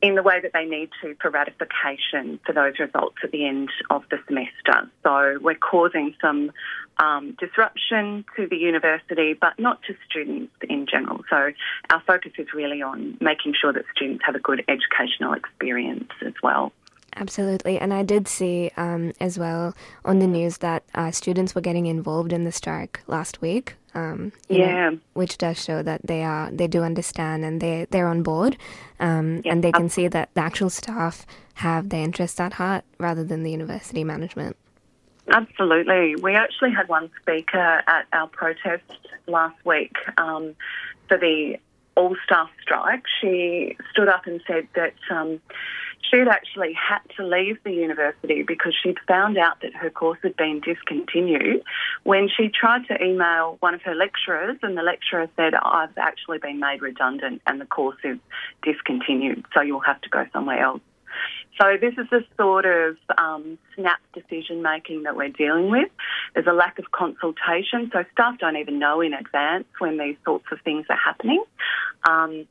in 0.05 0.13
the 0.13 0.21
way 0.21 0.39
that 0.39 0.53
they 0.53 0.65
need 0.65 0.89
to 1.01 1.15
for 1.19 1.31
ratification 1.31 2.39
for 2.45 2.53
those 2.53 2.77
results 2.77 3.15
at 3.23 3.31
the 3.31 3.47
end 3.47 3.69
of 3.89 4.03
the 4.11 4.19
semester. 4.27 4.87
So 5.01 5.39
we're 5.41 5.55
causing 5.55 6.13
some 6.21 6.51
um, 6.97 7.35
disruption 7.39 8.23
to 8.35 8.47
the 8.47 8.55
university, 8.55 9.33
but 9.33 9.57
not 9.57 9.81
to 9.87 9.95
students 10.07 10.53
in 10.69 10.85
general. 10.85 11.21
So 11.27 11.51
our 11.89 12.01
focus 12.05 12.33
is 12.37 12.53
really 12.53 12.83
on 12.83 13.17
making 13.19 13.55
sure 13.59 13.73
that 13.73 13.85
students 13.95 14.23
have 14.27 14.35
a 14.35 14.39
good 14.39 14.63
educational 14.67 15.33
experience 15.33 16.11
as 16.23 16.33
well. 16.43 16.71
Absolutely. 17.17 17.79
And 17.79 17.93
I 17.93 18.03
did 18.03 18.27
see 18.27 18.71
um, 18.75 19.13
as 19.19 19.39
well 19.39 19.73
on 20.03 20.19
the 20.19 20.27
news 20.27 20.57
that 20.57 20.83
uh, 20.93 21.11
students 21.11 21.55
were 21.55 21.61
getting 21.61 21.85
involved 21.85 22.33
in 22.33 22.43
the 22.43 22.51
strike 22.51 23.01
last 23.07 23.41
week. 23.41 23.75
Um, 23.93 24.33
you 24.49 24.57
know, 24.59 24.65
Yeah. 24.65 24.91
which 25.13 25.37
does 25.37 25.63
show 25.63 25.81
that 25.81 26.01
they 26.05 26.21
are 26.23 26.51
they 26.51 26.67
do 26.67 26.83
understand 26.83 27.45
and 27.45 27.61
they 27.61 27.87
they're 27.89 28.09
on 28.09 28.23
board, 28.23 28.57
um, 28.99 29.41
and 29.45 29.63
they 29.63 29.71
can 29.71 29.87
see 29.87 30.09
that 30.09 30.29
the 30.33 30.41
actual 30.41 30.69
staff 30.69 31.25
have 31.53 31.87
their 31.87 32.03
interests 32.03 32.37
at 32.41 32.53
heart 32.53 32.83
rather 32.99 33.23
than 33.23 33.43
the 33.43 33.51
university 33.51 34.03
management. 34.03 34.57
Absolutely. 35.29 36.17
We 36.17 36.35
actually 36.35 36.71
had 36.71 36.89
one 36.89 37.09
speaker 37.21 37.81
at 37.87 38.05
our 38.11 38.27
protest 38.27 38.83
last 39.27 39.55
week 39.65 39.95
um, 40.17 40.55
for 41.07 41.17
the 41.17 41.57
all 41.95 42.17
staff 42.25 42.49
strike. 42.61 43.03
She 43.21 43.77
stood 43.91 44.09
up 44.09 44.27
and 44.27 44.41
said 44.45 44.67
that 44.75 44.93
she 46.09 46.17
had 46.19 46.27
actually 46.27 46.73
had 46.73 46.99
to 47.17 47.25
leave 47.25 47.57
the 47.63 47.71
university 47.71 48.43
because 48.43 48.73
she'd 48.81 48.99
found 49.07 49.37
out 49.37 49.61
that 49.61 49.73
her 49.75 49.89
course 49.89 50.19
had 50.23 50.35
been 50.35 50.61
discontinued 50.61 51.63
when 52.03 52.29
she 52.29 52.49
tried 52.49 52.85
to 52.87 53.03
email 53.03 53.57
one 53.59 53.73
of 53.73 53.81
her 53.83 53.95
lecturers, 53.95 54.57
and 54.61 54.77
the 54.77 54.83
lecturer 54.83 55.27
said, 55.35 55.53
I've 55.55 55.97
actually 55.97 56.39
been 56.39 56.59
made 56.59 56.81
redundant 56.81 57.41
and 57.47 57.59
the 57.59 57.65
course 57.65 57.97
is 58.03 58.17
discontinued, 58.63 59.45
so 59.53 59.61
you'll 59.61 59.79
have 59.79 60.01
to 60.01 60.09
go 60.09 60.25
somewhere 60.33 60.59
else. 60.59 60.81
So 61.59 61.77
this 61.79 61.93
is 61.97 62.07
the 62.11 62.25
sort 62.35 62.65
of 62.65 62.97
um, 63.17 63.57
snap 63.75 63.99
decision 64.13 64.61
making 64.61 65.03
that 65.03 65.15
we're 65.15 65.29
dealing 65.29 65.69
with. 65.69 65.89
There's 66.33 66.47
a 66.47 66.53
lack 66.53 66.79
of 66.79 66.91
consultation, 66.91 67.89
so 67.93 68.03
staff 68.11 68.37
don't 68.39 68.57
even 68.57 68.77
know 68.77 68.99
in 68.99 69.13
advance 69.13 69.65
when 69.79 69.97
these 69.97 70.17
sorts 70.25 70.45
of 70.51 70.59
things 70.61 70.85
are 70.89 70.97
happening. 70.97 71.43
Um, 72.07 72.45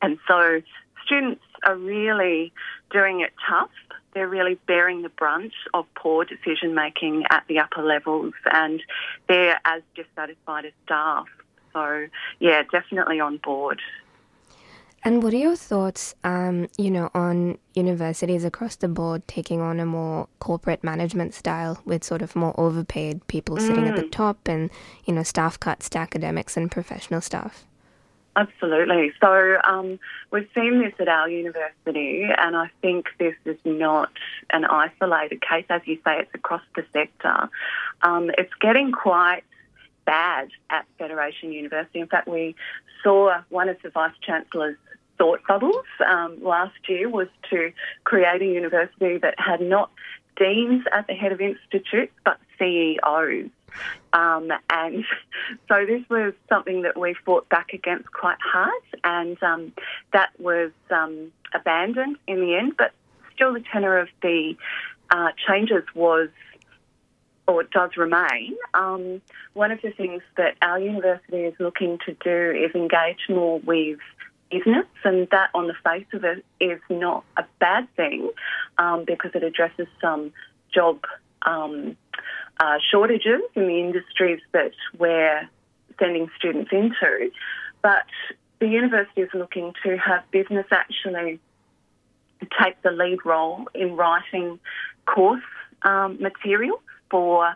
and 0.00 0.18
so 0.28 0.62
students 1.04 1.42
are 1.64 1.76
really 1.76 2.52
doing 2.90 3.20
it 3.20 3.32
tough. 3.48 3.70
They're 4.14 4.28
really 4.28 4.56
bearing 4.66 5.02
the 5.02 5.08
brunt 5.08 5.54
of 5.72 5.86
poor 5.94 6.24
decision 6.24 6.74
making 6.74 7.24
at 7.30 7.44
the 7.48 7.58
upper 7.60 7.82
levels, 7.82 8.34
and 8.52 8.82
they're 9.28 9.58
as 9.64 9.82
dissatisfied 9.94 10.66
as 10.66 10.72
staff. 10.84 11.26
So, 11.72 12.06
yeah, 12.38 12.62
definitely 12.70 13.20
on 13.20 13.38
board. 13.38 13.80
And 15.04 15.22
what 15.22 15.32
are 15.32 15.38
your 15.38 15.56
thoughts, 15.56 16.14
um, 16.22 16.68
you 16.78 16.90
know, 16.90 17.10
on 17.12 17.58
universities 17.74 18.44
across 18.44 18.76
the 18.76 18.86
board 18.86 19.26
taking 19.26 19.60
on 19.60 19.80
a 19.80 19.86
more 19.86 20.28
corporate 20.38 20.84
management 20.84 21.34
style 21.34 21.80
with 21.84 22.04
sort 22.04 22.22
of 22.22 22.36
more 22.36 22.54
overpaid 22.60 23.26
people 23.26 23.56
sitting 23.56 23.88
at 23.88 23.96
the 23.96 24.04
Mm. 24.04 24.12
top 24.12 24.46
and, 24.46 24.70
you 25.04 25.12
know, 25.14 25.24
staff 25.24 25.58
cuts 25.58 25.88
to 25.90 25.98
academics 25.98 26.56
and 26.56 26.70
professional 26.70 27.20
staff? 27.20 27.64
Absolutely. 28.34 29.12
So 29.20 29.58
um, 29.62 29.98
we've 30.30 30.48
seen 30.54 30.80
this 30.80 30.94
at 30.98 31.08
our 31.08 31.28
university, 31.28 32.26
and 32.36 32.56
I 32.56 32.70
think 32.80 33.08
this 33.18 33.34
is 33.44 33.58
not 33.64 34.10
an 34.50 34.64
isolated 34.64 35.42
case. 35.42 35.66
As 35.68 35.82
you 35.84 35.96
say, 35.96 36.20
it's 36.20 36.34
across 36.34 36.62
the 36.74 36.84
sector. 36.94 37.50
Um, 38.02 38.30
it's 38.38 38.52
getting 38.60 38.90
quite 38.90 39.42
bad 40.06 40.48
at 40.70 40.86
Federation 40.98 41.52
University. 41.52 42.00
In 42.00 42.06
fact, 42.06 42.26
we 42.26 42.54
saw 43.02 43.42
one 43.50 43.68
of 43.68 43.76
the 43.82 43.90
vice 43.90 44.14
chancellor's 44.22 44.76
thought 45.18 45.40
bubbles 45.46 45.84
um, 46.06 46.42
last 46.42 46.88
year 46.88 47.08
was 47.10 47.28
to 47.50 47.70
create 48.04 48.40
a 48.40 48.46
university 48.46 49.18
that 49.18 49.34
had 49.38 49.60
not 49.60 49.90
deans 50.36 50.84
at 50.92 51.06
the 51.06 51.14
head 51.14 51.32
of 51.32 51.40
institutes, 51.40 52.12
but 52.24 52.38
CEOs. 52.58 53.50
Um, 54.12 54.50
and 54.70 55.04
so 55.68 55.86
this 55.86 56.02
was 56.08 56.34
something 56.48 56.82
that 56.82 56.98
we 56.98 57.14
fought 57.24 57.48
back 57.48 57.72
against 57.72 58.10
quite 58.12 58.38
hard, 58.40 58.82
and 59.04 59.42
um, 59.42 59.72
that 60.12 60.30
was 60.38 60.70
um, 60.90 61.32
abandoned 61.54 62.16
in 62.26 62.40
the 62.40 62.56
end. 62.56 62.74
But 62.76 62.92
still, 63.34 63.54
the 63.54 63.64
tenor 63.72 63.98
of 63.98 64.08
the 64.22 64.56
uh, 65.10 65.28
changes 65.46 65.84
was, 65.94 66.28
or 67.46 67.64
does 67.64 67.96
remain. 67.96 68.56
Um, 68.74 69.20
one 69.54 69.70
of 69.70 69.80
the 69.82 69.90
things 69.90 70.22
that 70.36 70.56
our 70.62 70.78
university 70.78 71.42
is 71.44 71.54
looking 71.58 71.98
to 72.06 72.14
do 72.14 72.66
is 72.66 72.74
engage 72.74 73.28
more 73.28 73.58
with 73.60 73.98
business, 74.50 74.86
and 75.04 75.28
that 75.30 75.50
on 75.54 75.66
the 75.66 75.74
face 75.84 76.06
of 76.12 76.24
it 76.24 76.44
is 76.60 76.80
not 76.90 77.24
a 77.36 77.44
bad 77.58 77.88
thing 77.96 78.30
um, 78.78 79.04
because 79.06 79.30
it 79.34 79.42
addresses 79.42 79.86
some 80.00 80.32
job 80.72 81.00
um, 81.42 81.96
uh, 82.60 82.78
shortages 82.90 83.42
in 83.54 83.66
the 83.66 83.80
industries 83.80 84.40
that 84.52 84.72
we're 84.98 85.48
sending 85.98 86.28
students 86.38 86.70
into. 86.72 87.30
But 87.82 88.06
the 88.60 88.68
university 88.68 89.22
is 89.22 89.30
looking 89.34 89.72
to 89.84 89.96
have 89.96 90.22
business 90.30 90.66
actually 90.70 91.40
take 92.60 92.80
the 92.82 92.90
lead 92.90 93.18
role 93.24 93.66
in 93.74 93.96
writing 93.96 94.58
course 95.06 95.42
um, 95.82 96.18
material 96.20 96.80
for 97.10 97.54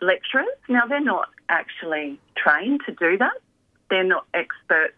lecturers. 0.00 0.46
Now, 0.68 0.86
they're 0.86 1.00
not 1.00 1.28
actually 1.48 2.18
trained 2.36 2.80
to 2.86 2.92
do 2.92 3.18
that. 3.18 3.32
They're 3.90 4.04
not 4.04 4.26
experts 4.34 4.94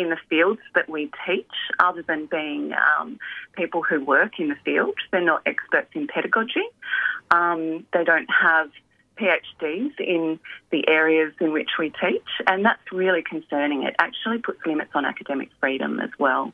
in 0.00 0.10
the 0.10 0.16
fields 0.28 0.60
that 0.74 0.88
we 0.88 1.10
teach, 1.26 1.50
other 1.78 2.02
than 2.02 2.26
being 2.26 2.72
um, 2.72 3.18
people 3.56 3.82
who 3.82 4.04
work 4.04 4.38
in 4.38 4.48
the 4.48 4.56
field. 4.64 4.94
They're 5.10 5.20
not 5.20 5.42
experts 5.46 5.90
in 5.94 6.06
pedagogy. 6.06 6.64
Um, 7.30 7.86
they 7.92 8.04
don't 8.04 8.28
have 8.30 8.70
PhDs 9.18 9.92
in 10.00 10.38
the 10.70 10.88
areas 10.88 11.32
in 11.40 11.52
which 11.52 11.70
we 11.78 11.90
teach, 11.90 12.28
and 12.46 12.64
that's 12.64 12.80
really 12.90 13.22
concerning. 13.22 13.82
It 13.82 13.94
actually 13.98 14.38
puts 14.38 14.64
limits 14.64 14.90
on 14.94 15.04
academic 15.04 15.50
freedom 15.60 16.00
as 16.00 16.10
well. 16.18 16.52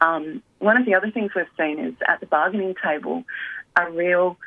Um, 0.00 0.42
one 0.58 0.78
of 0.78 0.86
the 0.86 0.94
other 0.94 1.10
things 1.10 1.32
we've 1.34 1.46
seen 1.58 1.78
is 1.78 1.94
at 2.08 2.20
the 2.20 2.26
bargaining 2.26 2.74
table 2.82 3.24
a 3.76 3.90
real 3.90 4.38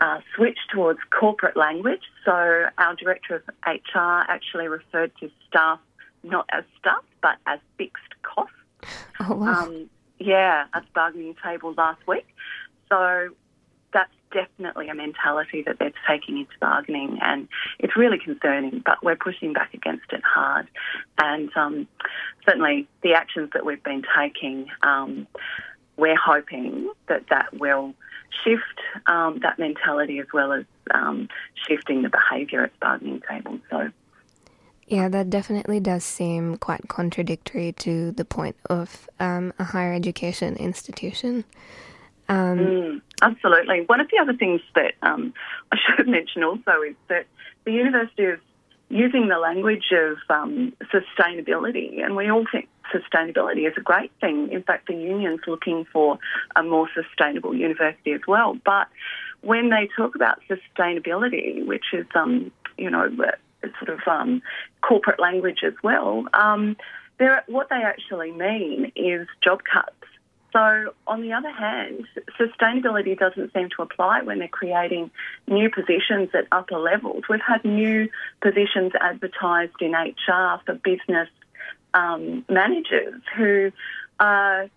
uh, 0.00 0.20
switch 0.34 0.58
towards 0.72 0.98
corporate 1.10 1.56
language. 1.56 2.00
So 2.24 2.32
our 2.32 2.94
director 2.96 3.36
of 3.36 3.42
HR 3.66 4.24
actually 4.28 4.68
referred 4.68 5.12
to 5.20 5.30
staff 5.48 5.78
not 6.22 6.46
as 6.52 6.64
staff 6.78 7.04
but 7.22 7.36
as 7.46 7.58
fixed 7.78 8.22
costs. 8.22 8.54
Oh, 9.22 9.34
wow. 9.34 9.66
Um, 9.66 9.90
yeah, 10.18 10.64
at 10.72 10.82
the 10.82 10.88
bargaining 10.94 11.34
table 11.44 11.74
last 11.76 12.00
week. 12.06 12.26
So 12.88 13.28
that's 13.92 14.12
definitely 14.32 14.88
a 14.88 14.94
mentality 14.94 15.62
that 15.66 15.78
they're 15.78 15.92
taking 16.08 16.38
into 16.38 16.52
bargaining, 16.60 17.18
and 17.22 17.48
it's 17.78 17.96
really 17.96 18.18
concerning. 18.18 18.82
But 18.84 19.02
we're 19.02 19.16
pushing 19.16 19.52
back 19.52 19.74
against 19.74 20.12
it 20.12 20.22
hard, 20.24 20.68
and 21.18 21.50
um, 21.56 21.88
certainly 22.46 22.88
the 23.02 23.14
actions 23.14 23.50
that 23.54 23.64
we've 23.64 23.82
been 23.82 24.04
taking, 24.16 24.68
um, 24.82 25.26
we're 25.96 26.16
hoping 26.16 26.90
that 27.08 27.24
that 27.30 27.58
will 27.58 27.94
shift 28.44 28.80
um, 29.06 29.40
that 29.42 29.58
mentality 29.58 30.18
as 30.18 30.26
well 30.32 30.52
as 30.52 30.64
um, 30.92 31.28
shifting 31.66 32.02
the 32.02 32.08
behaviour 32.08 32.62
at 32.62 32.72
the 32.72 32.78
bargaining 32.80 33.22
table. 33.28 33.58
So. 33.70 33.90
Yeah, 34.90 35.08
that 35.08 35.30
definitely 35.30 35.78
does 35.78 36.02
seem 36.02 36.56
quite 36.56 36.88
contradictory 36.88 37.70
to 37.78 38.10
the 38.10 38.24
point 38.24 38.56
of 38.68 39.08
um, 39.20 39.52
a 39.56 39.62
higher 39.62 39.94
education 39.94 40.56
institution. 40.56 41.44
Um, 42.28 42.58
Mm, 42.58 43.02
absolutely. 43.22 43.82
One 43.82 44.00
of 44.00 44.08
the 44.10 44.18
other 44.18 44.34
things 44.34 44.60
that 44.74 44.94
um, 45.02 45.32
I 45.70 45.78
should 45.96 46.08
mention 46.08 46.42
also 46.42 46.82
is 46.82 46.96
that 47.08 47.26
the 47.64 47.70
university 47.70 48.24
is 48.24 48.40
using 48.88 49.28
the 49.28 49.38
language 49.38 49.92
of 49.92 50.16
um, 50.28 50.72
sustainability, 50.92 52.04
and 52.04 52.16
we 52.16 52.28
all 52.28 52.44
think 52.50 52.68
sustainability 52.92 53.68
is 53.68 53.74
a 53.76 53.80
great 53.80 54.10
thing. 54.20 54.50
In 54.50 54.64
fact, 54.64 54.88
the 54.88 54.94
union's 54.94 55.42
looking 55.46 55.86
for 55.92 56.18
a 56.56 56.64
more 56.64 56.88
sustainable 56.92 57.54
university 57.54 58.10
as 58.10 58.22
well. 58.26 58.58
But 58.64 58.88
when 59.42 59.70
they 59.70 59.88
talk 59.96 60.16
about 60.16 60.40
sustainability, 60.50 61.64
which 61.64 61.84
is, 61.92 62.06
um, 62.16 62.50
you 62.76 62.90
know, 62.90 63.08
sort 63.78 63.90
of 63.90 64.00
um, 64.06 64.42
corporate 64.82 65.20
language 65.20 65.60
as 65.64 65.74
well, 65.82 66.24
um, 66.34 66.76
what 67.46 67.68
they 67.68 67.82
actually 67.82 68.32
mean 68.32 68.92
is 68.96 69.26
job 69.42 69.60
cuts. 69.70 69.94
So, 70.52 70.94
on 71.06 71.22
the 71.22 71.32
other 71.32 71.50
hand, 71.50 72.06
sustainability 72.38 73.16
doesn't 73.16 73.52
seem 73.52 73.68
to 73.76 73.82
apply 73.82 74.22
when 74.22 74.40
they're 74.40 74.48
creating 74.48 75.10
new 75.46 75.70
positions 75.70 76.30
at 76.34 76.48
upper 76.50 76.78
levels. 76.78 77.24
We've 77.28 77.40
had 77.40 77.64
new 77.64 78.08
positions 78.40 78.92
advertised 79.00 79.80
in 79.80 79.92
HR 79.92 80.60
for 80.66 80.74
business 80.74 81.28
um, 81.94 82.44
managers 82.48 83.22
who 83.36 83.70
are 84.18 84.68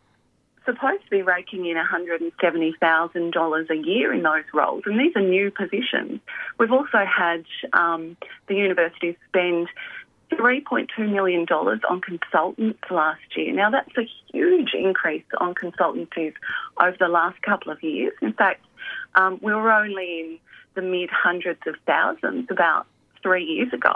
supposed 0.66 1.04
to 1.04 1.10
be 1.10 1.22
raking 1.22 1.66
in 1.66 1.78
$170,000 1.78 3.70
a 3.70 3.76
year 3.76 4.14
in 4.14 4.24
those 4.24 4.44
roles, 4.54 4.84
and 4.86 5.00
these 5.00 5.16
are 5.16 5.22
new 5.22 5.52
positions. 5.52 6.20
We've 6.58 6.72
also 6.72 7.06
had 7.06 7.46
um, 7.74 8.18
the 8.48 8.56
university 8.56 9.18
spend 9.30 9.68
$3.2 10.32 11.12
million 11.12 11.46
on 11.50 12.02
consultants 12.02 12.80
last 12.90 13.22
year. 13.36 13.54
Now, 13.54 13.70
that's 13.70 13.96
a 13.98 14.08
huge 14.32 14.74
increase 14.74 15.26
on 15.40 15.54
consultancies 15.54 16.34
over 16.80 16.96
the 17.00 17.08
last 17.08 17.42
couple 17.42 17.72
of 17.72 17.82
years. 17.84 18.14
In 18.22 18.34
fact, 18.34 18.66
um, 19.16 19.40
we 19.42 19.54
were 19.54 19.72
only 19.72 20.20
in 20.20 20.40
the 20.76 20.82
mid 20.82 21.10
hundreds 21.12 21.62
of 21.68 21.76
thousands 21.86 22.48
about 22.50 22.88
three 23.22 23.46
years 23.46 23.72
ago. 23.74 23.96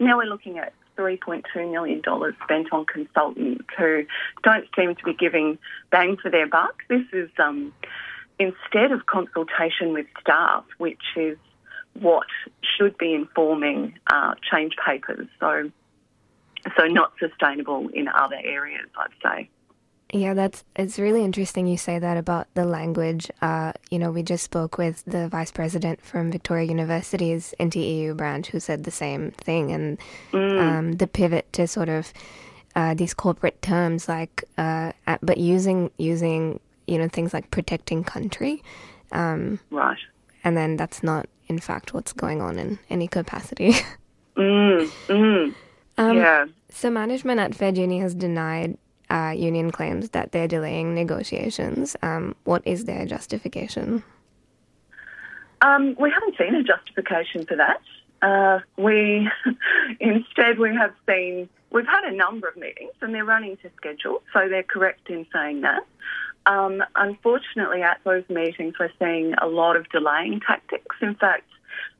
Now 0.00 0.16
we're 0.16 0.24
looking 0.24 0.58
at 0.58 0.72
$3.2 0.96 1.70
million 1.70 2.02
spent 2.44 2.72
on 2.72 2.86
consultants 2.86 3.64
who 3.78 4.04
don't 4.42 4.66
seem 4.76 4.94
to 4.94 5.04
be 5.04 5.14
giving 5.14 5.58
bang 5.90 6.16
for 6.16 6.30
their 6.30 6.46
buck. 6.46 6.82
This 6.88 7.04
is 7.12 7.30
um, 7.38 7.72
instead 8.38 8.92
of 8.92 9.06
consultation 9.06 9.92
with 9.92 10.06
staff, 10.20 10.64
which 10.78 11.02
is 11.16 11.38
what 12.00 12.26
should 12.76 12.98
be 12.98 13.14
informing 13.14 13.98
uh, 14.06 14.34
change 14.50 14.74
papers. 14.84 15.28
So, 15.40 15.70
so 16.76 16.86
not 16.86 17.12
sustainable 17.18 17.88
in 17.88 18.08
other 18.08 18.38
areas, 18.42 18.88
I'd 18.96 19.10
say. 19.22 19.50
Yeah, 20.12 20.34
that's 20.34 20.62
it's 20.76 20.98
really 20.98 21.24
interesting 21.24 21.66
you 21.66 21.76
say 21.76 21.98
that 21.98 22.16
about 22.16 22.46
the 22.54 22.64
language. 22.64 23.30
Uh, 23.42 23.72
you 23.90 23.98
know, 23.98 24.12
we 24.12 24.22
just 24.22 24.44
spoke 24.44 24.78
with 24.78 25.02
the 25.06 25.28
vice 25.28 25.50
president 25.50 26.00
from 26.04 26.30
Victoria 26.30 26.68
University's 26.68 27.52
NTEU 27.58 28.16
branch 28.16 28.48
who 28.48 28.60
said 28.60 28.84
the 28.84 28.90
same 28.92 29.32
thing, 29.32 29.72
and 29.72 29.98
Mm. 30.32 30.60
um, 30.60 30.92
the 30.92 31.06
pivot 31.06 31.52
to 31.54 31.66
sort 31.66 31.88
of 31.88 32.12
uh, 32.76 32.94
these 32.94 33.14
corporate 33.14 33.60
terms 33.62 34.08
like, 34.08 34.44
uh, 34.58 34.92
but 35.22 35.38
using 35.38 35.90
using 35.96 36.60
you 36.86 36.98
know 36.98 37.08
things 37.08 37.32
like 37.34 37.50
protecting 37.50 38.04
country, 38.04 38.62
um, 39.10 39.58
right? 39.70 39.98
And 40.44 40.56
then 40.56 40.76
that's 40.76 41.02
not 41.02 41.26
in 41.48 41.58
fact 41.58 41.92
what's 41.94 42.12
going 42.12 42.40
on 42.40 42.58
in 42.58 42.78
any 42.90 43.08
capacity. 43.08 43.74
Mm, 44.36 44.90
mm. 45.06 45.54
Um, 45.96 46.16
yeah. 46.16 46.46
So 46.68 46.90
management 46.90 47.38
at 47.38 47.52
FedUni 47.52 48.00
has 48.00 48.16
denied 48.16 48.76
uh, 49.10 49.32
union 49.36 49.70
claims 49.70 50.10
that 50.10 50.32
they're 50.32 50.48
delaying 50.48 50.94
negotiations. 50.94 51.96
Um, 52.02 52.34
what 52.44 52.62
is 52.64 52.84
their 52.84 53.06
justification? 53.06 54.02
Um, 55.62 55.96
we 55.98 56.10
haven't 56.10 56.36
seen 56.36 56.54
a 56.54 56.62
justification 56.62 57.46
for 57.46 57.56
that. 57.56 57.80
Uh, 58.22 58.60
we 58.76 59.28
instead 60.00 60.58
we 60.58 60.74
have 60.74 60.92
seen 61.06 61.48
we've 61.70 61.86
had 61.86 62.04
a 62.04 62.12
number 62.12 62.48
of 62.48 62.56
meetings 62.56 62.92
and 63.00 63.14
they're 63.14 63.24
running 63.24 63.56
to 63.58 63.70
schedule, 63.76 64.22
so 64.32 64.48
they're 64.48 64.62
correct 64.62 65.10
in 65.10 65.26
saying 65.32 65.62
that. 65.62 65.84
Um, 66.46 66.82
unfortunately, 66.94 67.82
at 67.82 68.00
those 68.04 68.24
meetings, 68.28 68.74
we're 68.78 68.92
seeing 68.98 69.34
a 69.40 69.46
lot 69.46 69.76
of 69.76 69.88
delaying 69.88 70.40
tactics. 70.46 70.96
In 71.00 71.14
fact, 71.14 71.48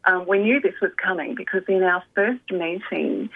um, 0.05 0.27
we 0.27 0.39
knew 0.39 0.61
this 0.61 0.75
was 0.83 0.93
coming 1.03 1.35
because 1.35 1.63
in 1.67 1.83
our 1.83 2.03
first 2.15 2.51
meeting 2.51 3.31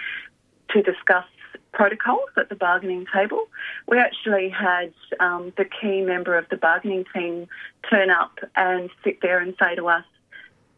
to 0.70 0.82
discuss 0.82 1.24
protocols 1.72 2.30
at 2.36 2.48
the 2.48 2.54
bargaining 2.54 3.06
table. 3.12 3.44
We 3.86 3.98
actually 3.98 4.48
had 4.48 4.92
um, 5.20 5.52
the 5.56 5.64
key 5.64 6.02
member 6.02 6.36
of 6.36 6.48
the 6.48 6.56
bargaining 6.56 7.04
team 7.14 7.48
turn 7.88 8.10
up 8.10 8.38
and 8.56 8.90
sit 9.04 9.20
there 9.22 9.38
and 9.38 9.54
say 9.60 9.74
to 9.76 9.88
us, 9.88 10.04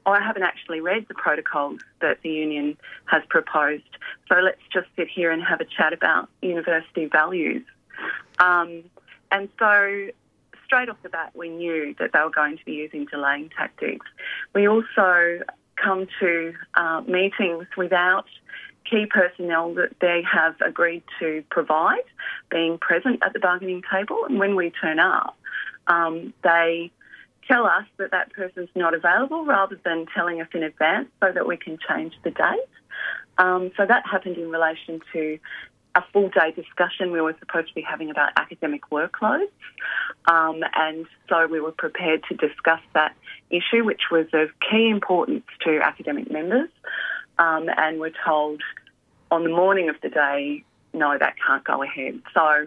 oh, 0.06 0.12
I 0.12 0.20
haven't 0.20 0.42
actually 0.42 0.80
read 0.80 1.06
the 1.08 1.14
protocols 1.14 1.80
that 2.00 2.22
the 2.22 2.30
union 2.30 2.76
has 3.06 3.22
proposed, 3.28 3.84
so 4.28 4.36
let's 4.36 4.62
just 4.72 4.88
sit 4.96 5.08
here 5.08 5.30
and 5.30 5.42
have 5.42 5.60
a 5.60 5.66
chat 5.66 5.92
about 5.92 6.28
university 6.42 7.06
values. 7.06 7.64
Um, 8.38 8.84
and 9.30 9.48
so 9.58 10.08
straight 10.64 10.88
off 10.88 10.96
the 11.02 11.08
bat, 11.08 11.32
we 11.34 11.48
knew 11.48 11.94
that 11.98 12.12
they 12.12 12.20
were 12.20 12.30
going 12.30 12.56
to 12.56 12.64
be 12.64 12.72
using 12.72 13.04
delaying 13.06 13.50
tactics. 13.50 14.06
We 14.54 14.68
also 14.68 15.40
come 15.76 16.06
to 16.20 16.54
uh, 16.74 17.02
meetings 17.06 17.66
without 17.76 18.26
key 18.88 19.06
personnel 19.06 19.74
that 19.74 19.90
they 20.00 20.22
have 20.30 20.54
agreed 20.60 21.02
to 21.18 21.42
provide 21.50 22.04
being 22.50 22.78
present 22.78 23.20
at 23.24 23.32
the 23.32 23.38
bargaining 23.38 23.82
table. 23.92 24.24
And 24.28 24.38
when 24.38 24.56
we 24.56 24.70
turn 24.70 24.98
up, 24.98 25.36
um, 25.86 26.32
they 26.42 26.90
tell 27.48 27.66
us 27.66 27.84
that 27.98 28.10
that 28.12 28.32
person's 28.32 28.68
not 28.74 28.94
available 28.94 29.44
rather 29.44 29.78
than 29.84 30.06
telling 30.14 30.40
us 30.40 30.48
in 30.54 30.62
advance 30.62 31.08
so 31.20 31.32
that 31.32 31.46
we 31.46 31.56
can 31.56 31.78
change 31.88 32.14
the 32.22 32.30
date. 32.30 32.68
Um, 33.38 33.70
so 33.76 33.86
that 33.86 34.04
happened 34.06 34.36
in 34.36 34.50
relation 34.50 35.00
to 35.12 35.38
a 35.94 36.02
full 36.12 36.28
day 36.28 36.52
discussion 36.54 37.10
we 37.10 37.20
were 37.20 37.34
supposed 37.40 37.68
to 37.68 37.74
be 37.74 37.82
having 37.82 38.10
about 38.10 38.30
academic 38.36 38.82
workloads. 38.92 39.50
Um, 40.30 40.62
and 40.74 41.06
so 41.28 41.46
we 41.46 41.60
were 41.60 41.72
prepared 41.72 42.22
to 42.28 42.36
discuss 42.36 42.80
that 42.94 43.16
issue, 43.50 43.84
which 43.84 44.02
was 44.10 44.26
of 44.32 44.50
key 44.70 44.88
importance 44.88 45.44
to 45.64 45.80
academic 45.82 46.30
members. 46.30 46.68
Um, 47.40 47.68
and 47.76 47.98
we're 47.98 48.12
told 48.24 48.62
on 49.30 49.44
the 49.44 49.50
morning 49.50 49.88
of 49.88 49.96
the 50.02 50.10
day, 50.10 50.62
no, 50.92 51.16
that 51.18 51.34
can't 51.44 51.64
go 51.64 51.82
ahead. 51.82 52.20
So 52.34 52.66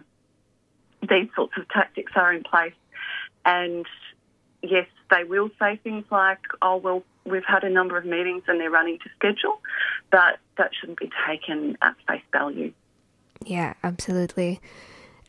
these 1.01 1.30
sorts 1.36 1.53
of 1.57 1.69
tactics 1.69 2.11
are 2.15 2.34
in 2.34 2.43
place. 2.43 2.74
And 3.45 3.86
yes, 4.63 4.88
they 5.11 5.24
will 5.26 5.51
say 5.59 5.80
things 5.84 6.05
like, 6.09 6.39
oh, 6.61 6.78
well, 6.78 7.03
we've 7.26 7.45
had 7.45 7.63
a 7.63 7.69
number 7.69 7.97
of 7.97 8.05
meetings 8.05 8.43
and 8.47 8.59
they're 8.59 8.71
running 8.71 8.97
to 8.99 9.09
schedule, 9.15 9.61
but 10.11 10.39
that 10.57 10.71
shouldn't 10.80 10.99
be 10.99 11.09
taken 11.28 11.78
at 11.82 11.95
face 12.07 12.24
value. 12.32 12.74
Yeah, 13.45 13.74
absolutely. 13.84 14.59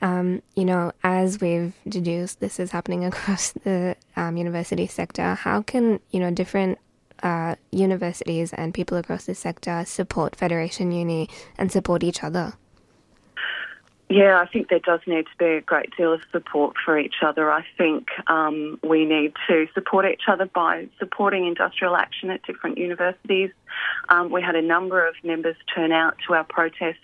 Um, 0.01 0.43
you 0.55 0.65
know, 0.65 0.93
as 1.03 1.41
we've 1.41 1.75
deduced, 1.89 2.41
this 2.41 2.59
is 2.59 2.71
happening 2.71 3.05
across 3.11 3.53
the 3.53 3.97
um, 4.17 4.37
university 4.37 4.87
sector. 4.87 5.35
How 5.35 5.63
can, 5.63 6.01
you 6.11 6.21
know, 6.21 6.31
different 6.31 6.79
uh, 7.25 7.57
universities 7.73 8.53
and 8.53 8.73
people 8.73 8.97
across 8.99 9.25
the 9.25 9.35
sector 9.35 9.83
support 9.87 10.37
Federation 10.37 10.93
Uni 10.93 11.29
and 11.59 11.73
support 11.73 12.05
each 12.05 12.23
other? 12.23 12.55
Yeah, 14.11 14.39
I 14.39 14.47
think 14.47 14.69
there 14.69 14.81
does 14.81 15.01
need 15.07 15.25
to 15.25 15.37
be 15.39 15.47
a 15.47 15.61
great 15.63 15.97
deal 15.97 16.13
of 16.13 16.21
support 16.31 16.77
for 16.85 16.99
each 16.99 17.17
other. 17.23 17.51
I 17.51 17.65
think 17.79 18.09
um, 18.29 18.79
we 18.87 19.07
need 19.07 19.33
to 19.49 19.67
support 19.73 20.05
each 20.05 20.25
other 20.29 20.45
by 20.45 20.89
supporting 20.99 21.47
industrial 21.47 21.97
action 21.97 22.31
at 22.31 22.43
different 22.43 22.77
universities. 22.77 23.51
Um, 24.11 24.31
we 24.31 24.43
had 24.43 24.57
a 24.57 24.63
number 24.63 25.07
of 25.07 25.15
members 25.25 25.57
turn 25.75 25.91
out 25.91 26.17
to 26.29 26.35
our 26.35 26.45
protest 26.45 26.99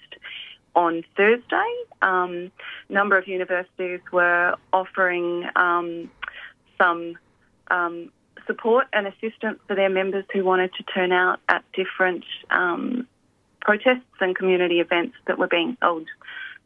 on 0.77 1.03
Thursday. 1.16 1.75
Um, 2.03 2.53
a 2.89 2.93
number 2.93 3.16
of 3.16 3.27
universities 3.27 4.01
were 4.12 4.55
offering 4.73 5.49
um, 5.57 6.11
some 6.79 7.16
um, 7.71 8.12
support 8.51 8.89
and 8.93 9.07
assistance 9.07 9.61
for 9.69 9.77
their 9.77 9.89
members 9.89 10.25
who 10.33 10.45
wanted 10.45 10.73
to 10.75 10.83
turn 10.83 11.13
out 11.13 11.39
at 11.49 11.63
different 11.73 12.25
um, 12.51 13.07
protests 13.61 14.19
and 14.21 14.35
community 14.35 14.81
events 14.81 15.15
that 15.29 15.39
were 15.39 15.47
being 15.47 15.77
held 15.81 16.07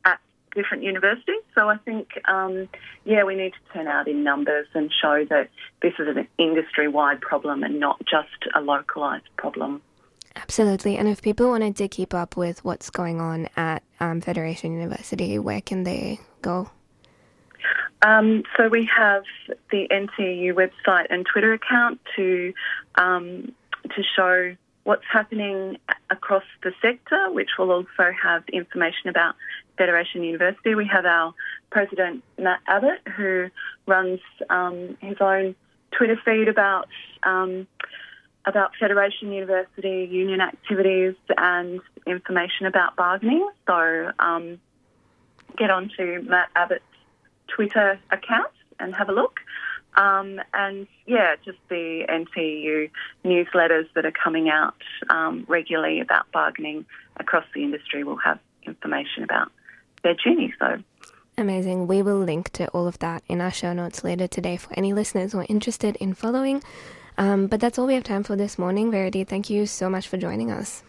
at 0.06 0.18
different 0.54 0.82
universities. 0.82 1.42
So 1.54 1.68
I 1.68 1.76
think, 1.76 2.08
um, 2.26 2.68
yeah, 3.04 3.24
we 3.24 3.34
need 3.34 3.52
to 3.52 3.72
turn 3.74 3.86
out 3.86 4.08
in 4.08 4.24
numbers 4.24 4.66
and 4.72 4.90
show 5.02 5.26
that 5.28 5.50
this 5.82 5.92
is 5.98 6.16
an 6.16 6.26
industry 6.38 6.88
wide 6.88 7.20
problem 7.20 7.62
and 7.62 7.78
not 7.78 7.98
just 8.00 8.48
a 8.54 8.60
localised 8.62 9.28
problem. 9.36 9.82
Absolutely. 10.36 10.96
And 10.96 11.06
if 11.06 11.20
people 11.20 11.48
wanted 11.50 11.76
to 11.76 11.88
keep 11.88 12.14
up 12.14 12.36
with 12.36 12.64
what's 12.64 12.90
going 12.90 13.20
on 13.20 13.48
at 13.56 13.82
um, 14.00 14.20
Federation 14.20 14.72
University, 14.72 15.38
where 15.38 15.60
can 15.60 15.84
they 15.84 16.18
go? 16.42 16.70
Um, 18.04 18.42
so 18.56 18.68
we 18.68 18.86
have 18.94 19.24
the 19.70 19.88
NTEU 19.90 20.52
website 20.52 21.06
and 21.08 21.24
Twitter 21.24 21.54
account 21.54 22.00
to 22.16 22.52
um, 22.96 23.52
to 23.96 24.02
show 24.14 24.54
what's 24.84 25.04
happening 25.10 25.78
across 26.10 26.44
the 26.62 26.72
sector, 26.82 27.30
which 27.30 27.48
will 27.58 27.70
also 27.70 28.12
have 28.22 28.44
information 28.52 29.08
about 29.08 29.36
Federation 29.78 30.22
University. 30.22 30.74
We 30.74 30.86
have 30.86 31.06
our 31.06 31.32
president 31.70 32.22
Matt 32.38 32.60
Abbott, 32.68 33.00
who 33.16 33.48
runs 33.86 34.20
um, 34.50 34.98
his 35.00 35.16
own 35.20 35.54
Twitter 35.96 36.20
feed 36.26 36.48
about 36.48 36.88
um, 37.22 37.66
about 38.44 38.72
Federation 38.78 39.32
University 39.32 40.06
union 40.10 40.42
activities 40.42 41.14
and 41.38 41.80
information 42.06 42.66
about 42.66 42.96
bargaining. 42.96 43.48
So 43.66 44.10
um, 44.18 44.60
get 45.56 45.70
onto 45.70 46.20
Matt 46.28 46.50
Abbott's 46.54 46.84
Twitter 47.48 47.98
account 48.10 48.50
and 48.78 48.94
have 48.94 49.08
a 49.08 49.12
look. 49.12 49.40
Um, 49.96 50.40
and 50.52 50.86
yeah, 51.06 51.36
just 51.44 51.58
the 51.68 52.04
NTEU 52.08 52.90
newsletters 53.24 53.86
that 53.94 54.04
are 54.04 54.12
coming 54.12 54.48
out 54.48 54.74
um, 55.08 55.44
regularly 55.48 56.00
about 56.00 56.30
bargaining 56.32 56.84
across 57.16 57.44
the 57.54 57.62
industry 57.62 58.02
will 58.02 58.16
have 58.16 58.40
information 58.64 59.22
about 59.22 59.52
their 60.02 60.14
journey. 60.14 60.52
So 60.58 60.82
Amazing. 61.36 61.88
We 61.88 62.02
will 62.02 62.18
link 62.18 62.50
to 62.50 62.68
all 62.68 62.86
of 62.86 62.98
that 63.00 63.22
in 63.28 63.40
our 63.40 63.50
show 63.50 63.72
notes 63.72 64.04
later 64.04 64.28
today 64.28 64.56
for 64.56 64.72
any 64.74 64.92
listeners 64.92 65.32
who 65.32 65.40
are 65.40 65.46
interested 65.48 65.96
in 65.96 66.14
following. 66.14 66.62
Um, 67.18 67.48
but 67.48 67.60
that's 67.60 67.78
all 67.78 67.86
we 67.86 67.94
have 67.94 68.04
time 68.04 68.22
for 68.22 68.36
this 68.36 68.58
morning. 68.58 68.90
Verity, 68.90 69.24
thank 69.24 69.50
you 69.50 69.66
so 69.66 69.88
much 69.90 70.08
for 70.08 70.16
joining 70.16 70.50
us. 70.50 70.82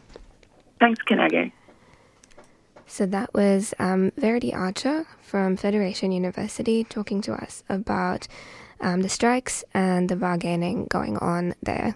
Thanks, 0.79 1.01
Carnegie. 1.03 1.53
So 2.87 3.05
that 3.07 3.33
was 3.33 3.73
um, 3.79 4.11
Verity 4.15 4.53
Archer 4.53 5.05
from 5.21 5.57
Federation 5.57 6.11
University 6.11 6.83
talking 6.83 7.21
to 7.21 7.33
us 7.33 7.63
about 7.67 8.27
um, 8.79 9.01
the 9.01 9.09
strikes 9.09 9.63
and 9.73 10.09
the 10.09 10.15
bargaining 10.15 10.85
going 10.89 11.17
on 11.17 11.55
there. 11.61 11.95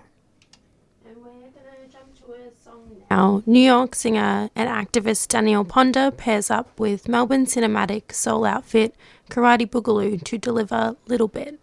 Now, 3.09 3.41
New 3.47 3.59
York 3.59 3.95
singer 3.95 4.51
and 4.55 4.69
activist 4.69 5.29
Danielle 5.29 5.65
Ponder 5.65 6.11
pairs 6.11 6.51
up 6.51 6.79
with 6.79 7.07
Melbourne 7.07 7.47
cinematic 7.47 8.13
soul 8.13 8.45
outfit 8.45 8.93
Karate 9.31 9.67
Boogaloo 9.67 10.23
to 10.23 10.37
deliver 10.37 10.95
Little 11.07 11.27
Bit. 11.27 11.59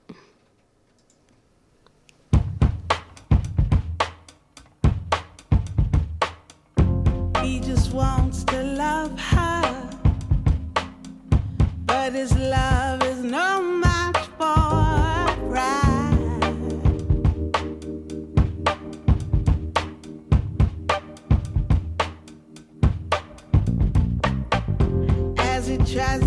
Wants 7.93 8.45
to 8.45 8.63
love 8.63 9.19
her, 9.19 9.91
but 11.87 12.13
his 12.13 12.37
love 12.37 13.03
is 13.03 13.23
no 13.23 13.63
match 13.63 14.19
for 14.39 14.55
pride. 15.51 16.19
As 25.39 25.67
he 25.67 25.77
tries 25.79 26.26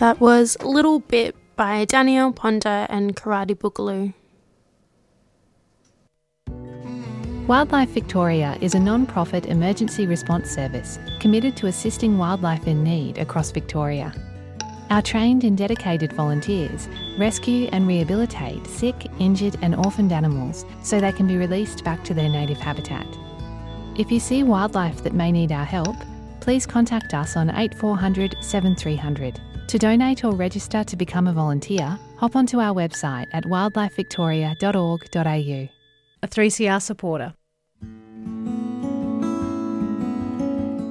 That 0.00 0.18
was 0.18 0.56
Little 0.64 1.00
Bit 1.00 1.36
by 1.56 1.84
Danielle 1.84 2.32
Ponder 2.32 2.86
and 2.88 3.14
Karate 3.14 3.54
Boogaloo. 3.54 4.14
Wildlife 7.46 7.90
Victoria 7.90 8.56
is 8.62 8.74
a 8.74 8.80
non 8.80 9.04
profit 9.04 9.44
emergency 9.44 10.06
response 10.06 10.50
service 10.50 10.98
committed 11.18 11.54
to 11.58 11.66
assisting 11.66 12.16
wildlife 12.16 12.66
in 12.66 12.82
need 12.82 13.18
across 13.18 13.50
Victoria. 13.50 14.14
Our 14.88 15.02
trained 15.02 15.44
and 15.44 15.58
dedicated 15.58 16.14
volunteers 16.14 16.88
rescue 17.18 17.68
and 17.70 17.86
rehabilitate 17.86 18.66
sick, 18.66 19.06
injured, 19.18 19.58
and 19.60 19.76
orphaned 19.76 20.12
animals 20.12 20.64
so 20.82 20.98
they 20.98 21.12
can 21.12 21.26
be 21.26 21.36
released 21.36 21.84
back 21.84 22.02
to 22.04 22.14
their 22.14 22.30
native 22.30 22.56
habitat. 22.56 23.06
If 23.98 24.10
you 24.10 24.18
see 24.18 24.44
wildlife 24.44 25.02
that 25.02 25.12
may 25.12 25.30
need 25.30 25.52
our 25.52 25.66
help, 25.66 25.96
please 26.40 26.64
contact 26.64 27.12
us 27.12 27.36
on 27.36 27.50
8400 27.50 28.38
7300. 28.40 29.38
To 29.70 29.78
donate 29.78 30.24
or 30.24 30.32
register 30.32 30.82
to 30.82 30.96
become 30.96 31.28
a 31.28 31.32
volunteer, 31.32 31.96
hop 32.16 32.34
onto 32.34 32.58
our 32.58 32.74
website 32.74 33.28
at 33.32 33.44
wildlifevictoria.org.au. 33.44 35.68
A 36.22 36.28
3CR 36.28 36.82
supporter. 36.82 37.34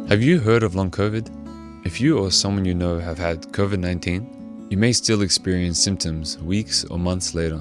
Have 0.07 0.23
you 0.23 0.39
heard 0.39 0.63
of 0.63 0.75
long 0.75 0.91
COVID? 0.91 1.85
If 1.85 1.99
you 1.99 2.19
or 2.19 2.31
someone 2.31 2.63
you 2.63 2.73
know 2.73 2.99
have 2.99 3.17
had 3.17 3.41
COVID 3.51 3.79
19, 3.79 4.67
you 4.69 4.77
may 4.77 4.93
still 4.93 5.23
experience 5.23 5.77
symptoms 5.77 6.37
weeks 6.37 6.85
or 6.85 6.97
months 6.97 7.35
later. 7.35 7.59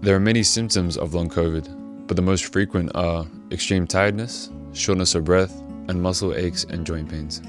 There 0.00 0.14
are 0.14 0.20
many 0.20 0.44
symptoms 0.44 0.96
of 0.96 1.12
long 1.12 1.28
COVID, 1.28 2.06
but 2.06 2.14
the 2.14 2.22
most 2.22 2.52
frequent 2.52 2.92
are 2.94 3.26
extreme 3.50 3.88
tiredness, 3.88 4.48
shortness 4.74 5.16
of 5.16 5.24
breath, 5.24 5.60
and 5.88 6.00
muscle 6.00 6.36
aches 6.36 6.62
and 6.62 6.86
joint 6.86 7.10
pains. 7.10 7.42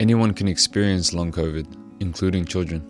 Anyone 0.00 0.32
can 0.32 0.48
experience 0.48 1.12
long 1.12 1.30
COVID, 1.30 1.66
including 2.00 2.44
children. 2.44 2.82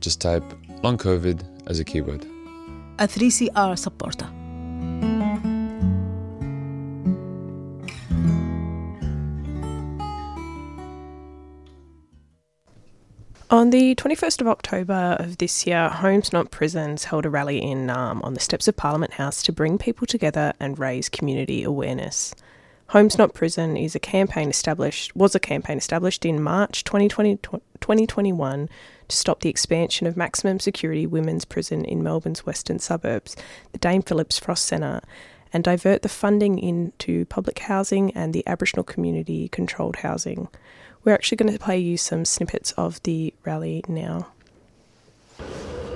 Just 0.00 0.20
type 0.20 0.44
long 0.82 0.96
COVID 0.96 1.42
as 1.66 1.80
a 1.80 1.84
keyword. 1.84 2.24
A 3.00 3.08
3CR 3.08 3.78
supporter. 3.78 4.28
On 13.50 13.70
the 13.70 13.94
21st 13.94 14.42
of 14.42 14.46
October 14.46 15.16
of 15.18 15.38
this 15.38 15.66
year, 15.66 15.88
Homes 15.88 16.34
Not 16.34 16.50
Prisons 16.50 17.04
held 17.04 17.24
a 17.24 17.30
rally 17.30 17.62
in 17.62 17.86
Naarm 17.86 18.22
on 18.22 18.34
the 18.34 18.40
steps 18.40 18.68
of 18.68 18.76
Parliament 18.76 19.14
House 19.14 19.42
to 19.44 19.52
bring 19.52 19.78
people 19.78 20.06
together 20.06 20.52
and 20.60 20.78
raise 20.78 21.08
community 21.08 21.62
awareness. 21.62 22.34
Homes 22.88 23.16
Not 23.16 23.32
Prison 23.32 23.74
is 23.74 23.94
a 23.94 24.00
campaign 24.00 24.50
established 24.50 25.16
was 25.16 25.34
a 25.34 25.40
campaign 25.40 25.78
established 25.78 26.26
in 26.26 26.42
March 26.42 26.84
2020, 26.84 27.36
2021 27.36 28.68
to 29.08 29.16
stop 29.16 29.40
the 29.40 29.48
expansion 29.48 30.06
of 30.06 30.14
maximum 30.14 30.60
security 30.60 31.06
women's 31.06 31.46
prison 31.46 31.86
in 31.86 32.02
Melbourne's 32.02 32.44
western 32.44 32.78
suburbs, 32.78 33.34
the 33.72 33.78
Dame 33.78 34.02
Phyllis 34.02 34.38
Frost 34.38 34.66
Centre, 34.66 35.00
and 35.54 35.64
divert 35.64 36.02
the 36.02 36.10
funding 36.10 36.58
into 36.58 37.24
public 37.24 37.60
housing 37.60 38.10
and 38.10 38.34
the 38.34 38.46
Aboriginal 38.46 38.84
community 38.84 39.48
controlled 39.48 39.96
housing. 39.96 40.48
We're 41.04 41.14
actually 41.14 41.36
going 41.36 41.52
to 41.52 41.58
play 41.58 41.78
you 41.78 41.96
some 41.96 42.24
snippets 42.24 42.72
of 42.72 43.02
the 43.04 43.32
rally 43.44 43.84
now. 43.88 44.28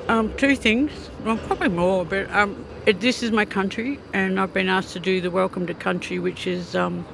Um, 0.09 0.35
two 0.37 0.57
things, 0.57 0.91
well, 1.25 1.37
probably 1.37 1.69
more, 1.69 2.05
but 2.05 2.31
um, 2.33 2.65
it, 2.87 3.01
this 3.01 3.23
is 3.23 3.31
my 3.31 3.45
country, 3.45 3.99
and 4.13 4.39
I've 4.39 4.53
been 4.53 4.69
asked 4.69 4.93
to 4.95 5.01
do 5.01 5.21
the 5.21 5.31
Welcome 5.31 5.67
to 5.69 5.75
Country, 5.75 6.19
which 6.19 6.47
is 6.47 6.75
um, 6.75 7.07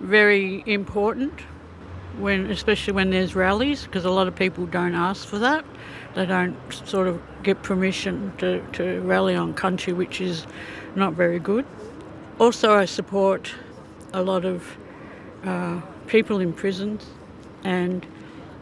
very 0.00 0.62
important 0.66 1.40
when, 2.18 2.50
especially 2.50 2.92
when 2.92 3.10
there's 3.10 3.34
rallies, 3.34 3.84
because 3.84 4.04
a 4.04 4.10
lot 4.10 4.26
of 4.26 4.34
people 4.34 4.66
don't 4.66 4.94
ask 4.94 5.26
for 5.26 5.38
that. 5.38 5.64
They 6.14 6.26
don't 6.26 6.56
sort 6.72 7.08
of 7.08 7.20
get 7.42 7.62
permission 7.62 8.32
to, 8.38 8.64
to 8.72 9.00
rally 9.00 9.34
on 9.34 9.52
country, 9.54 9.92
which 9.92 10.20
is 10.20 10.46
not 10.94 11.14
very 11.14 11.38
good. 11.38 11.66
Also, 12.38 12.74
I 12.74 12.84
support 12.84 13.52
a 14.12 14.22
lot 14.22 14.44
of 14.44 14.76
uh, 15.44 15.80
people 16.06 16.40
in 16.40 16.52
prisons, 16.52 17.06
and 17.64 18.06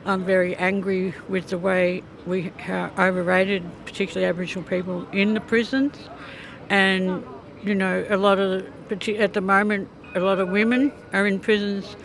I'm 0.05 0.25
very 0.25 0.57
angry 0.57 1.15
with 1.29 1.49
the 1.49 1.59
way 1.59 2.03
we 2.27 2.53
have 2.59 2.99
overrated, 2.99 3.63
particularly 3.85 4.27
Aboriginal 4.27 4.65
people 4.69 5.07
in 5.13 5.35
the 5.35 5.41
prisons. 5.41 5.97
And, 6.71 7.25
you 7.63 7.75
know, 7.75 8.05
a 8.09 8.17
lot 8.17 8.39
of, 8.39 8.67
at 8.91 9.33
the 9.33 9.41
moment, 9.41 9.89
a 10.15 10.21
lot 10.21 10.39
of 10.41 10.49
women 10.49 10.93
are 11.13 11.27
in 11.27 11.41
prisons 11.41 11.97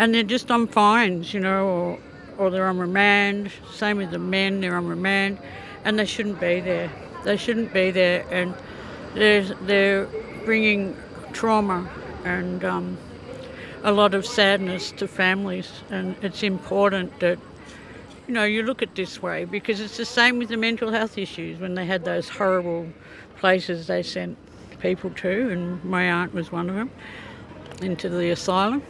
and 0.00 0.14
they're 0.14 0.22
just 0.22 0.50
on 0.50 0.66
fines, 0.66 1.34
you 1.34 1.40
know, 1.40 1.66
or, 1.66 1.98
or 2.38 2.50
they're 2.50 2.66
on 2.66 2.78
remand. 2.78 3.52
Same 3.70 3.98
with 3.98 4.10
the 4.10 4.18
men, 4.18 4.62
they're 4.62 4.76
on 4.76 4.86
remand, 4.86 5.38
and 5.84 5.98
they 5.98 6.06
shouldn't 6.06 6.40
be 6.40 6.60
there. 6.60 6.90
They 7.22 7.36
shouldn't 7.36 7.70
be 7.74 7.90
there, 7.90 8.24
and 8.30 8.54
they're, 9.14 9.42
they're 9.42 10.06
bringing 10.46 10.96
trauma 11.34 11.86
and 12.24 12.64
um, 12.64 12.96
a 13.82 13.92
lot 13.92 14.14
of 14.14 14.26
sadness 14.26 14.92
to 14.92 15.08
families. 15.08 15.70
And 15.90 16.16
it's 16.22 16.42
important 16.42 17.18
that 17.20 17.38
you 18.26 18.34
know 18.34 18.44
you 18.44 18.62
look 18.62 18.82
at 18.82 18.94
this 18.94 19.22
way 19.22 19.44
because 19.44 19.80
it's 19.80 19.96
the 19.96 20.04
same 20.04 20.38
with 20.38 20.48
the 20.48 20.56
mental 20.56 20.90
health 20.90 21.18
issues 21.18 21.58
when 21.58 21.74
they 21.74 21.86
had 21.86 22.04
those 22.04 22.28
horrible 22.28 22.86
places 23.38 23.86
they 23.86 24.02
sent 24.02 24.36
people 24.80 25.10
to, 25.10 25.50
and 25.50 25.84
my 25.84 26.10
aunt 26.10 26.32
was 26.34 26.50
one 26.52 26.68
of 26.68 26.76
them, 26.76 26.90
into 27.82 28.08
the 28.08 28.30
asylum. 28.30 28.82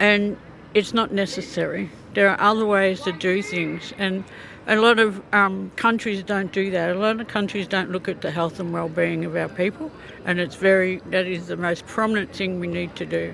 And 0.00 0.36
it's 0.74 0.92
not 0.92 1.12
necessary. 1.12 1.90
There 2.14 2.28
are 2.28 2.40
other 2.40 2.66
ways 2.66 3.00
to 3.02 3.12
do 3.12 3.42
things, 3.42 3.92
and 3.98 4.24
a 4.66 4.76
lot 4.76 4.98
of 4.98 5.22
um, 5.32 5.70
countries 5.76 6.22
don't 6.22 6.52
do 6.52 6.70
that. 6.70 6.90
A 6.90 6.98
lot 6.98 7.20
of 7.20 7.28
countries 7.28 7.68
don't 7.68 7.90
look 7.90 8.08
at 8.08 8.22
the 8.22 8.30
health 8.30 8.60
and 8.60 8.72
well-being 8.72 9.24
of 9.24 9.36
our 9.36 9.48
people, 9.48 9.90
and 10.24 10.40
it's 10.40 10.56
very 10.56 11.00
that 11.06 11.26
is 11.26 11.46
the 11.46 11.56
most 11.56 11.86
prominent 11.86 12.34
thing 12.34 12.60
we 12.60 12.66
need 12.66 12.94
to 12.96 13.06
do, 13.06 13.32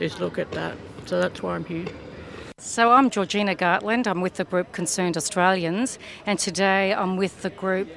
is 0.00 0.20
look 0.20 0.38
at 0.38 0.50
that. 0.52 0.76
So 1.06 1.20
that's 1.20 1.42
why 1.42 1.54
I'm 1.54 1.64
here. 1.64 1.86
So 2.58 2.92
I'm 2.92 3.10
Georgina 3.10 3.54
Gartland. 3.54 4.06
I'm 4.06 4.20
with 4.20 4.34
the 4.34 4.44
group 4.44 4.72
Concerned 4.72 5.16
Australians, 5.16 5.98
and 6.26 6.38
today 6.38 6.92
I'm 6.92 7.16
with 7.16 7.42
the 7.42 7.50
group 7.50 7.88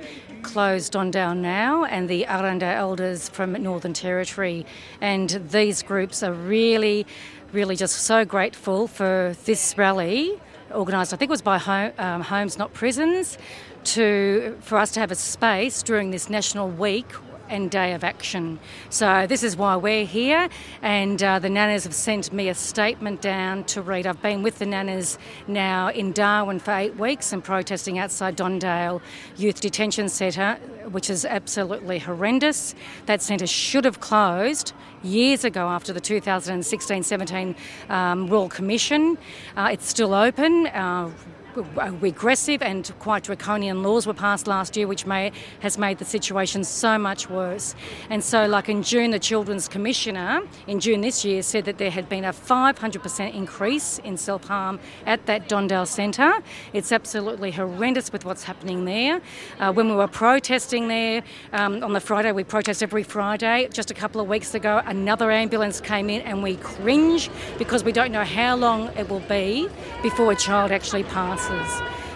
Close 0.41 0.89
Don 0.89 1.12
Dale 1.12 1.36
Now 1.36 1.86
and 1.86 2.10
the 2.10 2.26
Aranda 2.26 2.66
Elders 2.66 3.30
from 3.30 3.54
Northern 3.54 3.93
Territory. 3.93 4.66
And 5.01 5.30
these 5.51 5.84
groups 5.84 6.24
are 6.24 6.34
really, 6.34 7.06
really 7.51 7.76
just 7.76 7.97
so 7.97 8.26
grateful 8.26 8.88
for 8.88 9.36
this 9.45 9.78
rally 9.78 10.39
organised, 10.72 11.14
I 11.14 11.18
think 11.18 11.30
it 11.30 11.32
was 11.32 11.41
by 11.41 11.58
home, 11.58 11.91
um, 11.97 12.22
Homes 12.22 12.58
Not 12.58 12.74
Prisons, 12.74 13.38
to 13.84 14.58
for 14.62 14.78
us 14.78 14.91
to 14.91 14.99
have 14.99 15.12
a 15.12 15.16
space 15.16 15.84
during 15.84 16.12
this 16.12 16.30
National 16.30 16.70
Week 16.70 17.06
and 17.54 17.70
day 17.70 17.93
of 17.93 18.04
action. 18.04 18.60
So 18.89 19.28
this 19.28 19.43
is 19.43 19.56
why 19.56 19.76
we're 19.76 20.06
here, 20.06 20.49
and 20.82 21.22
uh, 21.22 21.39
the 21.39 21.49
Nanas 21.49 21.84
have 21.84 21.93
sent 21.93 22.34
me 22.34 22.49
a 22.49 22.56
statement 22.56 23.22
down 23.22 23.64
to 23.66 23.82
read. 23.82 24.08
I've 24.08 24.22
been 24.22 24.41
with 24.41 24.60
the 24.60 24.66
Nanas 24.66 25.18
now 25.47 25.89
in 25.89 26.12
Darwin 26.12 26.60
for 26.60 26.72
eight 26.72 26.97
weeks 26.97 27.32
and 27.32 27.43
protesting 27.43 27.99
outside 27.99 28.36
Don 28.36 28.60
Dale 28.60 29.01
Youth 29.38 29.62
Detention 29.62 30.10
Centre, 30.10 30.56
which 30.89 31.10
is 31.10 31.26
absolutely 31.26 31.99
horrendous. 31.99 32.74
That 33.06 33.22
centre 33.22 33.47
should 33.47 33.86
have 33.86 33.99
closed 33.99 34.74
years 35.04 35.43
ago 35.45 35.68
after 35.68 35.93
the 35.93 36.01
2016-17 36.01 37.56
um, 37.89 38.28
Royal 38.28 38.49
Commission. 38.49 39.18
Uh, 39.56 39.70
it's 39.72 39.88
still 39.88 40.14
open. 40.14 40.68
Uh, 40.68 41.12
regressive 41.56 42.62
and 42.62 42.91
quite 42.99 43.24
draconian 43.24 43.84
laws 43.84 44.08
were 44.08 44.14
passed 44.14 44.47
last 44.47 44.76
year, 44.76 44.88
which 44.88 45.06
may, 45.06 45.32
has 45.60 45.78
made 45.78 45.97
the 45.97 46.06
situation 46.06 46.64
so 46.64 46.97
much 46.97 47.30
worse. 47.30 47.76
And 48.10 48.24
so, 48.24 48.45
like 48.47 48.70
in 48.70 48.84
June, 48.84 49.12
the 49.12 49.20
Children's 49.20 49.68
Commissioner 49.68 50.41
in 50.68 50.80
June 50.80 51.01
this 51.01 51.24
year 51.24 51.43
said 51.43 51.66
that 51.66 51.78
there 51.78 51.91
had 51.91 52.10
been 52.10 52.26
a 52.26 52.34
500% 52.34 53.34
increase 53.34 53.99
in 53.99 54.18
self 54.18 54.45
harm 54.45 54.80
at 55.06 55.26
that 55.26 55.47
Don 55.47 55.68
Dale 55.68 55.86
Centre. 55.86 56.34
It's 56.74 56.91
absolutely 56.91 57.51
horrendous 57.51 58.12
with 58.12 58.26
what's 58.26 58.43
happening 58.43 58.86
there. 58.86 59.22
Uh, 59.60 59.72
when 59.72 59.89
we 59.89 59.95
were 59.95 60.08
protesting 60.08 60.88
there 60.88 61.24
um, 61.51 61.84
on 61.84 61.93
the 61.93 61.99
Friday, 61.99 62.32
we 62.32 62.43
protest 62.43 62.82
every 62.82 63.04
Friday. 63.04 63.68
Just 63.72 63.91
a 63.91 63.93
couple 63.93 64.20
of 64.22 64.28
weeks 64.28 64.56
ago, 64.56 64.82
another 64.86 65.32
ambulance 65.32 65.80
came 65.82 66.10
in 66.10 66.22
and 66.22 66.41
we 66.41 66.56
cringe 66.58 67.30
because 67.58 67.84
we 67.84 67.91
don't 67.91 68.12
know 68.12 68.24
how 68.24 68.56
long 68.56 68.88
it 68.97 69.10
will 69.10 69.20
be 69.22 69.68
before 70.01 70.32
a 70.32 70.36
child 70.36 70.72
actually 70.72 71.04
passes. 71.04 71.43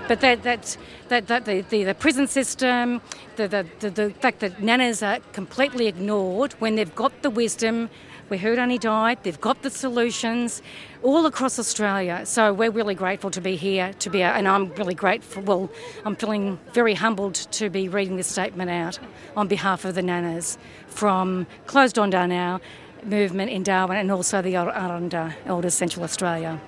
But 0.08 0.22
that, 0.22 0.44
that, 0.44 0.78
that, 1.10 1.28
that 1.28 1.46
the, 1.46 1.62
the, 1.62 1.84
the 1.84 1.94
prison 1.94 2.28
system, 2.28 3.02
the, 3.36 3.48
the, 3.48 3.66
the, 3.80 3.90
the 3.90 4.10
fact 4.12 4.40
that 4.40 4.62
nanas 4.62 5.04
are 5.06 5.20
completely 5.34 5.88
ignored 5.88 6.54
when 6.54 6.76
they've 6.76 6.96
got 6.96 7.22
the 7.24 7.30
wisdom, 7.30 7.90
we 8.30 8.38
heard 8.38 8.58
only 8.58 8.78
died, 8.78 9.20
they've 9.24 9.40
got 9.40 9.64
the 9.64 9.70
solutions 9.70 10.62
all 11.04 11.26
across 11.26 11.60
Australia. 11.60 12.26
So 12.26 12.54
we're 12.54 12.72
really 12.72 12.96
grateful 12.96 13.32
to 13.32 13.42
be 13.42 13.56
here, 13.56 13.94
to 14.00 14.10
be, 14.10 14.22
and 14.24 14.48
I'm 14.48 14.74
really 14.76 14.94
grateful. 14.94 15.44
Well, 15.44 15.70
I'm 16.06 16.16
feeling 16.16 16.60
very 16.74 16.94
humbled 16.94 17.36
to 17.36 17.70
be 17.70 17.90
reading 17.90 18.18
this 18.18 18.28
statement 18.28 18.70
out 18.70 19.00
on 19.36 19.48
behalf 19.48 19.86
of 19.86 19.96
the 19.96 20.02
nanas 20.02 20.58
from 20.88 21.48
Closed 21.68 21.96
Dale 21.96 22.08
Now 22.08 22.62
movement 23.04 23.52
in 23.52 23.64
Darwin 23.64 23.98
and 23.98 24.12
also 24.12 24.42
the 24.42 24.56
Aranda 24.56 25.36
Elders 25.46 25.74
Central 25.74 26.04
Australia. 26.04 26.60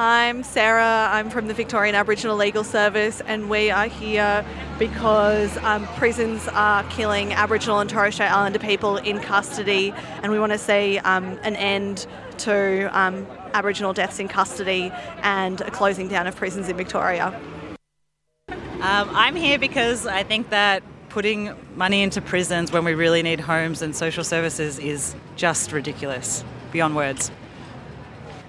I'm 0.00 0.44
Sarah. 0.44 1.08
I'm 1.10 1.28
from 1.28 1.48
the 1.48 1.54
Victorian 1.54 1.96
Aboriginal 1.96 2.36
Legal 2.36 2.62
Service, 2.62 3.20
and 3.22 3.50
we 3.50 3.72
are 3.72 3.88
here 3.88 4.46
because 4.78 5.56
um, 5.64 5.88
prisons 5.96 6.46
are 6.52 6.84
killing 6.84 7.32
Aboriginal 7.32 7.80
and 7.80 7.90
Torres 7.90 8.14
Strait 8.14 8.30
Islander 8.30 8.60
people 8.60 8.98
in 8.98 9.18
custody, 9.18 9.92
and 10.22 10.30
we 10.30 10.38
want 10.38 10.52
to 10.52 10.58
see 10.58 11.00
um, 11.00 11.36
an 11.42 11.56
end 11.56 12.06
to 12.38 12.88
um, 12.96 13.26
Aboriginal 13.54 13.92
deaths 13.92 14.20
in 14.20 14.28
custody 14.28 14.92
and 15.22 15.62
a 15.62 15.70
closing 15.72 16.06
down 16.06 16.28
of 16.28 16.36
prisons 16.36 16.68
in 16.68 16.76
Victoria. 16.76 17.36
Um, 18.48 19.10
I'm 19.10 19.34
here 19.34 19.58
because 19.58 20.06
I 20.06 20.22
think 20.22 20.50
that 20.50 20.84
putting 21.08 21.56
money 21.74 22.04
into 22.04 22.22
prisons 22.22 22.70
when 22.70 22.84
we 22.84 22.94
really 22.94 23.24
need 23.24 23.40
homes 23.40 23.82
and 23.82 23.96
social 23.96 24.22
services 24.22 24.78
is 24.78 25.16
just 25.34 25.72
ridiculous, 25.72 26.44
beyond 26.70 26.94
words. 26.94 27.32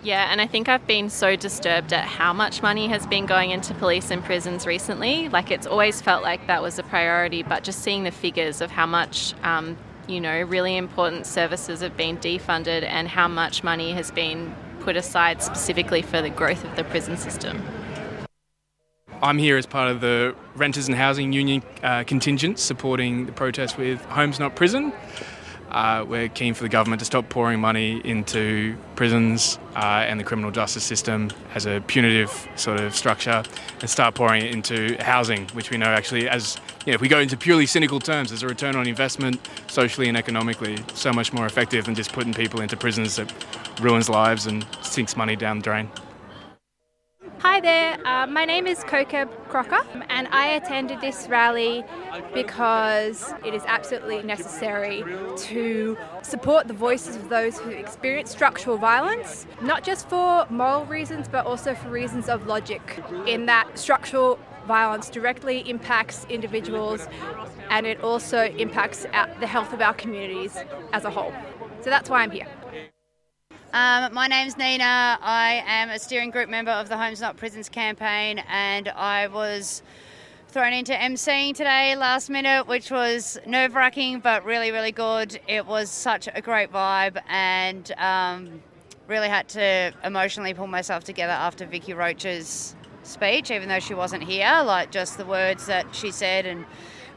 Yeah, 0.01 0.31
and 0.31 0.39
I 0.39 0.47
think 0.47 0.69
I've 0.69 0.87
been 0.87 1.09
so 1.09 1.35
disturbed 1.35 1.91
at 1.91 2.05
how 2.05 2.31
much 2.31 2.61
money 2.61 2.87
has 2.87 3.05
been 3.05 3.25
going 3.25 3.51
into 3.51 3.73
police 3.73 4.11
and 4.11 4.23
prisons 4.23 4.65
recently. 4.65 5.27
Like, 5.27 5.51
it's 5.51 5.67
always 5.67 6.01
felt 6.01 6.23
like 6.23 6.47
that 6.47 6.61
was 6.61 6.79
a 6.79 6.83
priority, 6.83 7.43
but 7.43 7.63
just 7.63 7.81
seeing 7.81 8.03
the 8.03 8.11
figures 8.11 8.61
of 8.61 8.71
how 8.71 8.85
much, 8.85 9.33
um, 9.43 9.77
you 10.07 10.21
know, 10.21 10.41
really 10.41 10.77
important 10.77 11.25
services 11.25 11.81
have 11.81 11.97
been 11.97 12.17
defunded 12.17 12.83
and 12.83 13.09
how 13.09 13.27
much 13.27 13.61
money 13.61 13.91
has 13.91 14.09
been 14.09 14.55
put 14.79 14.95
aside 14.95 15.43
specifically 15.43 16.01
for 16.01 16.21
the 16.21 16.29
growth 16.29 16.63
of 16.63 16.73
the 16.77 16.85
prison 16.85 17.17
system. 17.17 17.61
I'm 19.21 19.37
here 19.37 19.57
as 19.57 19.65
part 19.65 19.91
of 19.91 19.99
the 19.99 20.33
Renters 20.55 20.87
and 20.87 20.95
Housing 20.95 21.33
Union 21.33 21.61
uh, 21.83 22.05
contingent 22.05 22.57
supporting 22.57 23.25
the 23.25 23.33
protest 23.33 23.77
with 23.77 23.99
Homes 24.05 24.39
Not 24.39 24.55
Prison. 24.55 24.93
Uh, 25.71 26.03
we're 26.07 26.27
keen 26.29 26.53
for 26.53 26.63
the 26.63 26.69
government 26.69 26.99
to 26.99 27.05
stop 27.05 27.29
pouring 27.29 27.59
money 27.59 28.01
into 28.03 28.75
prisons 28.95 29.59
uh, 29.75 30.03
and 30.07 30.19
the 30.19 30.23
criminal 30.23 30.49
justice 30.49 30.83
system 30.83 31.29
as 31.53 31.67
a 31.67 31.81
punitive 31.85 32.47
sort 32.55 32.79
of 32.79 32.95
structure 32.95 33.43
and 33.79 33.89
start 33.89 34.15
pouring 34.15 34.43
it 34.43 34.51
into 34.51 34.95
housing, 35.01 35.47
which 35.49 35.69
we 35.69 35.77
know 35.77 35.85
actually, 35.85 36.27
as 36.27 36.57
you 36.85 36.91
know, 36.91 36.95
if 36.95 37.01
we 37.01 37.07
go 37.07 37.19
into 37.19 37.37
purely 37.37 37.67
cynical 37.67 37.99
terms, 37.99 38.31
as 38.31 38.41
a 38.41 38.47
return 38.47 38.75
on 38.75 38.87
investment, 38.87 39.39
socially 39.67 40.07
and 40.07 40.17
economically, 40.17 40.77
so 40.95 41.13
much 41.13 41.31
more 41.33 41.45
effective 41.45 41.85
than 41.85 41.93
just 41.93 42.13
putting 42.13 42.33
people 42.33 42.61
into 42.61 42.75
prisons 42.75 43.17
that 43.17 43.31
ruins 43.79 44.09
lives 44.09 44.47
and 44.47 44.65
sinks 44.81 45.15
money 45.15 45.35
down 45.35 45.59
the 45.59 45.63
drain. 45.63 45.89
Hi 47.41 47.61
there, 47.61 47.97
uh, 48.05 48.27
my 48.27 48.43
name 48.43 48.67
is 48.67 48.83
Coca 48.83 49.25
Crocker, 49.47 49.79
and 50.09 50.27
I 50.27 50.47
attended 50.55 50.99
this 50.99 51.29
rally 51.29 51.85
because 52.33 53.33
it 53.45 53.53
is 53.53 53.63
absolutely 53.65 54.21
necessary 54.23 55.05
to 55.37 55.97
support 56.21 56.67
the 56.67 56.73
voices 56.73 57.15
of 57.15 57.29
those 57.29 57.57
who 57.57 57.69
experience 57.69 58.29
structural 58.29 58.77
violence, 58.77 59.47
not 59.61 59.85
just 59.85 60.09
for 60.09 60.47
moral 60.49 60.83
reasons 60.83 61.29
but 61.29 61.45
also 61.45 61.73
for 61.73 61.87
reasons 61.87 62.27
of 62.27 62.45
logic, 62.45 63.01
in 63.25 63.45
that 63.45 63.79
structural 63.79 64.37
violence 64.67 65.09
directly 65.09 65.67
impacts 65.69 66.25
individuals 66.29 67.07
and 67.69 67.87
it 67.87 68.01
also 68.01 68.47
impacts 68.57 69.03
the 69.39 69.47
health 69.47 69.71
of 69.71 69.79
our 69.79 69.93
communities 69.93 70.57
as 70.91 71.05
a 71.05 71.09
whole. 71.09 71.33
So 71.81 71.89
that's 71.89 72.09
why 72.09 72.21
I'm 72.21 72.31
here. 72.31 72.47
Um, 73.71 74.15
my 74.15 74.25
name's 74.25 74.57
Nina. 74.57 75.19
I 75.21 75.63
am 75.67 75.91
a 75.91 75.99
steering 75.99 76.31
group 76.31 76.49
member 76.49 76.71
of 76.71 76.89
the 76.89 76.97
Homes 76.97 77.21
Not 77.21 77.37
Prisons 77.37 77.69
campaign, 77.69 78.43
and 78.49 78.89
I 78.89 79.27
was 79.27 79.83
thrown 80.47 80.73
into 80.73 80.91
emceeing 80.93 81.53
today 81.53 81.95
last 81.95 82.31
minute, 82.31 82.65
which 82.65 82.89
was 82.89 83.37
nerve 83.45 83.75
wracking 83.75 84.21
but 84.21 84.43
really, 84.43 84.71
really 84.71 84.91
good. 84.91 85.39
It 85.47 85.67
was 85.67 85.91
such 85.91 86.27
a 86.33 86.41
great 86.41 86.71
vibe, 86.71 87.21
and 87.27 87.91
um, 87.99 88.63
really 89.07 89.29
had 89.29 89.47
to 89.49 89.93
emotionally 90.03 90.55
pull 90.55 90.65
myself 90.65 91.03
together 91.03 91.33
after 91.33 91.67
Vickie 91.67 91.95
Roach's 91.95 92.75
speech, 93.03 93.51
even 93.51 93.69
though 93.69 93.79
she 93.79 93.93
wasn't 93.93 94.23
here. 94.23 94.63
Like 94.65 94.89
just 94.89 95.15
the 95.19 95.25
words 95.25 95.67
that 95.67 95.93
she 95.93 96.09
said 96.09 96.47
and 96.47 96.65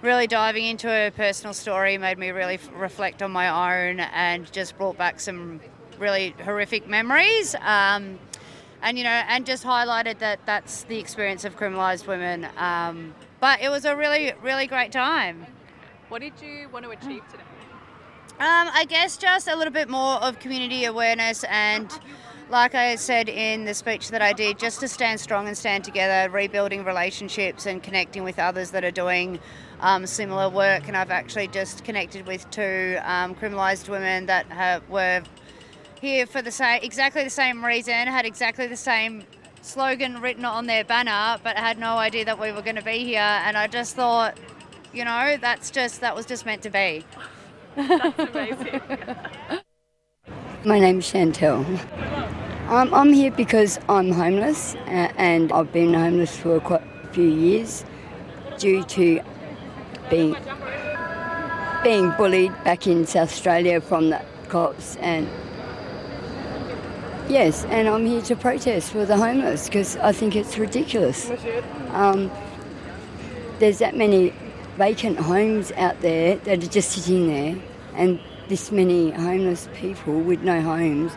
really 0.03 0.27
diving 0.27 0.67
into 0.67 0.89
her 0.89 1.11
personal 1.13 1.55
story 1.55 1.97
made 1.97 2.19
me 2.19 2.29
really 2.29 2.59
reflect 2.75 3.23
on 3.23 3.31
my 3.31 3.89
own 3.89 4.01
and 4.01 4.53
just 4.53 4.77
brought 4.77 4.99
back 4.99 5.19
some 5.19 5.61
really 6.03 6.35
horrific 6.45 6.87
memories. 6.87 7.55
Um, 7.61 8.19
and 8.83 8.99
you 8.99 9.05
know, 9.05 9.11
and 9.11 9.47
just 9.47 9.65
highlighted 9.65 10.19
that 10.19 10.41
that's 10.45 10.83
the 10.85 10.99
experience 10.99 11.45
of 11.45 11.57
criminalised 11.57 12.07
women. 12.07 12.49
Um, 12.59 13.15
but 13.41 13.63
it 13.63 13.71
was 13.71 13.85
a 13.85 13.97
really, 13.97 14.33
really 14.43 14.67
great 14.67 14.93
time. 14.93 15.47
What 16.09 16.21
did 16.21 16.35
you 16.43 16.69
want 16.71 16.85
to 16.85 16.91
achieve 16.91 17.23
today? 17.31 17.45
Um, 18.41 18.69
I 18.75 18.85
guess 18.89 19.17
just 19.17 19.47
a 19.47 19.57
little 19.57 19.73
bit 19.73 19.89
more 19.89 20.17
of 20.17 20.39
community 20.41 20.85
awareness 20.85 21.45
and 21.45 21.91
like 22.53 22.75
I 22.75 22.97
said 22.97 23.31
in 23.31 23.65
the 23.65 23.73
speech 23.73 24.11
that 24.11 24.21
I 24.21 24.35
did, 24.35 24.59
just 24.59 24.81
to 24.81 24.89
stand 24.89 25.19
strong 25.21 25.49
and 25.49 25.57
stand 25.57 25.85
together, 25.85 26.31
rebuilding 26.31 26.85
relationships 26.85 27.65
and 27.65 27.83
connecting 27.83 28.25
with 28.25 28.39
others 28.39 28.73
that 28.73 28.85
are 28.85 28.91
doing 28.91 29.39
um, 29.81 30.07
similar 30.07 30.51
work. 30.51 30.87
And 30.87 30.95
I've 30.95 31.11
actually 31.11 31.49
just 31.49 31.83
connected 31.83 32.27
with 32.27 32.49
two 32.51 32.99
um, 33.05 33.35
criminalised 33.35 33.89
women 33.89 34.27
that 34.27 34.47
have, 34.49 34.87
were 34.91 35.23
here 36.03 36.27
for 36.27 36.43
the 36.43 36.51
same, 36.51 36.81
exactly 36.83 37.23
the 37.23 37.31
same 37.31 37.65
reason, 37.65 37.95
had 37.95 38.27
exactly 38.27 38.67
the 38.67 38.77
same 38.77 39.25
slogan 39.63 40.21
written 40.21 40.45
on 40.45 40.67
their 40.67 40.83
banner, 40.83 41.39
but 41.45 41.57
had 41.57 41.79
no 41.79 41.97
idea 41.97 42.25
that 42.25 42.39
we 42.41 42.51
were 42.51 42.61
going 42.61 42.77
to 42.77 42.83
be 42.83 43.05
here. 43.05 43.21
And 43.21 43.57
I 43.57 43.69
just 43.69 43.95
thought, 43.95 44.37
you 44.93 45.05
know, 45.05 45.39
that's 45.41 45.71
just 45.71 46.01
that 46.01 46.15
was 46.15 46.27
just 46.27 46.45
meant 46.45 46.63
to 46.63 46.71
be. 46.71 47.05
That's 47.77 48.19
amazing. 48.35 48.81
My 50.65 50.81
name's 50.81 51.11
Chantel. 51.11 51.65
I'm, 52.69 52.93
I'm 52.93 53.13
here 53.13 53.31
because 53.31 53.79
I'm 53.89 54.11
homeless 54.11 54.75
and 54.87 55.53
I've 55.53 55.73
been 55.73 55.95
homeless 55.95 56.37
for 56.37 56.59
quite 56.59 56.83
a 57.05 57.07
few 57.13 57.29
years 57.29 57.85
due 58.59 58.83
to 58.85 59.21
being 60.11 60.37
being 61.85 62.13
bullied 62.17 62.53
back 62.65 62.87
in 62.87 63.07
South 63.07 63.31
Australia 63.31 63.81
from 63.81 64.11
the 64.11 64.21
cops 64.49 64.97
and 64.97 65.29
yes, 67.33 67.65
and 67.65 67.89
I'm 67.89 68.05
here 68.05 68.21
to 68.23 68.37
protest 68.37 68.93
for 68.93 69.07
the 69.07 69.17
homeless 69.17 69.67
because 69.67 69.97
I 69.97 70.13
think 70.13 70.37
it's 70.37 70.59
ridiculous. 70.59 71.31
Um, 71.89 72.31
there's 73.59 73.79
that 73.79 73.97
many 73.97 74.35
vacant 74.77 75.19
homes 75.19 75.73
out 75.73 76.01
there 76.01 76.37
that 76.37 76.63
are 76.63 76.69
just 76.69 76.93
sitting 76.93 77.27
there, 77.29 77.57
and 77.95 78.21
this 78.49 78.71
many 78.71 79.11
homeless 79.13 79.69
people 79.75 80.21
with 80.21 80.43
no 80.43 80.61
homes. 80.61 81.13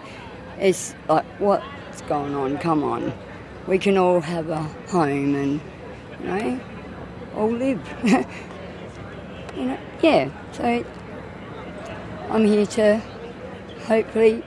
It's 0.57 0.95
like, 1.09 1.25
what's 1.39 2.01
going 2.03 2.33
on? 2.33 2.57
Come 2.59 2.83
on. 2.83 3.13
We 3.67 3.77
can 3.77 3.97
all 3.97 4.21
have 4.21 4.49
a 4.49 4.63
home 4.87 5.35
and, 5.35 5.61
you 6.21 6.27
know, 6.27 6.59
all 7.35 7.51
live. 7.51 7.81
you 9.55 9.65
know, 9.65 9.79
yeah. 10.01 10.29
So 10.53 10.85
I'm 12.29 12.45
here 12.45 12.65
to 12.67 13.01
hopefully 13.87 14.43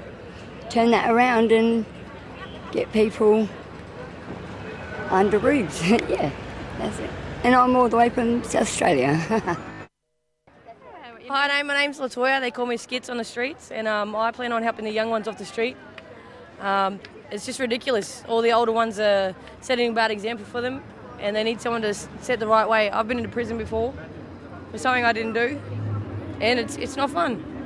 turn 0.68 0.90
that 0.90 1.10
around 1.10 1.52
and 1.52 1.84
get 2.72 2.92
people 2.92 3.48
under 5.10 5.38
roofs. 5.38 5.82
yeah, 5.88 6.30
that's 6.78 6.98
it. 6.98 7.10
And 7.44 7.54
I'm 7.54 7.74
all 7.76 7.88
the 7.88 7.96
way 7.96 8.10
from 8.10 8.42
South 8.44 8.62
Australia. 8.62 9.14
Hi, 11.28 11.62
my 11.62 11.74
name's 11.74 11.98
Latoya. 11.98 12.40
They 12.40 12.50
call 12.50 12.66
me 12.66 12.76
Skits 12.76 13.10
on 13.10 13.18
the 13.18 13.24
streets, 13.24 13.70
and 13.70 13.86
um, 13.86 14.16
I 14.16 14.30
plan 14.30 14.52
on 14.52 14.62
helping 14.62 14.84
the 14.84 14.90
young 14.90 15.10
ones 15.10 15.28
off 15.28 15.38
the 15.38 15.44
street. 15.44 15.76
Um, 16.60 17.00
it's 17.30 17.44
just 17.44 17.60
ridiculous. 17.60 18.24
All 18.28 18.40
the 18.40 18.52
older 18.52 18.72
ones 18.72 18.98
are 18.98 19.34
setting 19.60 19.90
a 19.90 19.92
bad 19.92 20.10
example 20.10 20.46
for 20.46 20.60
them, 20.60 20.82
and 21.20 21.36
they 21.36 21.44
need 21.44 21.60
someone 21.60 21.82
to 21.82 21.92
set 21.92 22.40
the 22.40 22.46
right 22.46 22.68
way. 22.68 22.90
I've 22.90 23.06
been 23.08 23.18
into 23.18 23.28
prison 23.28 23.58
before 23.58 23.92
for 24.70 24.78
something 24.78 25.04
I 25.04 25.12
didn't 25.12 25.34
do, 25.34 25.60
and 26.40 26.58
it's 26.58 26.76
it's 26.76 26.96
not 26.96 27.10
fun. 27.10 27.57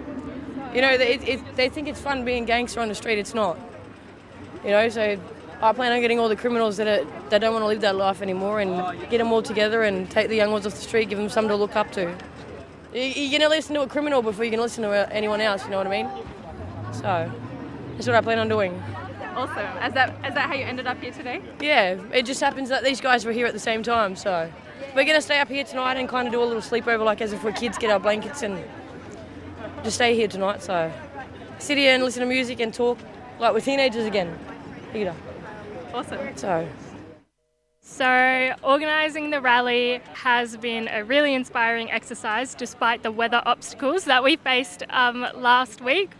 You 0.74 0.80
know, 0.80 0.96
they, 0.96 1.14
it, 1.18 1.56
they 1.56 1.68
think 1.68 1.88
it's 1.88 2.00
fun 2.00 2.24
being 2.24 2.44
gangster 2.44 2.80
on 2.80 2.88
the 2.88 2.94
street. 2.94 3.18
It's 3.18 3.34
not. 3.34 3.58
You 4.64 4.70
know, 4.70 4.88
so 4.88 5.18
I 5.60 5.72
plan 5.72 5.92
on 5.92 6.00
getting 6.00 6.18
all 6.18 6.28
the 6.28 6.36
criminals 6.36 6.76
that 6.78 6.86
are, 6.88 7.06
that 7.30 7.40
don't 7.40 7.52
want 7.52 7.62
to 7.62 7.66
live 7.66 7.80
that 7.82 7.96
life 7.96 8.22
anymore 8.22 8.60
and 8.60 8.70
get 9.10 9.18
them 9.18 9.32
all 9.32 9.42
together 9.42 9.82
and 9.82 10.10
take 10.10 10.28
the 10.28 10.36
young 10.36 10.50
ones 10.52 10.66
off 10.66 10.74
the 10.74 10.80
street, 10.80 11.08
give 11.08 11.18
them 11.18 11.28
something 11.28 11.50
to 11.50 11.56
look 11.56 11.76
up 11.76 11.90
to. 11.92 12.02
You- 12.94 13.00
You're 13.02 13.30
going 13.38 13.42
to 13.42 13.48
listen 13.48 13.74
to 13.74 13.82
a 13.82 13.86
criminal 13.86 14.22
before 14.22 14.44
you 14.44 14.50
can 14.50 14.60
listen 14.60 14.82
to 14.84 14.90
uh, 14.90 15.08
anyone 15.10 15.40
else. 15.40 15.64
You 15.64 15.70
know 15.70 15.78
what 15.78 15.86
I 15.86 15.90
mean? 15.90 16.08
So 16.92 17.30
that's 17.94 18.06
what 18.06 18.16
I 18.16 18.20
plan 18.20 18.38
on 18.38 18.48
doing. 18.48 18.82
Awesome. 19.34 19.66
Is 19.82 19.94
that 19.94 20.10
is 20.26 20.34
that 20.34 20.46
how 20.48 20.54
you 20.54 20.64
ended 20.64 20.86
up 20.86 21.00
here 21.00 21.10
today? 21.10 21.40
Yeah, 21.58 21.98
it 22.12 22.26
just 22.26 22.38
happens 22.42 22.68
that 22.68 22.84
these 22.84 23.00
guys 23.00 23.24
were 23.24 23.32
here 23.32 23.46
at 23.46 23.54
the 23.54 23.58
same 23.58 23.82
time, 23.82 24.14
so 24.14 24.52
we're 24.94 25.06
gonna 25.06 25.22
stay 25.22 25.38
up 25.38 25.48
here 25.48 25.64
tonight 25.64 25.96
and 25.96 26.06
kind 26.06 26.28
of 26.28 26.32
do 26.34 26.42
a 26.42 26.44
little 26.44 26.60
sleepover, 26.60 27.02
like 27.02 27.22
as 27.22 27.32
if 27.32 27.42
we're 27.42 27.52
kids, 27.52 27.78
get 27.78 27.90
our 27.90 27.98
blankets 27.98 28.42
and 28.42 28.62
just 29.82 29.96
stay 29.96 30.14
here 30.14 30.28
tonight. 30.28 30.62
So 30.62 30.92
sit 31.58 31.78
here 31.78 31.94
and 31.94 32.04
listen 32.04 32.20
to 32.20 32.26
music 32.26 32.60
and 32.60 32.72
talk 32.72 32.98
like 33.38 33.52
we're 33.52 33.60
teenagers 33.60 34.06
again. 34.06 34.38
You 34.94 35.06
know. 35.06 35.16
Awesome. 35.94 36.36
So 36.36 36.68
So, 37.80 38.54
organising 38.62 39.30
the 39.30 39.40
rally 39.40 40.00
has 40.14 40.56
been 40.56 40.88
a 40.88 41.04
really 41.04 41.34
inspiring 41.34 41.90
exercise 41.90 42.54
despite 42.54 43.02
the 43.02 43.10
weather 43.10 43.42
obstacles 43.44 44.04
that 44.04 44.22
we 44.22 44.36
faced 44.36 44.84
um, 44.90 45.26
last 45.34 45.80
week. 45.80 46.10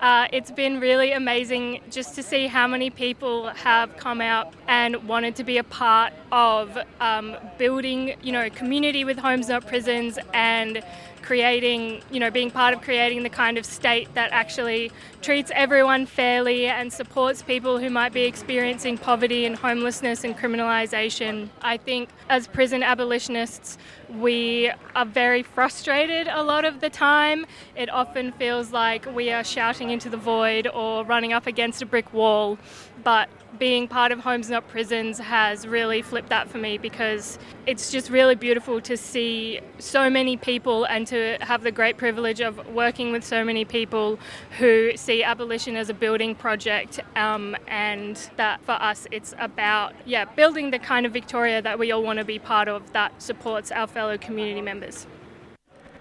Uh, 0.00 0.28
it's 0.30 0.50
been 0.50 0.78
really 0.78 1.12
amazing 1.12 1.80
just 1.90 2.14
to 2.14 2.22
see 2.22 2.46
how 2.46 2.66
many 2.66 2.90
people 2.90 3.48
have 3.48 3.96
come 3.96 4.20
out 4.20 4.52
and 4.68 5.08
wanted 5.08 5.34
to 5.34 5.42
be 5.42 5.56
a 5.56 5.64
part 5.64 6.12
of 6.30 6.78
um, 7.00 7.34
building, 7.56 8.14
you 8.22 8.30
know, 8.30 8.50
community 8.50 9.04
with 9.04 9.18
homes 9.18 9.48
not 9.48 9.66
prisons 9.66 10.18
and 10.34 10.82
creating, 11.26 12.00
you 12.08 12.20
know, 12.20 12.30
being 12.30 12.52
part 12.52 12.72
of 12.72 12.80
creating 12.80 13.24
the 13.24 13.28
kind 13.28 13.58
of 13.58 13.66
state 13.66 14.08
that 14.14 14.30
actually 14.30 14.92
treats 15.22 15.50
everyone 15.54 16.06
fairly 16.06 16.66
and 16.66 16.92
supports 16.92 17.42
people 17.42 17.78
who 17.78 17.90
might 17.90 18.12
be 18.12 18.22
experiencing 18.22 18.96
poverty 18.96 19.44
and 19.44 19.56
homelessness 19.56 20.22
and 20.22 20.38
criminalisation. 20.38 21.48
I 21.60 21.78
think 21.78 22.10
as 22.28 22.46
prison 22.46 22.84
abolitionists, 22.84 23.76
we 24.08 24.70
are 24.94 25.04
very 25.04 25.42
frustrated 25.42 26.28
a 26.28 26.44
lot 26.44 26.64
of 26.64 26.80
the 26.80 26.90
time. 26.90 27.44
It 27.74 27.90
often 27.90 28.30
feels 28.30 28.70
like 28.70 29.04
we 29.12 29.32
are 29.32 29.42
shouting 29.42 29.90
into 29.90 30.08
the 30.08 30.16
void 30.16 30.68
or 30.72 31.04
running 31.04 31.32
up 31.32 31.48
against 31.48 31.82
a 31.82 31.86
brick 31.86 32.12
wall, 32.12 32.56
but 33.02 33.28
being 33.58 33.88
part 33.88 34.12
of 34.12 34.20
Homes 34.20 34.50
Not 34.50 34.68
Prisons 34.68 35.18
has 35.18 35.66
really 35.66 36.02
flipped 36.02 36.28
that 36.28 36.48
for 36.48 36.58
me 36.58 36.78
because 36.78 37.38
it's 37.66 37.90
just 37.90 38.10
really 38.10 38.34
beautiful 38.34 38.80
to 38.82 38.96
see 38.96 39.60
so 39.78 40.10
many 40.10 40.36
people 40.36 40.84
and 40.84 41.06
to 41.06 41.38
have 41.40 41.62
the 41.62 41.70
great 41.70 41.96
privilege 41.96 42.40
of 42.40 42.66
working 42.68 43.12
with 43.12 43.24
so 43.24 43.44
many 43.44 43.64
people 43.64 44.18
who 44.58 44.92
see 44.96 45.22
abolition 45.22 45.76
as 45.76 45.88
a 45.88 45.94
building 45.94 46.34
project 46.34 47.00
um, 47.16 47.56
and 47.66 48.30
that 48.36 48.62
for 48.64 48.72
us 48.72 49.06
it's 49.10 49.34
about 49.38 49.94
yeah 50.04 50.24
building 50.24 50.70
the 50.70 50.78
kind 50.78 51.06
of 51.06 51.12
Victoria 51.12 51.62
that 51.62 51.78
we 51.78 51.92
all 51.92 52.02
want 52.02 52.18
to 52.18 52.24
be 52.24 52.38
part 52.38 52.68
of 52.68 52.92
that 52.92 53.22
supports 53.22 53.70
our 53.70 53.86
fellow 53.86 54.18
community 54.18 54.60
members. 54.60 55.06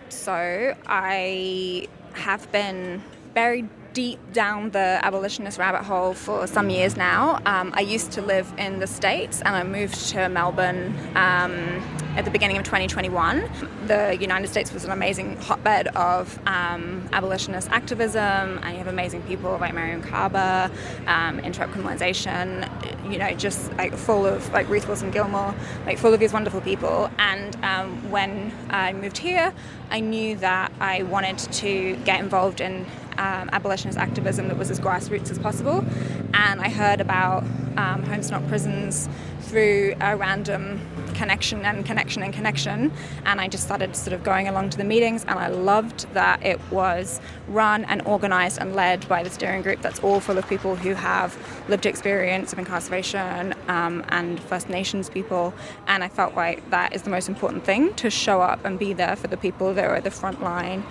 So 0.09 0.75
I 0.87 1.87
have 2.13 2.51
been 2.51 3.03
buried 3.33 3.69
deep 3.95 4.19
down 4.33 4.69
the 4.71 4.99
abolitionist 5.03 5.57
rabbit 5.57 5.81
hole 5.81 6.13
for 6.13 6.45
some 6.47 6.69
years 6.69 6.97
now. 6.97 7.39
Um, 7.45 7.71
I 7.73 7.79
used 7.79 8.11
to 8.11 8.21
live 8.21 8.53
in 8.57 8.79
the 8.79 8.87
States 8.87 9.41
and 9.41 9.55
I 9.55 9.63
moved 9.63 10.09
to 10.09 10.27
Melbourne 10.27 10.93
um, 11.15 11.81
at 12.17 12.25
the 12.25 12.31
beginning 12.31 12.57
of 12.57 12.65
2021. 12.65 13.49
The 13.87 14.17
United 14.19 14.47
States 14.47 14.73
was 14.73 14.83
an 14.83 14.91
amazing 14.91 15.37
hotbed 15.37 15.87
of 15.95 16.37
um, 16.45 17.07
abolitionist 17.13 17.69
activism, 17.71 18.59
and 18.61 18.71
you 18.71 18.77
have 18.77 18.87
amazing 18.87 19.21
people 19.23 19.57
like 19.59 19.73
Mariame 19.73 20.03
Kaba, 20.03 20.69
um, 21.07 21.39
Interrupt 21.39 21.73
Criminalization, 21.73 22.69
you 23.09 23.17
know, 23.17 23.31
just 23.35 23.71
like 23.73 23.93
full 23.93 24.25
of 24.25 24.51
like 24.51 24.67
Ruth 24.67 24.87
Wilson 24.87 25.09
Gilmore, 25.11 25.55
like 25.85 25.97
full 25.97 26.13
of 26.13 26.19
these 26.19 26.33
wonderful 26.33 26.59
people. 26.61 27.09
And 27.17 27.55
um, 27.63 28.11
when 28.11 28.53
I 28.69 28.91
moved 28.91 29.17
here, 29.17 29.53
I 29.89 30.01
knew 30.01 30.35
that 30.37 30.73
I 30.81 31.03
wanted 31.03 31.37
to 31.37 31.95
get 32.03 32.19
involved 32.19 32.59
in 32.59 32.85
um, 33.17 33.49
abolitionist 33.51 33.97
activism 33.97 34.47
that 34.47 34.57
was 34.57 34.71
as 34.71 34.79
grassroots 34.79 35.31
as 35.31 35.39
possible. 35.39 35.85
And 36.33 36.61
I 36.61 36.69
heard 36.69 37.01
about 37.01 37.43
um, 37.77 38.03
Homes 38.03 38.31
Not 38.31 38.47
Prisons 38.47 39.09
through 39.41 39.95
a 40.01 40.15
random 40.17 40.81
connection 41.13 41.63
and 41.63 41.85
connection 41.85 42.23
and 42.23 42.33
connection. 42.33 42.91
And 43.25 43.39
I 43.39 43.47
just 43.47 43.63
started 43.63 43.95
sort 43.95 44.13
of 44.13 44.23
going 44.23 44.47
along 44.47 44.71
to 44.71 44.77
the 44.77 44.83
meetings, 44.83 45.23
and 45.25 45.39
I 45.39 45.47
loved 45.47 46.11
that 46.13 46.45
it 46.45 46.59
was 46.71 47.21
run 47.47 47.85
and 47.85 48.01
organized 48.05 48.59
and 48.59 48.75
led 48.75 49.07
by 49.07 49.23
the 49.23 49.29
steering 49.29 49.61
group 49.61 49.81
that's 49.81 49.99
all 49.99 50.19
full 50.19 50.37
of 50.37 50.47
people 50.47 50.75
who 50.75 50.93
have 50.93 51.37
lived 51.69 51.85
experience 51.85 52.53
of 52.53 52.59
incarceration 52.59 53.53
um, 53.67 54.03
and 54.09 54.39
First 54.41 54.69
Nations 54.69 55.09
people. 55.09 55.53
And 55.87 56.03
I 56.03 56.09
felt 56.09 56.35
like 56.35 56.69
that 56.69 56.93
is 56.93 57.03
the 57.03 57.09
most 57.09 57.29
important 57.29 57.63
thing 57.63 57.93
to 57.95 58.09
show 58.09 58.41
up 58.41 58.63
and 58.65 58.77
be 58.77 58.93
there 58.93 59.15
for 59.15 59.27
the 59.27 59.37
people 59.37 59.73
that 59.73 59.85
are 59.85 59.95
at 59.95 60.03
the 60.03 60.11
front 60.11 60.41
line 60.41 60.83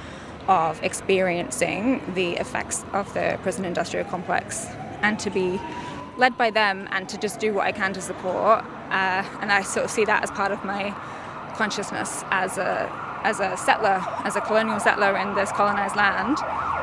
of 0.48 0.82
experiencing 0.82 2.02
the 2.14 2.32
effects 2.32 2.84
of 2.92 3.12
the 3.14 3.38
prison 3.42 3.64
industrial 3.64 4.04
complex 4.06 4.66
and 5.02 5.18
to 5.18 5.30
be 5.30 5.60
led 6.16 6.36
by 6.38 6.50
them 6.50 6.88
and 6.92 7.08
to 7.08 7.18
just 7.18 7.40
do 7.40 7.52
what 7.52 7.66
I 7.66 7.72
can 7.72 7.92
to 7.94 8.00
support. 8.00 8.64
Uh, 8.90 9.24
and 9.40 9.50
I 9.50 9.62
sort 9.62 9.84
of 9.84 9.90
see 9.90 10.04
that 10.04 10.22
as 10.22 10.30
part 10.30 10.52
of 10.52 10.64
my 10.64 10.94
consciousness 11.56 12.24
as 12.30 12.58
a 12.58 12.90
as 13.24 13.40
a 13.40 13.56
settler, 13.56 14.04
as 14.24 14.36
a 14.36 14.40
colonial 14.42 14.78
settler 14.78 15.16
in 15.16 15.34
this 15.34 15.50
colonized 15.52 15.96
land. 15.96 16.36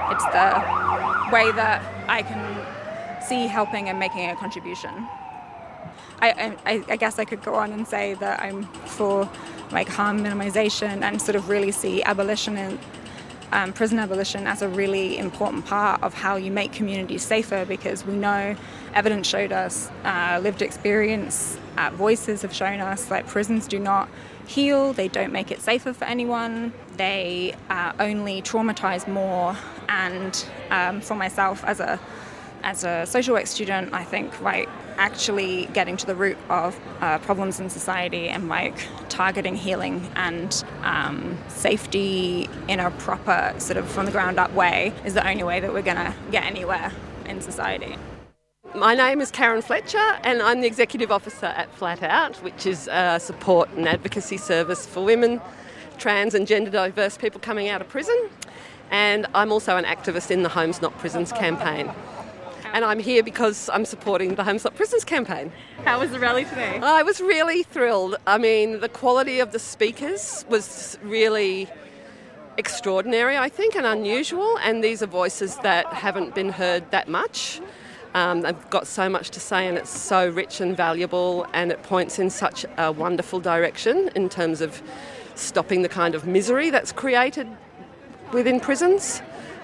It's 0.10 0.26
the 0.26 1.32
way 1.32 1.52
that 1.52 1.82
I 2.10 2.24
can 2.24 3.22
see 3.22 3.46
helping 3.46 3.90
and 3.90 4.00
making 4.00 4.28
a 4.30 4.36
contribution. 4.36 5.08
I, 6.20 6.56
I, 6.66 6.84
I 6.90 6.96
guess 6.98 7.20
I 7.20 7.26
could 7.26 7.44
go 7.44 7.56
on 7.56 7.72
and 7.72 7.88
say 7.88 8.16
that 8.16 8.42
I'm 8.42 8.64
for 8.86 9.30
like 9.72 9.88
harm 9.88 10.20
minimization 10.24 11.02
and 11.04 11.22
sort 11.22 11.36
of 11.36 11.48
really 11.48 11.72
see 11.72 12.04
abolition 12.04 12.58
in, 12.58 12.80
um, 13.52 13.74
prison 13.74 14.00
abolition 14.00 14.48
as 14.48 14.62
a 14.62 14.68
really 14.68 15.18
important 15.18 15.66
part 15.66 16.02
of 16.04 16.14
how 16.14 16.36
you 16.36 16.52
make 16.52 16.72
communities 16.72 17.24
safer 17.24 17.66
because 17.66 18.06
we 18.06 18.14
know 18.14 18.56
evidence 18.94 19.28
showed 19.28 19.52
us, 19.52 19.90
uh, 20.04 20.40
lived 20.42 20.62
experience, 20.62 21.58
uh, 21.78 21.90
voices 21.92 22.42
have 22.42 22.54
shown 22.54 22.80
us 22.80 23.06
that 23.06 23.28
prisons 23.28 23.68
do 23.68 23.80
not 23.80 24.10
heal, 24.48 24.94
they 24.94 25.08
don't 25.08 25.32
make 25.32 25.52
it 25.52 25.62
safer 25.62 25.94
for 25.94 26.06
anyone, 26.06 26.74
they 26.98 27.56
uh, 27.70 27.94
only 28.00 28.42
traumatize 28.42 29.08
more. 29.08 29.56
And 29.90 30.46
um, 30.70 31.02
for 31.02 31.16
myself 31.16 31.64
as 31.66 31.80
a 31.80 32.00
as 32.64 32.84
a 32.84 33.06
social 33.08 33.34
work 33.34 33.48
student, 33.48 33.92
I 33.94 34.04
think 34.04 34.40
right 34.40 34.70
actually 34.98 35.66
getting 35.74 35.98
to 35.98 36.06
the 36.06 36.16
root 36.16 36.38
of 36.50 36.80
uh, 37.00 37.18
problems 37.20 37.60
in 37.60 37.70
society 37.70 38.30
and 38.30 38.48
like 38.48 38.76
targeting 39.10 39.56
healing 39.56 40.10
and 40.16 40.64
um, 40.84 41.38
safety 41.48 42.50
in 42.68 42.80
a 42.80 42.92
proper 42.92 43.54
sort 43.58 43.78
of 43.78 43.88
from 43.90 44.06
the 44.06 44.12
ground 44.12 44.40
up 44.40 44.52
way 44.54 44.94
is 45.06 45.14
the 45.14 45.28
only 45.28 45.44
way 45.44 45.60
that 45.60 45.74
we're 45.74 45.82
going 45.82 45.98
to 45.98 46.14
get 46.32 46.44
anywhere 46.44 46.92
in 47.26 47.42
society. 47.42 47.98
My 48.76 48.96
name 48.96 49.20
is 49.20 49.32
Karen 49.32 49.62
Fletcher, 49.62 49.98
and 50.24 50.42
I'm 50.42 50.62
the 50.62 50.68
Executive 50.68 51.12
Officer 51.12 51.48
at 51.48 51.70
Flat 51.76 52.02
Out, 52.02 52.38
which 52.38 52.66
is 52.66 52.88
a 52.88 53.20
support 53.20 53.70
and 53.72 53.86
advocacy 53.86 54.38
service 54.38 54.88
for 54.88 55.04
women, 55.04 55.42
trans, 55.98 56.34
and 56.34 56.48
gender 56.48 56.72
diverse 56.72 57.18
people 57.18 57.42
coming 57.42 57.68
out 57.68 57.82
of 57.82 57.90
prison. 57.90 58.30
And 58.90 59.28
I'm 59.36 59.52
also 59.52 59.76
an 59.76 59.84
activist 59.84 60.32
in 60.32 60.44
the 60.44 60.50
Homes 60.50 60.82
Not 60.82 60.98
Prisons 61.00 61.34
campaign. 61.34 61.92
And 62.74 62.86
I'm 62.86 63.00
here 63.00 63.22
because 63.22 63.70
I'm 63.70 63.84
supporting 63.84 64.36
the 64.36 64.46
Homes 64.46 64.64
Not 64.64 64.76
Prisons 64.76 65.04
campaign. 65.04 65.52
How 65.84 66.00
was 66.00 66.12
the 66.12 66.20
rally 66.20 66.46
today? 66.46 66.80
I 66.82 67.04
was 67.04 67.20
really 67.20 67.64
thrilled. 67.64 68.16
I 68.26 68.38
mean, 68.38 68.80
the 68.80 68.88
quality 68.88 69.40
of 69.40 69.52
the 69.52 69.60
speakers 69.60 70.46
was 70.48 70.98
really 71.04 71.68
extraordinary, 72.58 73.38
I 73.38 73.50
think, 73.50 73.76
and 73.76 73.86
unusual. 73.86 74.58
And 74.60 74.82
these 74.82 75.04
are 75.04 75.08
voices 75.08 75.58
that 75.58 75.88
haven't 75.88 76.34
been 76.34 76.50
heard 76.50 76.90
that 76.92 77.10
much. 77.10 77.60
Um, 78.14 78.42
they've 78.42 78.70
got 78.70 78.88
so 78.88 79.10
much 79.10 79.32
to 79.32 79.42
say, 79.42 79.68
and 79.68 79.78
it's 79.78 79.90
so 79.90 80.30
rich 80.30 80.62
and 80.62 80.76
valuable, 80.76 81.46
and 81.54 81.72
it 81.72 81.84
points 81.84 82.20
in 82.20 82.30
such 82.30 82.66
a 82.78 82.92
wonderful 82.92 83.42
direction 83.42 84.10
in 84.16 84.30
terms 84.30 84.62
of 84.62 84.82
stopping 85.36 85.82
the 85.82 85.90
kind 85.90 86.16
of 86.16 86.26
misery 86.26 86.70
that's 86.70 86.94
created 86.94 87.48
within 88.32 88.60
prisons. 88.62 89.22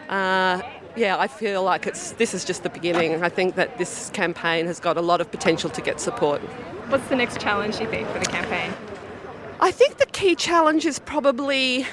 Uh, 0.09 0.61
yeah, 0.97 1.15
I 1.17 1.27
feel 1.27 1.63
like 1.63 1.85
it's 1.85 2.11
this 2.13 2.33
is 2.33 2.43
just 2.43 2.63
the 2.63 2.69
beginning. 2.69 3.23
I 3.23 3.29
think 3.29 3.55
that 3.55 3.77
this 3.77 4.09
campaign 4.09 4.65
has 4.65 4.79
got 4.79 4.97
a 4.97 5.01
lot 5.01 5.21
of 5.21 5.29
potential 5.29 5.69
to 5.69 5.81
get 5.81 6.01
support. 6.01 6.41
What's 6.89 7.07
the 7.07 7.15
next 7.15 7.39
challenge 7.39 7.79
you 7.79 7.87
think 7.87 8.07
for 8.09 8.19
the 8.19 8.25
campaign? 8.25 8.73
I 9.59 9.71
think 9.71 9.97
the 9.97 10.05
key 10.07 10.35
challenge 10.35 10.85
is 10.85 10.99
probably 10.99 11.85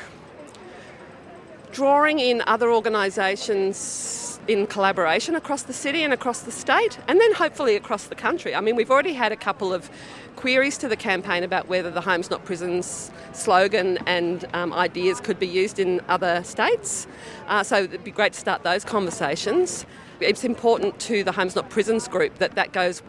drawing 1.73 2.19
in 2.19 2.43
other 2.47 2.71
organisations 2.71 4.41
in 4.47 4.67
collaboration 4.67 5.35
across 5.35 5.63
the 5.63 5.73
city 5.73 6.03
and 6.03 6.13
across 6.13 6.41
the 6.41 6.53
state, 6.53 6.99
and 7.09 7.21
then 7.21 7.35
hopefully 7.35 7.77
across 7.77 8.05
the 8.05 8.15
country. 8.15 8.55
I 8.55 8.61
mean, 8.61 8.77
we've 8.77 8.91
already 8.91 9.15
had 9.15 9.33
a 9.33 9.37
couple 9.37 9.73
of 9.73 9.91
queries 10.37 10.79
to 10.79 10.89
the 10.89 10.97
campaign 10.97 11.43
about 11.43 11.69
whether 11.69 11.91
the 11.91 12.01
Homes 12.01 12.31
Not 12.31 12.45
Prisons 12.45 13.11
slogan 13.33 13.99
and 14.07 14.45
um, 14.55 14.73
ideas 14.73 15.21
could 15.21 15.39
be 15.39 15.47
used 15.47 15.79
in 15.79 16.01
other 16.09 16.43
states. 16.45 17.07
Uh, 17.47 17.63
so 17.63 17.85
it'd 17.85 18.05
be 18.05 18.11
great 18.11 18.33
to 18.33 18.41
start 18.41 18.63
those 18.63 18.85
conversations. 18.85 19.87
It's 20.21 20.45
important 20.45 20.99
to 21.01 21.25
the 21.25 21.33
Homes 21.33 21.57
Not 21.57 21.71
Prisons 21.71 22.09
group 22.09 22.39
that 22.39 22.55
that 22.55 22.73
goes 22.73 23.03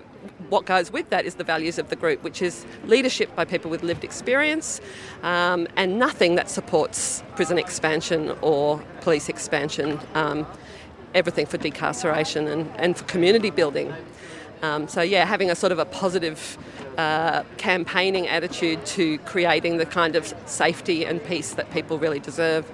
what 0.50 0.66
goes 0.66 0.92
with 0.92 1.10
that 1.10 1.26
is 1.26 1.36
the 1.36 1.44
values 1.44 1.78
of 1.78 1.90
the 1.90 1.96
group, 1.96 2.24
which 2.24 2.42
is 2.42 2.66
leadership 2.86 3.36
by 3.36 3.46
people 3.46 3.70
with 3.70 3.84
lived 3.84 4.04
experience 4.04 4.82
um, 5.24 5.68
and 5.76 5.98
nothing 6.00 6.36
that 6.36 6.50
supports 6.50 7.24
prison 7.36 7.58
expansion 7.58 8.36
or 8.42 8.82
police 9.02 9.30
expansion, 9.30 10.00
um, 10.14 10.46
everything 11.14 11.46
for 11.46 11.58
decarceration 11.58 12.48
and, 12.48 12.70
and 12.76 12.98
for 12.98 13.04
community 13.06 13.50
building. 13.50 13.94
Um, 14.62 14.88
so, 14.88 15.02
yeah, 15.02 15.26
having 15.26 15.52
a 15.52 15.56
sort 15.56 15.72
of 15.72 15.80
a 15.80 15.86
positive 15.86 16.58
uh, 16.98 17.44
campaigning 17.58 18.28
attitude 18.28 18.86
to 18.86 19.18
creating 19.20 19.78
the 19.78 19.86
kind 19.86 20.16
of 20.16 20.34
safety 20.46 21.06
and 21.06 21.24
peace 21.24 21.54
that 21.54 21.72
people 21.72 21.98
really 21.98 22.20
deserve. 22.20 22.70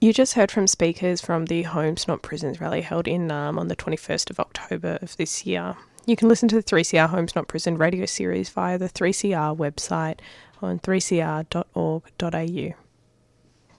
You 0.00 0.12
just 0.12 0.34
heard 0.34 0.52
from 0.52 0.68
speakers 0.68 1.20
from 1.20 1.46
the 1.46 1.62
Homes 1.64 2.06
Not 2.06 2.22
Prisons 2.22 2.60
rally 2.60 2.82
held 2.82 3.08
in 3.08 3.26
Naarm 3.26 3.58
on 3.58 3.66
the 3.66 3.74
21st 3.74 4.30
of 4.30 4.38
October 4.38 4.98
of 5.02 5.16
this 5.16 5.44
year. 5.44 5.74
You 6.06 6.14
can 6.14 6.28
listen 6.28 6.48
to 6.48 6.54
the 6.54 6.62
3CR 6.62 7.08
Homes 7.08 7.34
Not 7.34 7.48
Prison 7.48 7.76
radio 7.76 8.06
series 8.06 8.48
via 8.48 8.78
the 8.78 8.88
3CR 8.88 9.56
website 9.56 10.20
on 10.62 10.78
3cr.org.au. 10.78 12.74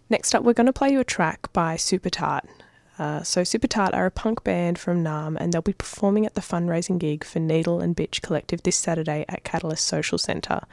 Next 0.10 0.36
up, 0.36 0.44
we're 0.44 0.54
going 0.54 0.68
to 0.68 0.74
play 0.74 0.90
you 0.90 1.00
a 1.00 1.06
track 1.06 1.54
by 1.54 1.78
Super 1.78 2.10
Tart. 2.10 2.46
Uh, 3.00 3.24
so, 3.24 3.46
Super 3.46 3.68
Tart 3.68 3.94
are 3.94 4.06
a 4.06 4.12
punk 4.12 4.44
band 4.44 4.78
from 4.78 5.02
Naarm, 5.02 5.38
and 5.40 5.54
they'll 5.54 5.62
be 5.62 5.72
performing 5.72 6.26
at 6.26 6.36
the 6.36 6.42
fundraising 6.42 7.00
gig 7.00 7.24
for 7.24 7.40
Needle 7.40 7.80
and 7.80 7.96
Bitch 7.96 8.22
Collective 8.22 8.62
this 8.64 8.76
Saturday 8.76 9.24
at 9.30 9.46
Catalyst 9.46 9.86
Social 9.86 10.18
Centre. 10.18 10.64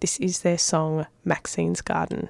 This 0.00 0.18
is 0.18 0.40
their 0.40 0.58
song 0.58 1.06
Maxine's 1.24 1.80
Garden. 1.82 2.28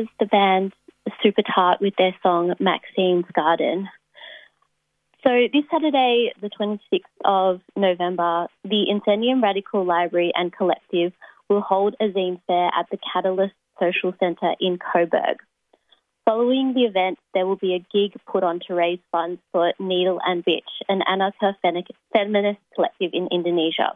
Was 0.00 0.08
the 0.18 0.26
band 0.26 0.72
Super 1.22 1.42
Tart 1.42 1.80
with 1.80 1.94
their 1.98 2.14
song 2.22 2.54
Maxine's 2.58 3.26
Garden. 3.34 3.88
So 5.22 5.30
this 5.52 5.64
Saturday, 5.70 6.32
the 6.40 6.48
26th 6.48 7.00
of 7.24 7.60
November, 7.76 8.46
the 8.64 8.86
Incendium 8.90 9.42
Radical 9.42 9.84
Library 9.84 10.32
and 10.34 10.50
Collective 10.50 11.12
will 11.50 11.60
hold 11.60 11.96
a 12.00 12.04
zine 12.04 12.40
fair 12.46 12.68
at 12.68 12.86
the 12.90 12.98
Catalyst 13.12 13.54
Social 13.78 14.14
Centre 14.18 14.54
in 14.60 14.78
Coburg. 14.78 15.36
Following 16.24 16.72
the 16.74 16.84
event, 16.84 17.18
there 17.34 17.46
will 17.46 17.56
be 17.56 17.74
a 17.74 17.86
gig 17.92 18.18
put 18.26 18.42
on 18.42 18.60
to 18.68 18.74
raise 18.74 19.00
funds 19.12 19.40
for 19.52 19.74
Needle 19.78 20.20
and 20.24 20.44
Bitch, 20.44 20.70
an 20.88 21.02
anarcho 21.06 21.54
feminist 22.12 22.60
collective 22.74 23.10
in 23.12 23.28
Indonesia. 23.30 23.92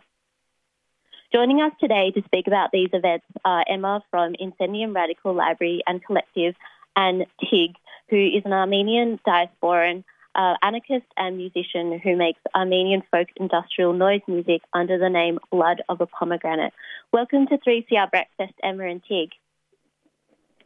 Joining 1.34 1.60
us 1.62 1.72
today 1.80 2.12
to 2.12 2.22
speak 2.26 2.46
about 2.46 2.70
these 2.72 2.90
events 2.92 3.26
are 3.44 3.64
Emma 3.68 4.04
from 4.08 4.34
Incendium 4.40 4.94
Radical 4.94 5.34
Library 5.34 5.82
and 5.84 6.00
Collective 6.04 6.54
and 6.94 7.26
Tig, 7.40 7.74
who 8.08 8.16
is 8.16 8.44
an 8.44 8.52
Armenian 8.52 9.18
diasporan, 9.26 10.04
uh, 10.36 10.54
anarchist 10.62 11.06
and 11.16 11.36
musician 11.36 11.98
who 11.98 12.16
makes 12.16 12.38
Armenian 12.54 13.02
folk 13.10 13.26
industrial 13.34 13.94
noise 13.94 14.20
music 14.28 14.62
under 14.72 14.96
the 14.96 15.08
name 15.08 15.40
Blood 15.50 15.82
of 15.88 16.00
a 16.00 16.06
Pomegranate. 16.06 16.72
Welcome 17.12 17.48
to 17.48 17.58
3CR 17.58 18.12
Breakfast, 18.12 18.54
Emma 18.62 18.86
and 18.86 19.02
Tig. 19.02 19.30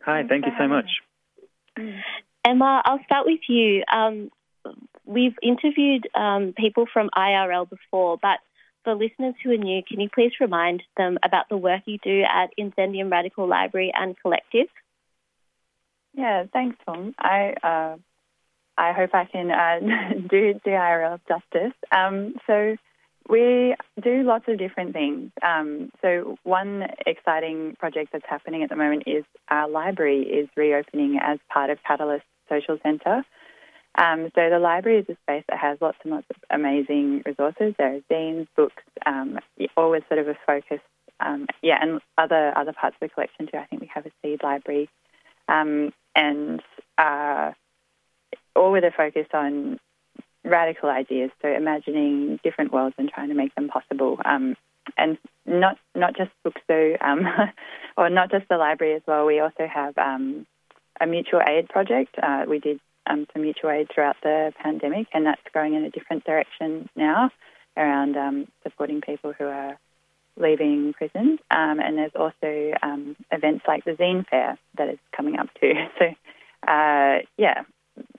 Hi, 0.04 0.24
thank 0.28 0.44
you 0.44 0.52
so 0.58 0.68
much. 0.68 0.90
Emma, 2.44 2.82
I'll 2.84 3.02
start 3.06 3.24
with 3.24 3.40
you. 3.48 3.84
Um, 3.90 4.30
we've 5.06 5.36
interviewed 5.42 6.08
um, 6.14 6.52
people 6.54 6.84
from 6.92 7.08
IRL 7.16 7.70
before, 7.70 8.18
but 8.20 8.40
for 8.88 8.94
listeners 8.94 9.34
who 9.44 9.50
are 9.50 9.56
new, 9.58 9.82
can 9.86 10.00
you 10.00 10.08
please 10.08 10.32
remind 10.40 10.82
them 10.96 11.18
about 11.22 11.50
the 11.50 11.58
work 11.58 11.82
you 11.84 11.98
do 12.02 12.22
at 12.22 12.48
Incendium 12.58 13.10
Radical 13.10 13.46
Library 13.46 13.92
and 13.94 14.16
Collective? 14.18 14.68
Yeah, 16.14 16.44
thanks, 16.54 16.78
Tom. 16.86 17.14
I 17.18 17.52
uh, 17.62 17.96
I 18.78 18.92
hope 18.92 19.10
I 19.12 19.26
can 19.26 19.50
uh, 19.50 19.80
do 20.30 20.54
do 20.64 21.18
justice. 21.28 21.74
Um, 21.94 22.36
so 22.46 22.76
we 23.28 23.76
do 24.02 24.22
lots 24.22 24.46
of 24.48 24.58
different 24.58 24.94
things. 24.94 25.32
Um, 25.42 25.90
so 26.00 26.38
one 26.44 26.84
exciting 27.06 27.76
project 27.78 28.12
that's 28.12 28.24
happening 28.26 28.62
at 28.62 28.70
the 28.70 28.76
moment 28.76 29.02
is 29.06 29.24
our 29.50 29.68
library 29.68 30.22
is 30.22 30.48
reopening 30.56 31.18
as 31.22 31.38
part 31.52 31.68
of 31.68 31.76
Catalyst 31.86 32.24
Social 32.48 32.78
Centre. 32.82 33.22
Um, 33.96 34.30
so 34.34 34.48
the 34.48 34.58
library 34.58 34.98
is 34.98 35.06
a 35.08 35.16
space 35.22 35.44
that 35.48 35.58
has 35.58 35.78
lots 35.80 35.98
and 36.04 36.12
lots 36.12 36.26
of 36.30 36.36
amazing 36.50 37.22
resources. 37.26 37.74
There 37.78 37.96
are 37.96 38.00
zines, 38.12 38.46
books, 38.56 38.82
um, 39.06 39.38
always 39.76 40.02
sort 40.08 40.20
of 40.20 40.28
a 40.28 40.36
focus. 40.46 40.80
Um, 41.20 41.46
yeah, 41.62 41.78
and 41.80 42.00
other 42.16 42.56
other 42.56 42.72
parts 42.72 42.96
of 43.00 43.08
the 43.08 43.12
collection 43.12 43.46
too. 43.46 43.58
I 43.58 43.64
think 43.66 43.82
we 43.82 43.90
have 43.92 44.06
a 44.06 44.10
seed 44.22 44.40
library, 44.42 44.88
um, 45.48 45.92
and 46.14 46.62
uh, 46.96 47.52
all 48.54 48.70
with 48.70 48.84
a 48.84 48.92
focus 48.96 49.26
on 49.34 49.80
radical 50.44 50.88
ideas. 50.88 51.30
So 51.42 51.48
imagining 51.48 52.38
different 52.44 52.72
worlds 52.72 52.94
and 52.98 53.08
trying 53.08 53.28
to 53.28 53.34
make 53.34 53.54
them 53.56 53.68
possible. 53.68 54.18
Um, 54.24 54.56
and 54.96 55.18
not 55.44 55.76
not 55.96 56.16
just 56.16 56.30
books 56.44 56.60
though, 56.68 56.96
um, 57.00 57.26
or 57.96 58.10
not 58.10 58.30
just 58.30 58.48
the 58.48 58.56
library 58.56 58.94
as 58.94 59.02
well. 59.06 59.26
We 59.26 59.40
also 59.40 59.66
have 59.66 59.94
a 61.00 61.06
mutual 61.06 61.40
aid 61.46 61.68
project. 61.68 62.16
Uh, 62.22 62.44
we 62.48 62.58
did 62.58 62.80
um, 63.08 63.26
some 63.32 63.42
mutual 63.42 63.70
aid 63.70 63.88
throughout 63.94 64.16
the 64.22 64.52
pandemic, 64.62 65.06
and 65.12 65.26
that's 65.26 65.40
going 65.52 65.74
in 65.74 65.84
a 65.84 65.90
different 65.90 66.24
direction 66.24 66.88
now 66.96 67.30
around 67.76 68.16
um, 68.16 68.48
supporting 68.62 69.00
people 69.00 69.32
who 69.32 69.44
are 69.44 69.78
leaving 70.36 70.92
prison. 70.92 71.38
Um, 71.50 71.80
and 71.80 71.98
there's 71.98 72.14
also 72.14 72.72
um, 72.82 73.16
events 73.30 73.64
like 73.66 73.84
the 73.84 73.92
Zine 73.92 74.26
Fair 74.28 74.58
that 74.76 74.88
is 74.88 74.98
coming 75.16 75.38
up 75.38 75.48
too. 75.60 75.72
So, 75.98 76.06
uh, 76.66 77.20
yeah, 77.36 77.62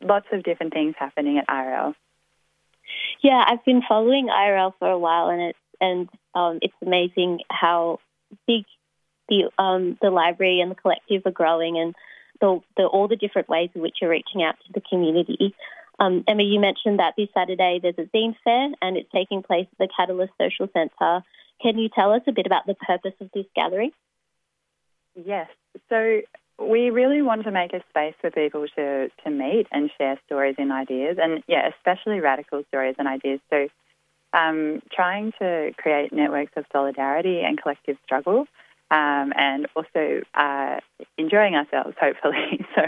lots 0.01 0.27
of 0.31 0.43
different 0.43 0.73
things 0.73 0.95
happening 0.97 1.37
at 1.39 1.47
IRL. 1.47 1.93
Yeah, 3.21 3.43
I've 3.45 3.63
been 3.65 3.81
following 3.87 4.27
IRL 4.27 4.73
for 4.79 4.89
a 4.89 4.97
while, 4.97 5.29
and 5.29 5.41
it's 5.41 5.59
and 5.81 6.09
um, 6.35 6.59
it's 6.61 6.73
amazing 6.81 7.39
how 7.49 7.99
big 8.47 8.63
the 9.27 9.49
um, 9.57 9.97
the 10.01 10.09
library 10.09 10.61
and 10.61 10.71
the 10.71 10.75
collective 10.75 11.23
are 11.25 11.31
growing, 11.31 11.77
and 11.77 11.95
the, 12.41 12.59
the, 12.77 12.85
all 12.85 13.07
the 13.07 13.15
different 13.15 13.49
ways 13.49 13.69
in 13.73 13.81
which 13.81 13.97
you're 14.01 14.09
reaching 14.09 14.43
out 14.43 14.55
to 14.65 14.73
the 14.73 14.81
community. 14.81 15.55
Um, 15.99 16.23
Emma, 16.27 16.43
you 16.43 16.59
mentioned 16.59 16.99
that 16.99 17.15
this 17.17 17.29
Saturday 17.33 17.79
there's 17.81 17.97
a 17.97 18.09
zine 18.15 18.35
fair 18.43 18.69
and 18.81 18.97
it's 18.97 19.11
taking 19.11 19.43
place 19.43 19.67
at 19.71 19.77
the 19.77 19.89
Catalyst 19.95 20.33
Social 20.39 20.69
Centre. 20.71 21.23
Can 21.61 21.77
you 21.77 21.89
tell 21.89 22.13
us 22.13 22.21
a 22.27 22.31
bit 22.31 22.45
about 22.45 22.65
the 22.65 22.75
purpose 22.75 23.13
of 23.19 23.29
this 23.33 23.45
gathering? 23.55 23.91
Yes. 25.15 25.49
So 25.89 26.21
we 26.59 26.89
really 26.89 27.21
want 27.21 27.43
to 27.43 27.51
make 27.51 27.73
a 27.73 27.81
space 27.89 28.15
for 28.21 28.31
people 28.31 28.65
to, 28.75 29.09
to 29.23 29.29
meet 29.29 29.67
and 29.71 29.89
share 29.97 30.19
stories 30.25 30.55
and 30.57 30.71
ideas, 30.71 31.17
and 31.21 31.43
yeah, 31.47 31.69
especially 31.69 32.19
radical 32.19 32.63
stories 32.67 32.95
and 32.97 33.07
ideas. 33.07 33.39
So, 33.49 33.67
um, 34.31 34.81
trying 34.93 35.33
to 35.39 35.71
create 35.77 36.13
networks 36.13 36.51
of 36.55 36.65
solidarity 36.71 37.41
and 37.41 37.59
collective 37.59 37.97
struggle 38.05 38.45
um, 38.91 39.33
and 39.35 39.67
also 39.75 40.21
uh, 40.33 40.79
enjoying 41.17 41.55
ourselves, 41.55 41.95
hopefully. 41.99 42.65
so, 42.75 42.81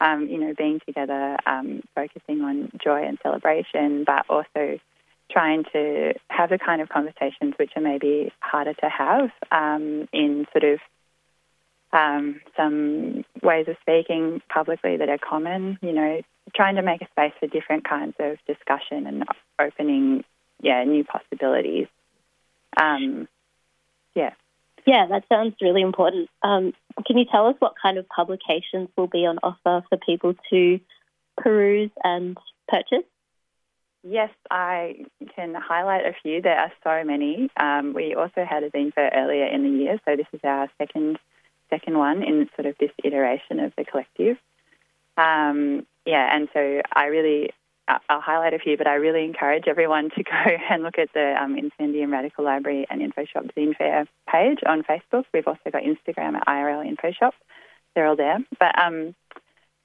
um, 0.00 0.28
you 0.28 0.38
know, 0.38 0.54
being 0.56 0.80
together, 0.86 1.36
um, 1.46 1.82
focusing 1.94 2.42
on 2.42 2.70
joy 2.82 3.04
and 3.04 3.18
celebration, 3.22 4.04
but 4.04 4.24
also 4.28 4.78
trying 5.30 5.64
to 5.72 6.14
have 6.28 6.50
the 6.50 6.58
kind 6.58 6.82
of 6.82 6.88
conversations 6.88 7.54
which 7.56 7.72
are 7.76 7.82
maybe 7.82 8.32
harder 8.40 8.74
to 8.74 8.88
have 8.88 9.30
um, 9.50 10.08
in 10.12 10.46
sort 10.52 10.64
of 10.64 10.80
um, 11.92 12.40
some 12.56 13.24
ways 13.42 13.66
of 13.68 13.76
speaking 13.80 14.40
publicly 14.48 14.96
that 14.96 15.08
are 15.08 15.18
common, 15.18 15.78
you 15.82 15.92
know, 15.92 16.20
trying 16.54 16.76
to 16.76 16.82
make 16.82 17.02
a 17.02 17.08
space 17.10 17.32
for 17.40 17.46
different 17.46 17.88
kinds 17.88 18.14
of 18.18 18.38
discussion 18.46 19.06
and 19.06 19.24
opening, 19.58 20.24
yeah, 20.60 20.84
new 20.84 21.04
possibilities. 21.04 21.86
Yeah. 24.86 24.94
Yeah, 25.00 25.06
that 25.06 25.24
sounds 25.28 25.54
really 25.60 25.82
important. 25.82 26.28
Um, 26.42 26.72
can 27.06 27.18
you 27.18 27.24
tell 27.30 27.46
us 27.46 27.56
what 27.58 27.74
kind 27.80 27.98
of 27.98 28.08
publications 28.08 28.88
will 28.96 29.06
be 29.06 29.26
on 29.26 29.38
offer 29.42 29.84
for 29.88 29.98
people 29.98 30.34
to 30.50 30.80
peruse 31.36 31.90
and 32.04 32.36
purchase? 32.68 33.04
Yes, 34.02 34.30
I 34.50 35.04
can 35.36 35.54
highlight 35.54 36.06
a 36.06 36.14
few. 36.22 36.40
There 36.40 36.58
are 36.58 36.72
so 36.82 37.04
many. 37.06 37.50
Um, 37.58 37.92
we 37.92 38.14
also 38.14 38.44
had 38.48 38.62
a 38.62 38.70
zine 38.70 38.94
fair 38.94 39.10
earlier 39.14 39.46
in 39.46 39.62
the 39.62 39.84
year, 39.84 40.00
so 40.06 40.16
this 40.16 40.26
is 40.32 40.40
our 40.42 40.68
second 40.78 41.18
second 41.68 41.96
one 41.96 42.22
in 42.22 42.48
sort 42.56 42.66
of 42.66 42.76
this 42.78 42.90
iteration 43.04 43.60
of 43.60 43.72
the 43.76 43.84
collective. 43.84 44.36
Um, 45.16 45.86
yeah, 46.04 46.34
and 46.34 46.48
so 46.52 46.80
I 46.92 47.06
really 47.06 47.50
I'll 48.08 48.20
highlight 48.20 48.54
a 48.54 48.58
few, 48.58 48.76
but 48.76 48.86
I 48.86 48.94
really 48.94 49.24
encourage 49.24 49.64
everyone 49.66 50.10
to 50.10 50.22
go 50.22 50.56
and 50.70 50.82
look 50.82 50.98
at 50.98 51.12
the 51.12 51.34
um, 51.40 51.56
Incendium 51.56 52.12
Radical 52.12 52.44
Library 52.44 52.86
and 52.90 53.00
InfoShop 53.00 53.52
Zine 53.56 53.76
Fair 53.76 54.06
page 54.30 54.58
on 54.66 54.82
Facebook. 54.82 55.24
We've 55.32 55.46
also 55.46 55.70
got 55.70 55.82
Instagram 55.82 56.34
at 56.36 56.46
IRL 56.46 56.84
InfoShop. 56.86 57.32
They're 57.94 58.06
all 58.06 58.16
there. 58.16 58.38
But 58.58 58.78
um, 58.78 59.14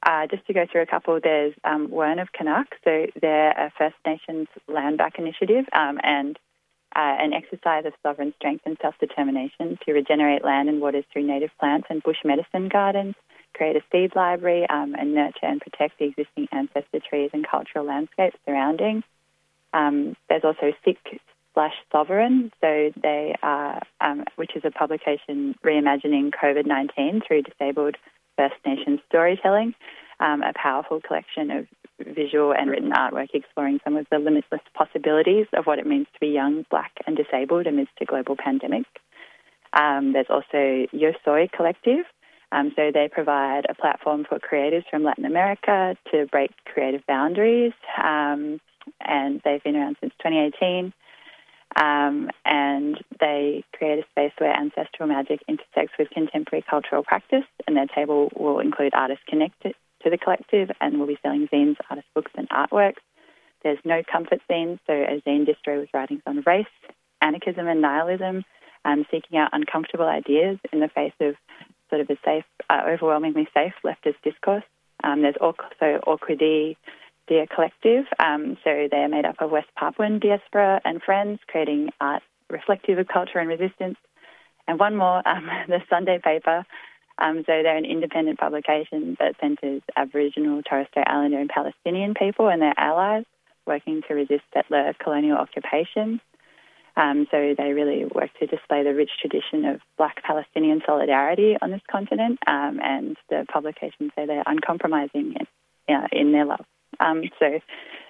uh, 0.06 0.28
just 0.28 0.46
to 0.48 0.54
go 0.54 0.66
through 0.72 0.84
a 0.84 0.86
couple, 0.86 1.20
there's 1.22 1.54
um, 1.64 1.88
Wern 1.88 2.22
of 2.22 2.32
Canuck. 2.32 2.68
So 2.84 3.08
they're 3.22 3.52
a 3.52 3.72
First 3.78 3.96
Nations 4.06 4.48
land 4.68 4.98
back 4.98 5.18
initiative 5.18 5.66
um, 5.74 6.00
and 6.04 6.38
uh, 6.96 7.18
an 7.20 7.34
exercise 7.34 7.86
of 7.86 7.94
sovereign 8.04 8.34
strength 8.38 8.64
and 8.66 8.78
self-determination 8.82 9.78
to 9.86 9.94
regenerate 9.94 10.46
land 10.46 10.70
and 10.70 10.80
waters 10.80 11.04
through 11.12 11.28
native 11.28 11.50
plants 11.60 11.88
and 11.90 12.02
bush 12.04 12.20
medicine 12.24 12.70
gardens 12.70 13.16
create 13.56 13.76
a 13.76 13.82
seed 13.92 14.16
library 14.16 14.66
um, 14.70 14.96
and 14.96 15.14
nurture 15.14 15.46
and 15.46 15.62
protect 15.62 16.00
the 16.00 16.06
existing 16.06 16.48
ancestor 16.52 17.00
trees 17.08 17.32
and 17.34 17.48
cultural 17.48 17.86
landscapes 17.86 18.38
surrounding. 18.46 19.04
Um, 19.74 20.16
there's 20.30 20.44
also 20.44 20.74
Sick 20.84 20.98
slash 21.54 21.74
Sovereign, 21.92 22.52
so 22.62 22.92
they 23.02 23.36
are, 23.42 23.82
um, 24.02 24.26
which 24.36 24.56
is 24.56 24.64
a 24.66 24.72
publication 24.72 25.56
reimagining 25.64 26.32
COVID-19 26.32 27.26
through 27.26 27.44
disabled 27.44 27.96
First 28.38 28.56
Nations 28.66 29.00
storytelling, 29.08 29.74
um, 30.20 30.44
a 30.44 30.54
powerful 30.54 31.02
collection 31.02 31.52
of 31.52 31.68
visual 32.14 32.54
and 32.54 32.70
written 32.70 32.92
artwork 32.92 33.30
exploring 33.34 33.80
some 33.84 33.96
of 33.96 34.06
the 34.12 34.20
limitless 34.20 34.62
possibilities 34.74 35.48
of 35.54 35.66
what 35.66 35.80
it 35.80 35.88
means 35.88 36.08
to 36.14 36.20
be 36.20 36.28
young, 36.28 36.66
black, 36.70 36.92
and 37.08 37.18
disabled 37.18 37.68
amidst 37.68 37.94
a 38.02 38.06
global 38.06 38.36
pandemic. 38.36 38.86
Um, 39.74 40.14
there's 40.14 40.30
also 40.30 40.88
Yo 40.92 41.12
Soy 41.24 41.50
Collective, 41.56 42.06
um, 42.56 42.72
so 42.76 42.90
they 42.94 43.10
provide 43.12 43.66
a 43.68 43.76
platform 43.76 44.26
for 44.28 44.40
creators 44.40 44.86
from 44.90 45.04
Latin 45.04 45.26
America 45.26 45.98
to 46.12 46.26
break 46.28 46.52
creative 46.64 47.06
boundaries, 47.06 47.74
um, 48.02 48.62
and 49.02 49.42
they've 49.44 49.62
been 49.62 49.76
around 49.76 49.98
since 50.00 50.14
2018. 50.24 50.94
Um, 51.76 52.30
and 52.46 52.98
they 53.20 53.66
create 53.74 54.00
a 54.00 54.08
space 54.12 54.32
where 54.38 54.56
ancestral 54.56 55.10
magic 55.10 55.42
intersects 55.50 55.96
with 56.00 56.10
contemporary 56.12 56.64
cultural 56.70 57.04
practice, 57.04 57.44
and 57.68 57.76
their 57.76 57.88
table 57.88 58.32
will 58.38 58.60
include 58.60 58.94
artists 58.94 59.26
connected 59.28 59.76
to 60.04 60.10
the 60.10 60.18
collective 60.18 60.72
and 60.80 60.98
will 60.98 61.08
be 61.08 61.18
selling 61.22 61.50
zines, 61.52 61.76
artist 61.90 62.08
books, 62.16 62.32
and 62.36 62.48
artworks. 62.50 63.04
There's 63.64 63.80
no 63.84 64.02
comfort 64.10 64.40
zine, 64.50 64.80
so 64.88 64.94
a 64.94 65.22
zine 65.28 65.46
distro 65.46 65.82
with 65.82 65.90
writings 65.94 66.22
on 66.26 66.42
race, 66.46 66.66
anarchism, 67.22 67.68
and 67.68 67.82
nihilism, 67.82 68.46
um, 68.86 69.06
seeking 69.12 69.38
out 69.38 69.50
uncomfortable 69.52 70.08
ideas 70.08 70.58
in 70.72 70.80
the 70.80 70.88
face 70.88 71.14
of 71.20 71.36
sort 71.90 72.02
of 72.02 72.10
a 72.10 72.18
safe, 72.24 72.46
uh, 72.70 72.82
overwhelmingly 72.88 73.48
safe 73.54 73.74
leftist 73.84 74.22
discourse. 74.24 74.64
Um, 75.04 75.22
there's 75.22 75.36
also 75.40 76.00
Orquidee 76.08 76.78
Dia 77.28 77.48
Collective. 77.48 78.06
Um, 78.20 78.58
so 78.64 78.88
they're 78.90 79.10
made 79.10 79.26
up 79.26 79.36
of 79.40 79.52
West 79.52 79.70
Papuan 79.80 80.20
diaspora 80.20 80.82
and 80.86 81.02
friends 81.02 81.40
creating 81.48 81.90
art 82.00 82.24
reflective 82.50 83.00
of 83.00 83.08
culture 83.08 83.40
and 83.40 83.50
resistance. 83.50 83.98
And 84.68 84.80
one 84.80 84.96
more, 84.96 85.18
um, 85.28 85.50
the 85.68 85.82
Sunday 85.90 86.20
paper. 86.24 86.66
Um, 87.18 87.40
so 87.46 87.64
they're 87.64 87.78
an 87.78 87.86
independent 87.86 88.40
publication 88.40 89.16
that 89.20 89.36
centres 89.40 89.82
Aboriginal, 89.96 90.62
Torres 90.64 90.88
Strait 90.92 91.08
Islander 91.08 91.40
and 91.40 91.50
Palestinian 91.50 92.14
people 92.14 92.50
and 92.50 92.62
their 92.62 92.74
allies 92.78 93.24
working 93.66 94.02
to 94.08 94.14
resist 94.14 94.44
settler 94.54 94.94
colonial 95.02 95.38
occupation. 95.38 96.20
Um, 96.98 97.28
so 97.30 97.54
they 97.58 97.74
really 97.74 98.06
work 98.06 98.30
to 98.40 98.48
display 98.48 98.84
the 98.84 98.94
rich 98.94 99.12
tradition 99.20 99.66
of 99.66 99.82
Black 99.98 100.24
Palestinian 100.24 100.82
solidarity 100.86 101.58
on 101.62 101.72
this 101.72 101.82
continent, 101.92 102.40
um, 102.48 102.80
and 102.82 103.18
the 103.30 103.46
publications 103.52 104.12
say 104.16 104.26
they're 104.26 104.44
uncompromising 104.46 105.36
in, 105.88 105.96
uh, 105.96 106.08
in 106.12 106.32
their 106.32 106.46
love. 106.46 106.66
Um, 107.00 107.24
so 107.40 107.60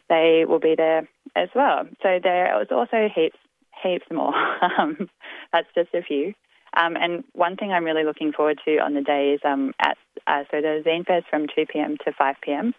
they 0.09 0.45
will 0.47 0.59
be 0.59 0.75
there 0.75 1.07
as 1.35 1.49
well. 1.55 1.85
So 2.03 2.19
there 2.21 2.53
was 2.55 2.67
also 2.71 3.09
heaps, 3.13 3.37
heaps 3.83 4.05
more. 4.11 4.33
Um, 4.77 5.09
that's 5.53 5.67
just 5.73 5.93
a 5.93 6.01
few. 6.01 6.33
Um, 6.75 6.97
and 6.97 7.23
one 7.33 7.55
thing 7.55 7.71
I'm 7.71 7.85
really 7.85 8.03
looking 8.03 8.33
forward 8.33 8.59
to 8.65 8.77
on 8.79 8.93
the 8.93 9.01
day 9.01 9.33
is 9.35 9.41
um, 9.45 9.73
at 9.79 9.97
uh, 10.27 10.43
so 10.51 10.59
the 10.59 10.83
Zine 10.85 11.05
Fair's 11.05 11.23
from 11.29 11.47
2 11.55 11.65
p.m. 11.71 11.97
to 12.03 12.11
5 12.11 12.35
p.m. 12.41 12.73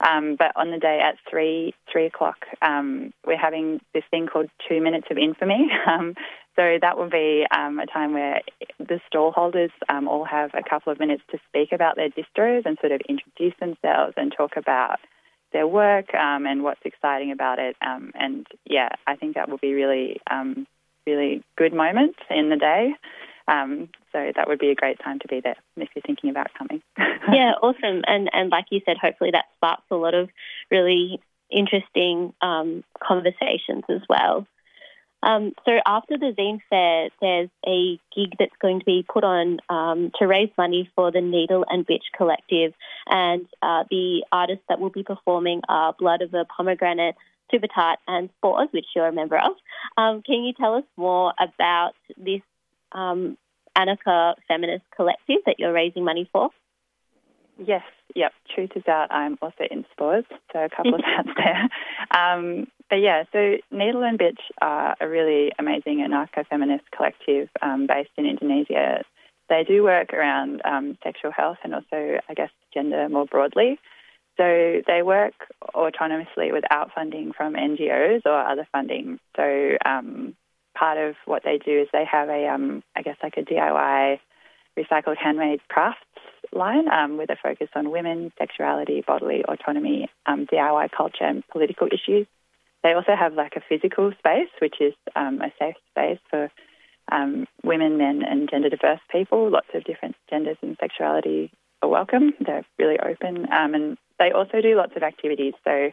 Um, 0.00 0.36
but 0.38 0.52
on 0.56 0.70
the 0.70 0.78
day 0.78 1.00
at 1.02 1.16
three 1.28 1.74
three 1.90 2.06
o'clock, 2.06 2.46
um, 2.62 3.12
we're 3.26 3.38
having 3.38 3.80
this 3.94 4.04
thing 4.10 4.26
called 4.26 4.48
Two 4.68 4.80
Minutes 4.80 5.08
of 5.10 5.18
Infamy. 5.18 5.68
Um, 5.88 6.14
so 6.54 6.76
that 6.82 6.98
will 6.98 7.08
be 7.08 7.46
um, 7.56 7.78
a 7.78 7.86
time 7.86 8.12
where 8.12 8.40
the 8.80 9.00
stall 9.06 9.30
holders 9.30 9.70
um, 9.88 10.08
all 10.08 10.24
have 10.24 10.50
a 10.54 10.68
couple 10.68 10.92
of 10.92 10.98
minutes 10.98 11.22
to 11.30 11.38
speak 11.48 11.70
about 11.70 11.94
their 11.94 12.10
distros 12.10 12.66
and 12.66 12.76
sort 12.80 12.90
of 12.90 13.00
introduce 13.08 13.54
themselves 13.60 14.14
and 14.16 14.34
talk 14.36 14.56
about 14.56 14.98
their 15.52 15.68
work 15.68 16.12
um, 16.14 16.46
and 16.46 16.64
what's 16.64 16.80
exciting 16.84 17.30
about 17.30 17.60
it. 17.60 17.76
and 17.80 18.46
yeah, 18.66 18.88
I 19.06 19.14
think 19.14 19.36
that 19.36 19.48
will 19.48 19.58
be 19.58 19.72
really 19.72 20.20
really 21.08 21.42
good 21.56 21.72
moment 21.72 22.16
in 22.30 22.50
the 22.50 22.56
day. 22.56 22.94
Um, 23.48 23.88
so 24.12 24.30
that 24.36 24.46
would 24.46 24.58
be 24.58 24.70
a 24.70 24.74
great 24.74 24.98
time 25.02 25.18
to 25.20 25.28
be 25.28 25.40
there 25.40 25.56
if 25.76 25.88
you're 25.94 26.02
thinking 26.06 26.30
about 26.30 26.48
coming. 26.56 26.82
yeah, 27.32 27.52
awesome. 27.62 28.02
And 28.06 28.28
and 28.32 28.50
like 28.50 28.66
you 28.70 28.80
said, 28.84 28.98
hopefully 29.00 29.30
that 29.32 29.46
sparks 29.56 29.84
a 29.90 29.96
lot 29.96 30.14
of 30.14 30.28
really 30.70 31.20
interesting 31.50 32.34
um, 32.42 32.84
conversations 33.02 33.84
as 33.88 34.02
well. 34.08 34.46
Um, 35.22 35.52
so 35.64 35.72
after 35.84 36.16
the 36.16 36.32
zine 36.38 36.60
fair, 36.70 37.08
there's 37.20 37.48
a 37.66 37.98
gig 38.14 38.36
that's 38.38 38.54
going 38.62 38.78
to 38.80 38.84
be 38.84 39.04
put 39.08 39.24
on 39.24 39.58
um, 39.68 40.12
to 40.18 40.26
raise 40.26 40.50
money 40.56 40.88
for 40.94 41.10
the 41.10 41.20
Needle 41.20 41.64
and 41.68 41.86
Bitch 41.86 42.04
Collective, 42.16 42.72
and 43.08 43.46
uh, 43.62 43.84
the 43.90 44.24
artists 44.30 44.64
that 44.68 44.78
will 44.78 44.90
be 44.90 45.02
performing 45.02 45.62
are 45.68 45.94
Blood 45.98 46.22
of 46.22 46.34
a 46.34 46.44
Pomegranate, 46.44 47.16
Super 47.50 47.66
and 48.06 48.28
Spores, 48.36 48.68
which 48.70 48.86
you're 48.94 49.08
a 49.08 49.12
member 49.12 49.38
of. 49.38 49.52
Um, 49.96 50.22
can 50.22 50.44
you 50.44 50.52
tell 50.52 50.74
us 50.74 50.84
more 50.96 51.32
about 51.40 51.94
this 52.16 52.42
um, 52.92 53.36
Anarcha 53.78 54.34
Feminist 54.48 54.84
Collective 54.94 55.38
that 55.46 55.56
you're 55.58 55.72
raising 55.72 56.04
money 56.04 56.28
for? 56.32 56.50
Yes, 57.58 57.82
yep. 58.14 58.32
Truth 58.54 58.70
is 58.76 58.84
out. 58.88 59.08
I'm 59.10 59.38
also 59.42 59.64
in 59.70 59.84
Spores, 59.92 60.24
so 60.52 60.58
a 60.60 60.68
couple 60.68 60.94
of 60.94 61.00
hats 61.04 61.28
there. 61.36 61.68
Um, 62.10 62.66
but 62.88 62.96
yeah, 62.96 63.24
so 63.32 63.56
Needle 63.70 64.02
and 64.02 64.18
Bitch 64.18 64.40
are 64.60 64.96
a 65.00 65.08
really 65.08 65.52
amazing 65.58 65.98
anarcho 65.98 66.46
feminist 66.48 66.84
collective 66.90 67.48
um, 67.60 67.86
based 67.86 68.10
in 68.16 68.26
Indonesia. 68.26 69.02
They 69.48 69.64
do 69.64 69.82
work 69.82 70.12
around 70.12 70.62
um, 70.64 70.98
sexual 71.02 71.32
health 71.32 71.58
and 71.64 71.74
also, 71.74 72.18
I 72.28 72.34
guess, 72.34 72.50
gender 72.72 73.08
more 73.08 73.26
broadly. 73.26 73.78
So 74.36 74.82
they 74.86 75.02
work 75.02 75.34
autonomously 75.74 76.52
without 76.52 76.90
funding 76.94 77.32
from 77.36 77.54
NGOs 77.54 78.22
or 78.24 78.38
other 78.38 78.68
funding. 78.70 79.18
So 79.36 79.76
um, 79.84 80.36
part 80.78 80.98
of 80.98 81.16
what 81.24 81.42
they 81.44 81.58
do 81.58 81.80
is 81.80 81.88
they 81.92 82.04
have 82.04 82.28
a, 82.28 82.46
um, 82.48 82.82
I 82.94 83.02
guess, 83.02 83.16
like 83.22 83.36
a 83.36 83.42
DIY 83.42 84.20
recycled 84.78 85.16
handmade 85.16 85.60
crafts 85.68 86.00
line 86.52 86.88
um, 86.90 87.16
with 87.16 87.30
a 87.30 87.36
focus 87.42 87.68
on 87.74 87.90
women, 87.90 88.32
sexuality, 88.38 89.02
bodily 89.06 89.44
autonomy, 89.44 90.08
um, 90.26 90.46
DIY 90.46 90.90
culture, 90.96 91.24
and 91.24 91.46
political 91.48 91.88
issues. 91.88 92.26
They 92.82 92.92
also 92.92 93.16
have 93.18 93.34
like 93.34 93.54
a 93.56 93.62
physical 93.68 94.12
space, 94.18 94.48
which 94.60 94.76
is 94.80 94.94
um, 95.16 95.40
a 95.40 95.52
safe 95.58 95.74
space 95.90 96.20
for 96.30 96.50
um, 97.10 97.46
women, 97.64 97.98
men, 97.98 98.22
and 98.22 98.48
gender 98.48 98.68
diverse 98.68 99.00
people. 99.10 99.50
Lots 99.50 99.68
of 99.74 99.84
different 99.84 100.14
genders 100.30 100.58
and 100.62 100.76
sexuality 100.78 101.50
are 101.82 101.88
welcome. 101.88 102.34
They're 102.40 102.64
really 102.78 102.98
open, 103.00 103.50
um, 103.52 103.74
and 103.74 103.98
they 104.18 104.30
also 104.30 104.60
do 104.60 104.76
lots 104.76 104.92
of 104.96 105.02
activities. 105.02 105.54
So 105.64 105.90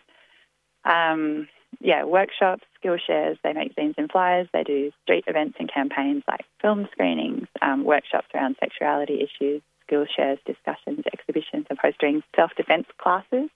um, 0.89 1.47
yeah, 1.79 2.03
workshops, 2.03 2.63
skill 2.75 2.97
shares. 2.97 3.37
They 3.43 3.53
make 3.53 3.75
zines 3.75 3.95
and 3.97 4.11
flyers. 4.11 4.47
They 4.53 4.63
do 4.63 4.91
street 5.03 5.25
events 5.27 5.57
and 5.59 5.71
campaigns 5.71 6.23
like 6.27 6.45
film 6.61 6.87
screenings, 6.91 7.47
um, 7.61 7.83
workshops 7.83 8.27
around 8.33 8.55
sexuality 8.59 9.21
issues, 9.21 9.61
skill 9.85 10.05
shares, 10.15 10.39
discussions, 10.45 11.03
exhibitions, 11.13 11.65
and 11.69 11.79
hosting 11.79 12.23
self-defence 12.35 12.87
classes, 12.97 13.49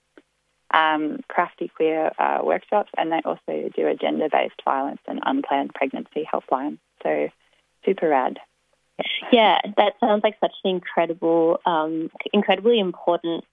um, 0.72 1.20
crafty 1.28 1.68
queer 1.68 2.12
uh, 2.18 2.38
workshops, 2.42 2.90
and 2.96 3.10
they 3.10 3.20
also 3.24 3.70
do 3.74 3.86
a 3.86 3.94
gender-based 3.94 4.62
violence 4.64 5.00
and 5.06 5.20
unplanned 5.24 5.74
pregnancy 5.74 6.28
helpline. 6.32 6.78
So 7.02 7.28
super 7.84 8.08
rad. 8.08 8.38
Yeah, 9.32 9.58
that 9.76 9.94
sounds 9.98 10.22
like 10.22 10.36
such 10.40 10.54
an 10.64 10.70
incredible, 10.70 11.58
um, 11.64 12.10
incredibly 12.32 12.78
important 12.78 13.44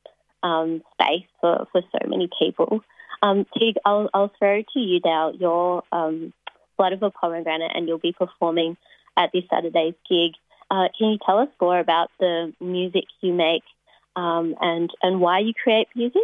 um, 0.44 0.84
space 0.94 1.26
for, 1.40 1.68
for 1.72 1.82
so 1.82 2.08
many 2.08 2.30
people. 2.38 2.82
Um, 3.22 3.46
Tig, 3.58 3.76
I'll, 3.86 4.10
I'll 4.14 4.32
throw 4.38 4.62
to 4.62 4.80
you 4.80 5.00
now 5.04 5.32
your 5.32 5.84
um, 5.92 6.34
Blood 6.78 6.94
of 6.94 7.04
a 7.04 7.10
Pomegranate, 7.10 7.72
and 7.74 7.88
you'll 7.88 7.98
be 7.98 8.14
performing 8.14 8.78
at 9.18 9.32
this 9.34 9.44
Saturday's 9.50 9.96
gig. 10.10 10.34
Uh, 10.70 10.88
can 10.98 11.12
you 11.12 11.18
tell 11.26 11.40
us 11.40 11.50
more 11.60 11.80
about 11.80 12.10
the 12.20 12.54
music 12.60 13.06
you 13.22 13.34
make 13.34 13.64
um, 14.16 14.56
and 14.60 14.90
and 15.02 15.22
why 15.22 15.40
you 15.40 15.54
create 15.54 15.88
music? 15.96 16.22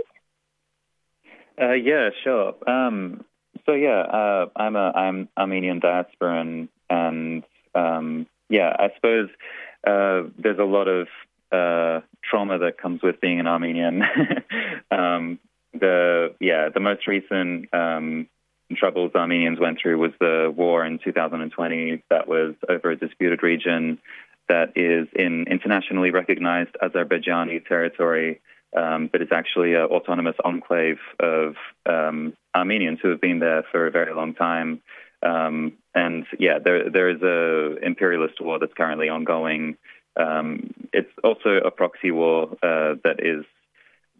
Uh, 1.59 1.73
yeah, 1.73 2.09
sure. 2.23 2.55
Um, 2.67 3.23
so 3.65 3.73
yeah, 3.73 4.01
uh, 4.01 4.45
I'm 4.55 4.75
a 4.75 4.91
I'm 4.91 5.29
Armenian 5.37 5.79
diasporan, 5.79 6.67
and 6.89 7.43
um, 7.73 8.27
yeah, 8.49 8.75
I 8.77 8.89
suppose 8.95 9.29
uh, 9.87 10.29
there's 10.37 10.59
a 10.59 10.63
lot 10.63 10.87
of 10.87 11.07
uh, 11.51 12.01
trauma 12.23 12.57
that 12.59 12.77
comes 12.77 13.01
with 13.01 13.21
being 13.21 13.39
an 13.39 13.47
Armenian. 13.47 14.01
the 15.73 16.35
yeah 16.39 16.69
the 16.73 16.79
most 16.79 17.07
recent 17.07 17.73
um, 17.73 18.27
troubles 18.75 19.11
Armenians 19.15 19.59
went 19.59 19.79
through 19.81 19.97
was 19.97 20.11
the 20.19 20.53
war 20.55 20.85
in 20.85 20.99
2020 21.03 22.03
that 22.09 22.27
was 22.27 22.55
over 22.69 22.91
a 22.91 22.95
disputed 22.95 23.43
region 23.43 23.99
that 24.49 24.73
is 24.75 25.07
in 25.15 25.45
internationally 25.47 26.11
recognized 26.11 26.75
Azerbaijani 26.81 27.65
territory, 27.65 28.41
um, 28.75 29.09
but 29.11 29.21
it's 29.21 29.31
actually 29.31 29.73
an 29.73 29.83
autonomous 29.83 30.35
enclave 30.43 30.99
of 31.19 31.55
um, 31.85 32.33
Armenians 32.55 32.99
who 33.01 33.09
have 33.09 33.21
been 33.21 33.39
there 33.39 33.63
for 33.71 33.87
a 33.87 33.91
very 33.91 34.13
long 34.13 34.33
time. 34.33 34.81
Um, 35.21 35.73
and 35.95 36.25
yeah, 36.37 36.59
there 36.63 36.89
there 36.89 37.09
is 37.09 37.21
a 37.21 37.77
imperialist 37.85 38.41
war 38.41 38.59
that's 38.59 38.73
currently 38.73 39.09
ongoing. 39.09 39.77
Um, 40.17 40.71
it's 40.91 41.11
also 41.23 41.57
a 41.63 41.71
proxy 41.71 42.11
war 42.11 42.49
uh, 42.61 42.95
that 43.03 43.19
is 43.19 43.45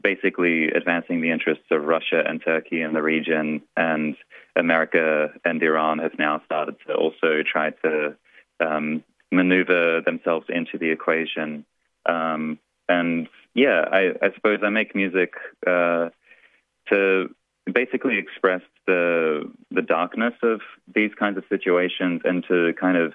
basically 0.04 0.68
advancing 0.68 1.22
the 1.22 1.32
interests 1.32 1.66
of 1.72 1.84
Russia 1.84 2.22
and 2.28 2.42
Turkey 2.44 2.82
in 2.82 2.94
the 2.94 3.02
region. 3.02 3.62
And 3.76 4.16
America 4.56 5.30
and 5.46 5.64
Iran 5.64 6.00
have 6.00 6.20
now 6.20 6.42
started 6.46 6.76
to 6.88 6.94
also 6.94 7.42
try 7.50 7.72
to 7.84 8.16
um, 8.60 9.04
maneuver 9.32 10.02
themselves 10.02 10.46
into 10.50 10.78
the 10.78 10.92
equation. 10.92 11.66
Um, 12.06 12.60
and 12.88 13.28
yeah, 13.56 13.86
I, 13.92 14.14
I, 14.22 14.34
suppose 14.36 14.60
I 14.64 14.70
make 14.70 14.94
music 14.94 15.34
uh, 15.66 16.10
to 16.90 17.34
basically 17.72 18.18
express 18.18 18.62
the 18.86 19.50
the 19.72 19.82
darkness 19.82 20.34
of 20.44 20.60
these 20.94 21.12
kinds 21.18 21.38
of 21.38 21.46
situations 21.48 22.22
and 22.26 22.44
to 22.50 22.74
kind 22.80 22.98
of 22.98 23.14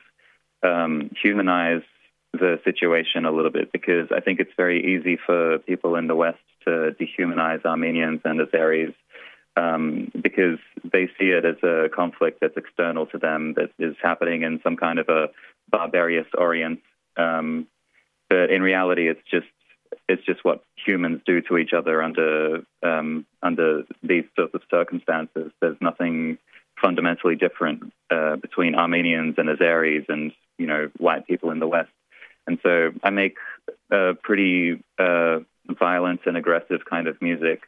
um, 0.63 1.11
humanize 1.23 1.83
the 2.39 2.61
situation 2.65 3.25
a 3.25 3.33
little 3.33 3.51
bit 3.51 3.73
because 3.73 4.09
I 4.15 4.21
think 4.21 4.41
it's 4.41 4.53
very 4.57 4.97
easy 4.97 5.19
for 5.25 5.59
people 5.59 5.97
in 5.97 6.07
the 6.07 6.17
West 6.17 6.39
to 6.65 6.95
dehumanize 7.01 7.65
Armenians 7.65 8.21
and 8.25 8.41
Azeris 8.41 8.95
um, 9.57 10.11
because 10.21 10.59
they 10.85 11.07
see 11.19 11.31
it 11.31 11.45
as 11.45 11.57
a 11.63 11.89
conflict 11.89 12.39
that's 12.41 12.57
external 12.57 13.07
to 13.07 13.19
them, 13.19 13.55
that 13.55 13.71
is 13.79 13.97
happening 14.03 14.43
in 14.43 14.61
some 14.63 14.77
kind 14.77 14.99
of 14.99 15.09
a 15.09 15.29
barbarous 15.71 16.27
Orient. 16.37 16.81
Um, 17.17 17.67
but 18.29 18.51
in 18.51 18.63
reality, 18.63 19.09
it's 19.09 19.23
just 19.31 19.47
it's 20.09 20.25
just 20.25 20.45
what 20.45 20.63
humans 20.87 21.21
do 21.27 21.41
to 21.43 21.57
each 21.57 21.73
other 21.73 22.03
under 22.03 22.63
um, 22.83 23.27
under 23.43 23.83
these 24.03 24.25
sorts 24.37 24.55
of 24.55 24.63
circumstances. 24.71 25.51
There's 25.61 25.77
nothing 25.81 26.39
fundamentally 26.81 27.35
different 27.35 27.93
uh, 28.11 28.37
between 28.37 28.75
Armenians 28.75 29.35
and 29.39 29.49
Azeris 29.49 30.09
and 30.09 30.33
you 30.59 30.67
know 30.67 30.91
white 30.99 31.27
people 31.27 31.51
in 31.51 31.59
the 31.59 31.67
West. 31.67 31.91
And 32.49 32.59
so 32.63 32.93
I 33.03 33.11
make 33.11 33.37
pretty 34.23 34.83
uh, 34.99 35.41
violent 35.69 36.21
and 36.25 36.37
aggressive 36.37 36.81
kind 36.89 37.07
of 37.07 37.21
music 37.21 37.63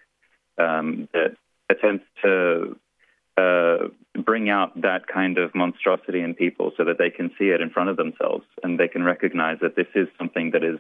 um, 0.58 1.06
that 1.12 1.36
attempts 1.68 2.06
to 2.22 2.76
uh, 3.36 3.88
bring 4.24 4.48
out 4.48 4.80
that 4.80 5.06
kind 5.06 5.36
of 5.36 5.54
monstrosity 5.54 6.20
in 6.20 6.34
people 6.34 6.72
so 6.76 6.84
that 6.84 6.96
they 6.98 7.10
can 7.10 7.30
see 7.38 7.50
it 7.50 7.60
in 7.60 7.68
front 7.68 7.90
of 7.90 7.96
themselves 7.98 8.44
and 8.62 8.80
they 8.80 8.88
can 8.88 9.04
recognize 9.04 9.58
that 9.60 9.76
this 9.76 9.86
is 9.94 10.08
something 10.18 10.50
that 10.52 10.64
is, 10.64 10.78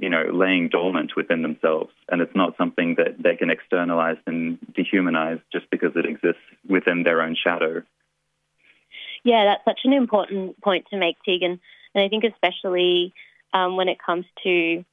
you 0.00 0.08
know, 0.08 0.24
laying 0.32 0.68
dormant 0.68 1.12
within 1.16 1.42
themselves 1.42 1.92
and 2.08 2.20
it's 2.20 2.34
not 2.34 2.56
something 2.56 2.96
that 2.96 3.22
they 3.22 3.36
can 3.36 3.48
externalize 3.48 4.18
and 4.26 4.58
dehumanize 4.72 5.40
just 5.52 5.70
because 5.70 5.92
it 5.94 6.04
exists 6.04 6.42
within 6.68 7.04
their 7.04 7.22
own 7.22 7.36
shadow. 7.36 7.82
Yeah, 9.22 9.44
that's 9.44 9.64
such 9.64 9.80
an 9.84 9.92
important 9.92 10.60
point 10.62 10.86
to 10.90 10.96
make, 10.96 11.16
Tegan. 11.24 11.60
And 11.94 12.04
I 12.04 12.08
think 12.08 12.24
especially 12.24 13.12
um, 13.52 13.76
when 13.76 13.88
it 13.88 13.98
comes 14.04 14.24
to 14.44 14.84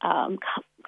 um, 0.00 0.38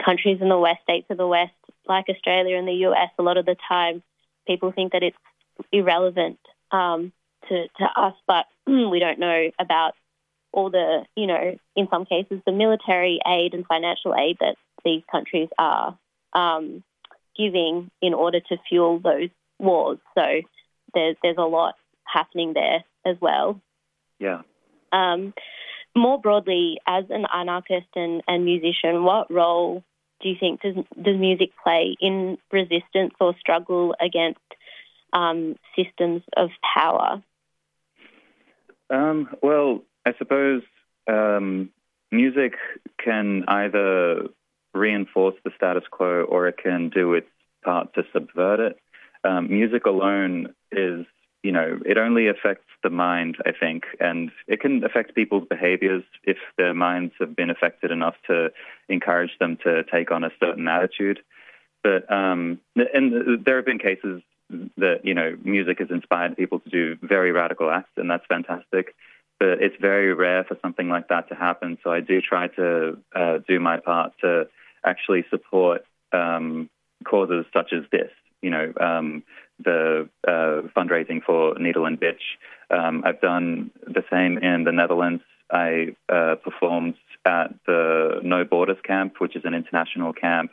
countries 0.02 0.38
in 0.40 0.48
the 0.48 0.58
West, 0.58 0.82
states 0.82 1.06
of 1.10 1.16
the 1.16 1.26
West, 1.26 1.52
like 1.86 2.06
Australia 2.08 2.56
and 2.56 2.68
the 2.68 2.86
US, 2.86 3.10
a 3.18 3.22
lot 3.22 3.36
of 3.36 3.46
the 3.46 3.56
time 3.68 4.02
people 4.46 4.72
think 4.72 4.92
that 4.92 5.02
it's 5.02 5.16
irrelevant 5.72 6.38
um, 6.70 7.12
to, 7.48 7.66
to 7.78 7.84
us, 7.96 8.14
but 8.26 8.46
we 8.66 8.98
don't 8.98 9.18
know 9.18 9.50
about 9.58 9.94
all 10.52 10.70
the, 10.70 11.04
you 11.14 11.26
know, 11.26 11.56
in 11.76 11.88
some 11.90 12.04
cases, 12.04 12.40
the 12.46 12.52
military 12.52 13.20
aid 13.26 13.54
and 13.54 13.66
financial 13.66 14.14
aid 14.14 14.38
that 14.40 14.56
these 14.84 15.02
countries 15.10 15.48
are 15.58 15.98
um, 16.32 16.82
giving 17.36 17.90
in 18.00 18.14
order 18.14 18.40
to 18.40 18.56
fuel 18.68 18.98
those 18.98 19.28
wars. 19.58 19.98
So 20.14 20.40
there's 20.94 21.16
there's 21.22 21.36
a 21.38 21.42
lot 21.42 21.74
happening 22.04 22.54
there 22.54 22.84
as 23.04 23.16
well. 23.20 23.60
Yeah. 24.18 24.42
Um, 24.92 25.34
more 25.96 26.20
broadly, 26.20 26.78
as 26.86 27.04
an 27.10 27.26
anarchist 27.32 27.88
and, 27.96 28.22
and 28.28 28.44
musician, 28.44 29.04
what 29.04 29.30
role 29.32 29.82
do 30.20 30.28
you 30.28 30.36
think 30.38 30.60
does, 30.62 30.74
does 31.00 31.16
music 31.18 31.50
play 31.62 31.96
in 32.00 32.38
resistance 32.52 33.14
or 33.20 33.34
struggle 33.38 33.94
against 34.00 34.40
um, 35.12 35.56
systems 35.76 36.22
of 36.36 36.50
power? 36.74 37.22
Um, 38.90 39.28
well, 39.42 39.82
I 40.06 40.12
suppose 40.18 40.62
um, 41.06 41.70
music 42.10 42.54
can 43.02 43.44
either 43.48 44.28
reinforce 44.74 45.34
the 45.44 45.50
status 45.56 45.84
quo 45.90 46.22
or 46.22 46.48
it 46.48 46.56
can 46.62 46.90
do 46.90 47.14
its 47.14 47.28
part 47.64 47.94
to 47.94 48.02
subvert 48.12 48.60
it. 48.60 48.78
Um, 49.24 49.48
music 49.48 49.86
alone 49.86 50.54
is, 50.70 51.06
you 51.42 51.52
know, 51.52 51.80
it 51.86 51.98
only 51.98 52.28
affects 52.28 52.64
the 52.82 52.90
mind, 52.90 53.36
I 53.46 53.52
think, 53.52 53.84
and 54.00 54.30
it 54.46 54.60
can 54.60 54.84
affect 54.84 55.14
people's 55.14 55.46
behaviors 55.48 56.02
if 56.24 56.38
their 56.56 56.74
minds 56.74 57.14
have 57.20 57.36
been 57.36 57.50
affected 57.50 57.90
enough 57.90 58.16
to 58.26 58.50
encourage 58.88 59.38
them 59.38 59.56
to 59.64 59.84
take 59.84 60.10
on 60.10 60.24
a 60.24 60.32
certain 60.40 60.66
attitude. 60.66 61.20
But 61.82 62.10
um, 62.12 62.60
and 62.76 63.44
there 63.44 63.56
have 63.56 63.66
been 63.66 63.78
cases 63.78 64.22
that 64.76 65.04
you 65.04 65.14
know 65.14 65.36
music 65.44 65.78
has 65.78 65.90
inspired 65.90 66.36
people 66.36 66.60
to 66.60 66.70
do 66.70 66.96
very 67.02 67.32
radical 67.32 67.70
acts, 67.70 67.92
and 67.96 68.10
that's 68.10 68.26
fantastic. 68.26 68.94
But 69.38 69.62
it's 69.62 69.76
very 69.80 70.12
rare 70.12 70.42
for 70.42 70.56
something 70.60 70.88
like 70.88 71.08
that 71.08 71.28
to 71.28 71.36
happen. 71.36 71.78
So 71.84 71.92
I 71.92 72.00
do 72.00 72.20
try 72.20 72.48
to 72.48 72.98
uh, 73.14 73.38
do 73.46 73.60
my 73.60 73.78
part 73.78 74.12
to 74.22 74.48
actually 74.84 75.24
support 75.30 75.84
um, 76.12 76.68
causes 77.04 77.46
such 77.52 77.72
as 77.72 77.84
this. 77.92 78.10
You 78.42 78.50
know, 78.50 78.72
um, 78.80 79.22
the 79.64 80.08
uh, 80.26 80.62
fundraising 80.76 81.22
for 81.22 81.58
Needle 81.58 81.86
and 81.86 82.00
Bitch. 82.00 82.36
Um, 82.70 83.02
I've 83.04 83.20
done 83.20 83.70
the 83.86 84.04
same 84.10 84.38
in 84.38 84.64
the 84.64 84.72
Netherlands. 84.72 85.22
I 85.50 85.96
uh, 86.08 86.36
performed 86.36 86.94
at 87.24 87.54
the 87.66 88.20
No 88.22 88.44
Borders 88.44 88.78
camp, 88.84 89.14
which 89.18 89.34
is 89.34 89.44
an 89.44 89.54
international 89.54 90.12
camp 90.12 90.50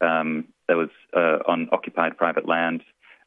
um, 0.00 0.48
that 0.68 0.76
was 0.76 0.90
uh, 1.14 1.38
on 1.46 1.68
occupied 1.72 2.16
private 2.16 2.46
land, 2.48 2.82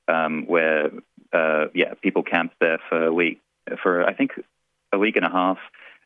um, 0.07 0.45
where 0.47 0.91
uh, 1.33 1.65
yeah 1.73 1.93
people 2.01 2.23
camped 2.23 2.55
there 2.59 2.79
for 2.89 3.05
a 3.05 3.13
week, 3.13 3.41
for 3.81 4.05
I 4.05 4.13
think 4.13 4.31
a 4.91 4.99
week 4.99 5.15
and 5.15 5.25
a 5.25 5.29
half, 5.29 5.57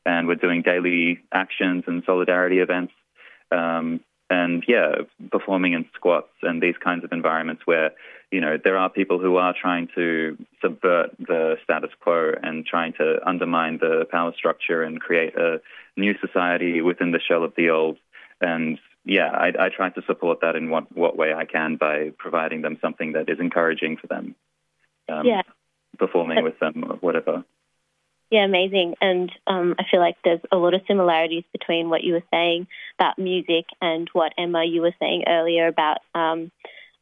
and 0.05 0.27
we're 0.27 0.35
doing 0.35 0.61
daily 0.61 1.19
actions 1.31 1.83
and 1.87 2.03
solidarity 2.05 2.59
events. 2.59 2.93
Um, 3.51 4.01
and 4.29 4.63
yeah, 4.67 4.95
performing 5.31 5.73
in 5.73 5.85
squats 5.95 6.29
and 6.43 6.61
these 6.61 6.75
kinds 6.83 7.03
of 7.03 7.11
environments 7.11 7.63
where 7.65 7.91
you 8.31 8.39
know 8.41 8.57
there 8.63 8.77
are 8.77 8.89
people 8.89 9.19
who 9.19 9.37
are 9.37 9.55
trying 9.59 9.87
to 9.95 10.37
subvert 10.61 11.11
the 11.17 11.57
status 11.63 11.89
quo 11.99 12.33
and 12.41 12.65
trying 12.65 12.93
to 12.93 13.17
undermine 13.27 13.79
the 13.79 14.05
power 14.11 14.31
structure 14.37 14.83
and 14.83 15.01
create 15.01 15.35
a 15.35 15.61
new 15.97 16.13
society 16.19 16.81
within 16.81 17.11
the 17.11 17.19
shell 17.19 17.43
of 17.43 17.53
the 17.55 17.69
old. 17.69 17.97
And 18.39 18.77
yeah, 19.03 19.29
I, 19.31 19.47
I 19.59 19.69
try 19.69 19.89
to 19.89 20.01
support 20.05 20.41
that 20.41 20.55
in 20.55 20.69
what 20.69 20.95
what 20.95 21.17
way 21.17 21.33
I 21.33 21.45
can 21.45 21.75
by 21.75 22.11
providing 22.17 22.61
them 22.61 22.77
something 22.81 23.13
that 23.13 23.29
is 23.29 23.39
encouraging 23.39 23.97
for 23.97 24.07
them. 24.07 24.35
Um, 25.07 25.25
yeah, 25.25 25.41
performing 25.97 26.43
with 26.43 26.59
them 26.59 26.83
or 26.87 26.97
whatever. 26.97 27.43
Yeah, 28.29 28.45
amazing. 28.45 28.95
And 29.01 29.31
um, 29.47 29.75
I 29.79 29.83
feel 29.89 29.99
like 29.99 30.17
there's 30.23 30.41
a 30.51 30.57
lot 30.57 30.75
of 30.75 30.81
similarities 30.87 31.43
between 31.51 31.89
what 31.89 32.03
you 32.03 32.13
were 32.13 32.23
saying 32.31 32.67
about 32.99 33.17
music 33.17 33.65
and 33.81 34.07
what 34.13 34.33
Emma 34.37 34.63
you 34.65 34.81
were 34.81 34.93
saying 34.99 35.23
earlier 35.27 35.67
about 35.67 35.97
um, 36.13 36.51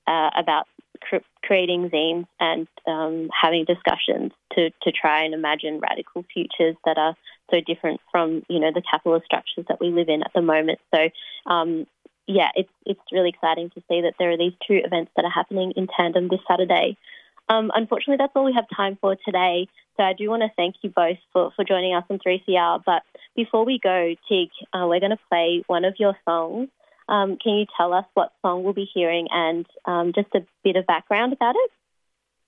uh, 0.08 0.30
about 0.38 0.68
cr- 1.02 1.18
creating 1.44 1.90
zines 1.90 2.28
and 2.40 2.68
um, 2.88 3.30
having 3.40 3.66
discussions 3.66 4.32
to 4.54 4.70
to 4.84 4.92
try 4.94 5.24
and 5.24 5.34
imagine 5.34 5.80
radical 5.82 6.24
futures 6.34 6.78
that 6.86 6.98
are 6.98 7.16
so 7.52 7.60
different 7.60 8.00
from 8.10 8.44
you 8.48 8.60
know 8.60 8.72
the 8.74 8.82
capitalist 8.90 9.26
structures 9.26 9.66
that 9.68 9.82
we 9.82 9.90
live 9.90 10.10
in 10.10 10.24
at 10.24 10.32
the 10.34 10.42
moment. 10.42 10.80
So. 10.96 11.10
Um, 11.46 11.88
yeah, 12.30 12.50
it's 12.56 12.70
it's 12.86 13.00
really 13.14 13.30
exciting 13.30 13.70
to 13.70 13.82
see 13.88 14.02
that 14.02 14.16
there 14.20 14.32
are 14.32 14.38
these 14.38 14.52
two 14.68 14.82
events 14.84 15.12
that 15.16 15.24
are 15.24 15.32
happening 15.32 15.72
in 15.78 15.88
tandem 15.88 16.28
this 16.28 16.42
Saturday. 16.46 16.98
Um, 17.50 17.72
unfortunately, 17.74 18.18
that's 18.18 18.34
all 18.36 18.46
we 18.46 18.54
have 18.54 18.66
time 18.76 18.98
for 19.00 19.16
today. 19.26 19.68
So 19.96 20.04
I 20.04 20.14
do 20.14 20.30
want 20.30 20.44
to 20.44 20.50
thank 20.56 20.76
you 20.82 20.90
both 20.90 21.18
for, 21.34 21.52
for 21.56 21.64
joining 21.64 21.96
us 21.96 22.04
on 22.10 22.20
3CR. 22.20 22.84
But 22.86 23.04
before 23.36 23.66
we 23.66 23.80
go, 23.80 24.16
Tig, 24.30 24.50
uh, 24.74 24.86
we're 24.88 25.00
going 25.00 25.12
to 25.12 25.20
play 25.30 25.64
one 25.68 25.86
of 25.86 25.96
your 25.98 26.16
songs. 26.26 26.70
Um, 27.10 27.38
can 27.38 27.54
you 27.54 27.66
tell 27.78 27.94
us 27.94 28.06
what 28.14 28.34
song 28.42 28.64
we'll 28.64 28.74
be 28.74 28.90
hearing 28.94 29.28
and 29.32 29.66
um, 29.86 30.12
just 30.14 30.28
a 30.36 30.46
bit 30.64 30.76
of 30.76 30.86
background 30.86 31.34
about 31.34 31.56
it? 31.56 31.72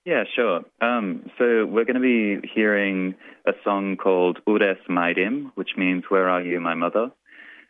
Yeah, 0.06 0.24
sure. 0.36 0.62
Um, 0.82 1.30
so 1.38 1.66
we're 1.66 1.86
going 1.86 1.96
to 1.96 2.42
be 2.42 2.48
hearing 2.54 3.16
a 3.46 3.52
song 3.64 3.96
called 3.96 4.40
Ures 4.48 4.78
Maidim, 4.90 5.52
which 5.56 5.72
means 5.78 6.04
Where 6.10 6.30
Are 6.30 6.42
You, 6.42 6.60
My 6.60 6.74
Mother? 6.74 7.12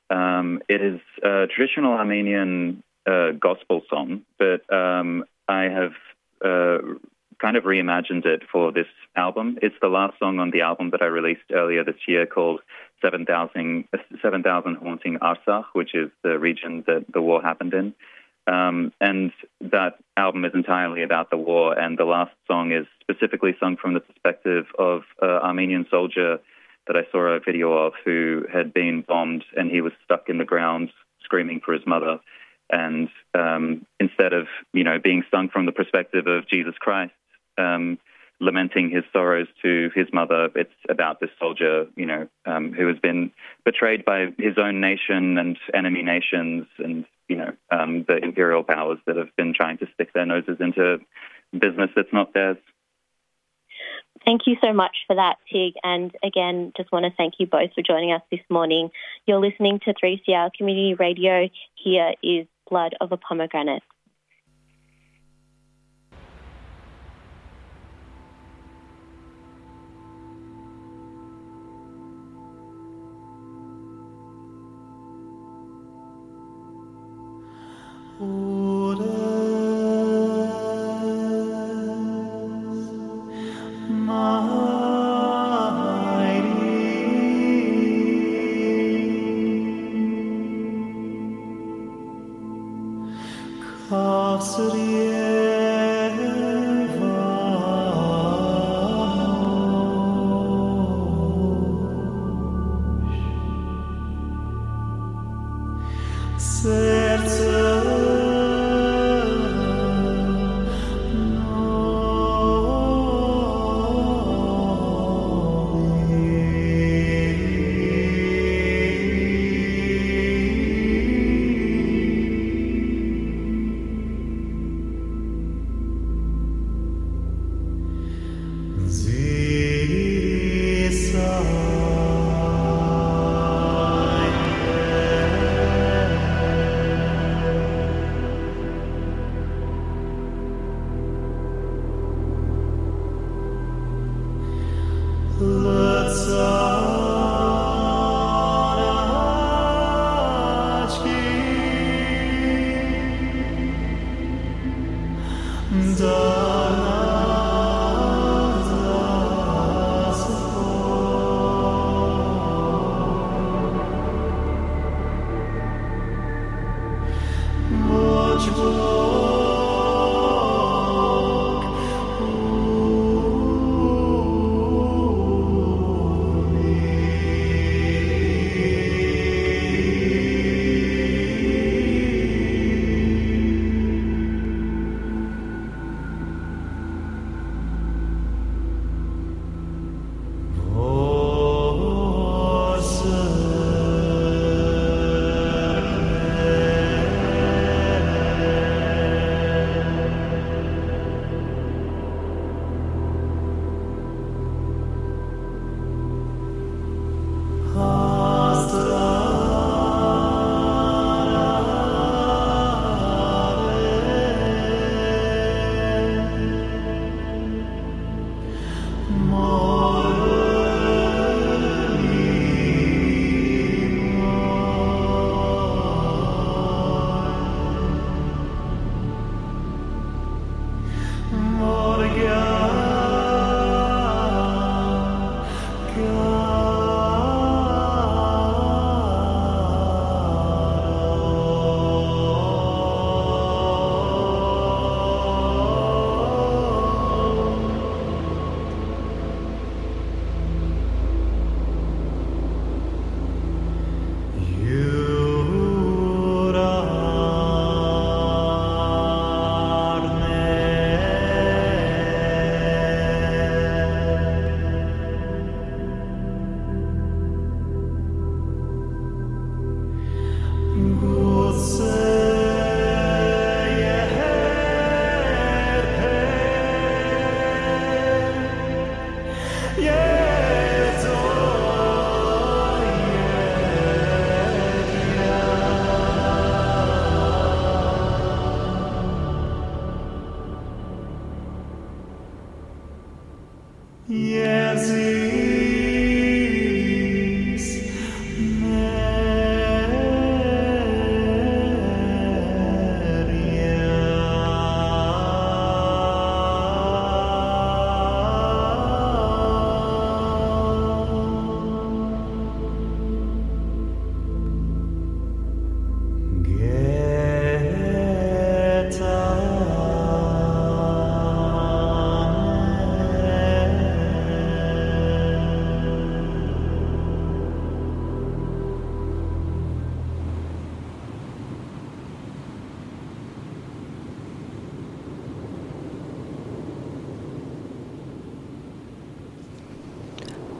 Um, 0.10 0.62
it 0.68 0.82
is 0.82 1.00
a 1.24 1.46
traditional 1.54 1.94
Armenian 1.94 2.84
uh, 3.06 3.32
gospel 3.40 3.82
song, 3.90 4.24
but 4.40 4.62
um, 4.74 5.26
I 5.48 5.64
have 5.64 5.92
uh, 6.44 6.78
kind 7.40 7.58
of 7.58 7.64
reimagined 7.64 8.26
it 8.26 8.44
for 8.52 8.72
this 8.72 8.88
album. 9.16 9.58
It's 9.62 9.76
the 9.82 9.88
last 9.88 10.20
song 10.20 10.40
on 10.40 10.52
the 10.52 10.62
album 10.62 10.92
that 10.92 11.02
I 11.02 11.06
released 11.06 11.52
earlier 11.52 11.84
this 11.84 12.08
year 12.08 12.26
called 12.26 12.62
7,000 13.02 13.88
7, 14.22 14.44
Haunting 14.44 15.20
Artsakh, 15.20 15.66
which 15.74 15.96
is 15.96 16.10
the 16.24 16.38
region 16.38 16.84
that 16.88 17.06
the 17.14 17.22
war 17.22 17.42
happened 17.42 17.74
in. 17.74 17.94
Um, 18.48 18.92
and 19.00 19.32
that 19.62 20.00
album 20.18 20.44
is 20.44 20.54
entirely 20.54 21.04
about 21.04 21.30
the 21.30 21.38
war, 21.38 21.78
and 21.78 21.98
the 21.98 22.06
last 22.06 22.32
song 22.48 22.72
is 22.72 22.88
specifically 23.02 23.56
sung 23.60 23.78
from 23.78 23.94
the 23.94 24.00
perspective 24.00 24.66
of 24.78 25.04
an 25.22 25.30
Armenian 25.30 25.86
soldier 25.92 26.40
that 26.88 26.98
I 26.98 27.04
saw 27.12 27.20
a 27.20 27.40
video 27.40 27.72
of 27.74 27.94
who 28.04 28.46
had 28.52 28.74
been 28.74 29.04
bombed 29.08 29.46
and 29.56 29.70
he 29.70 29.82
was 29.82 29.94
stuck 30.04 30.28
in 30.28 30.40
the 30.40 30.46
ground 30.46 30.90
screaming 31.24 31.62
for 31.64 31.74
his 31.74 31.86
mother. 31.86 32.20
And 32.72 33.10
um, 33.36 33.86
instead 34.00 34.34
of, 34.34 34.48
you 34.74 34.84
know, 34.84 34.98
being 34.98 35.24
sung 35.30 35.50
from 35.50 35.68
the 35.68 35.72
perspective 35.72 36.26
of 36.26 36.48
Jesus 36.48 36.74
Christ, 36.80 37.14
um, 37.60 38.00
lamenting 38.40 38.90
his 38.90 39.04
sorrows 39.12 39.48
to 39.62 39.90
his 39.94 40.08
mother, 40.14 40.50
it's 40.56 40.74
about 40.88 41.20
this 41.20 41.30
soldier, 41.40 41.88
you 41.96 42.06
know, 42.06 42.28
um, 42.46 42.72
who 42.72 42.88
has 42.88 42.98
been 43.00 43.32
betrayed 43.66 44.06
by 44.06 44.28
his 44.38 44.58
own 44.58 44.80
nation 44.80 45.38
and 45.38 45.58
enemy 45.74 46.02
nations 46.02 46.66
and, 46.78 47.06
you 47.28 47.36
know, 47.36 47.52
um, 47.72 48.06
the 48.08 48.18
imperial 48.18 48.64
powers 48.64 48.98
that 49.06 49.18
have 49.18 49.36
been 49.36 49.54
trying 49.54 49.78
to 49.80 49.88
stick 49.94 50.14
their 50.14 50.26
noses 50.26 50.58
into 50.60 51.00
business 51.52 51.90
that's 51.96 52.14
not 52.14 52.34
theirs. 52.34 52.58
Thank 54.26 54.42
you 54.48 54.58
so 54.62 54.74
much 54.74 54.96
for 55.08 55.16
that, 55.16 55.38
Tig. 55.52 55.74
And 55.84 56.16
again, 56.24 56.74
just 56.78 56.92
want 56.92 57.06
to 57.06 57.12
thank 57.16 57.36
you 57.40 57.48
both 57.48 57.74
for 57.74 57.82
joining 57.82 58.12
us 58.12 58.22
this 58.32 58.42
morning. 58.50 58.90
You're 59.26 59.40
listening 59.40 59.80
to 59.86 59.94
3CR 59.94 60.52
Community 60.58 60.94
Radio. 60.94 61.50
Here 61.76 62.14
is 62.22 62.46
Blood 62.70 62.96
of 63.02 63.12
a 63.12 63.18
Pomegranate. 63.18 63.84
Mm. 78.20 78.49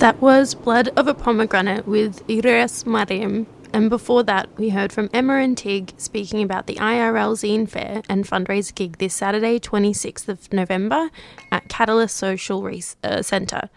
That 0.10 0.22
was 0.22 0.56
Blood 0.56 0.90
of 0.98 1.08
a 1.08 1.14
Pomegranate 1.14 1.88
with 1.88 2.24
Iris 2.28 2.84
Mariam. 2.84 3.46
And 3.72 3.92
before 3.92 4.24
that, 4.24 4.50
we 4.58 4.70
heard 4.70 4.92
from 4.92 5.08
Emma 5.14 5.36
and 5.36 5.56
Tig 5.56 5.94
speaking 5.98 6.42
about 6.42 6.66
the 6.66 6.78
IRL 6.78 7.36
Zine 7.36 7.70
Fair 7.70 8.02
and 8.10 8.26
fundraiser 8.26 8.74
gig 8.74 8.98
this 8.98 9.14
Saturday, 9.14 9.60
26th 9.60 10.28
of 10.28 10.52
November 10.52 11.12
at 11.52 11.70
Catalyst 11.70 12.18
Social 12.18 12.64
Re- 12.64 12.82
uh, 13.04 13.22
Centre, 13.22 13.70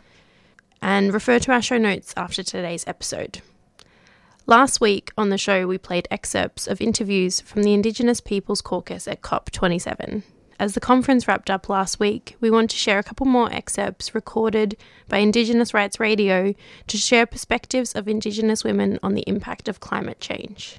and 0.83 1.15
refer 1.15 1.39
to 1.39 1.53
our 1.53 1.63
show 1.63 1.79
notes 1.79 2.13
after 2.17 2.43
today's 2.43 2.83
episode. 2.89 3.41
Last 4.49 4.81
week 4.81 5.11
on 5.19 5.31
the 5.31 5.39
show, 5.39 5.67
we 5.67 5.77
played 5.77 6.07
excerpts 6.09 6.69
of 6.69 6.81
interviews 6.81 7.41
from 7.41 7.65
the 7.65 7.75
Indigenous 7.75 8.21
Peoples 8.21 8.61
Caucus 8.61 9.09
at 9.09 9.21
COP27. 9.21 10.23
As 10.61 10.75
the 10.75 10.81
conference 10.81 11.27
wrapped 11.27 11.51
up 11.51 11.69
last 11.69 11.99
week, 11.99 12.37
we 12.41 12.49
want 12.49 12.71
to 12.71 12.77
share 12.77 13.01
a 13.01 13.03
couple 13.03 13.27
more 13.27 13.53
excerpts 13.53 14.15
recorded 14.15 14.77
by 15.09 15.19
Indigenous 15.19 15.75
Rights 15.75 15.99
Radio 15.99 16.55
to 16.87 16.97
share 16.97 17.27
perspectives 17.27 17.93
of 17.97 18.07
Indigenous 18.07 18.63
women 18.63 19.01
on 19.03 19.15
the 19.15 19.25
impact 19.27 19.69
of 19.69 19.81
climate 19.81 20.21
change. 20.21 20.79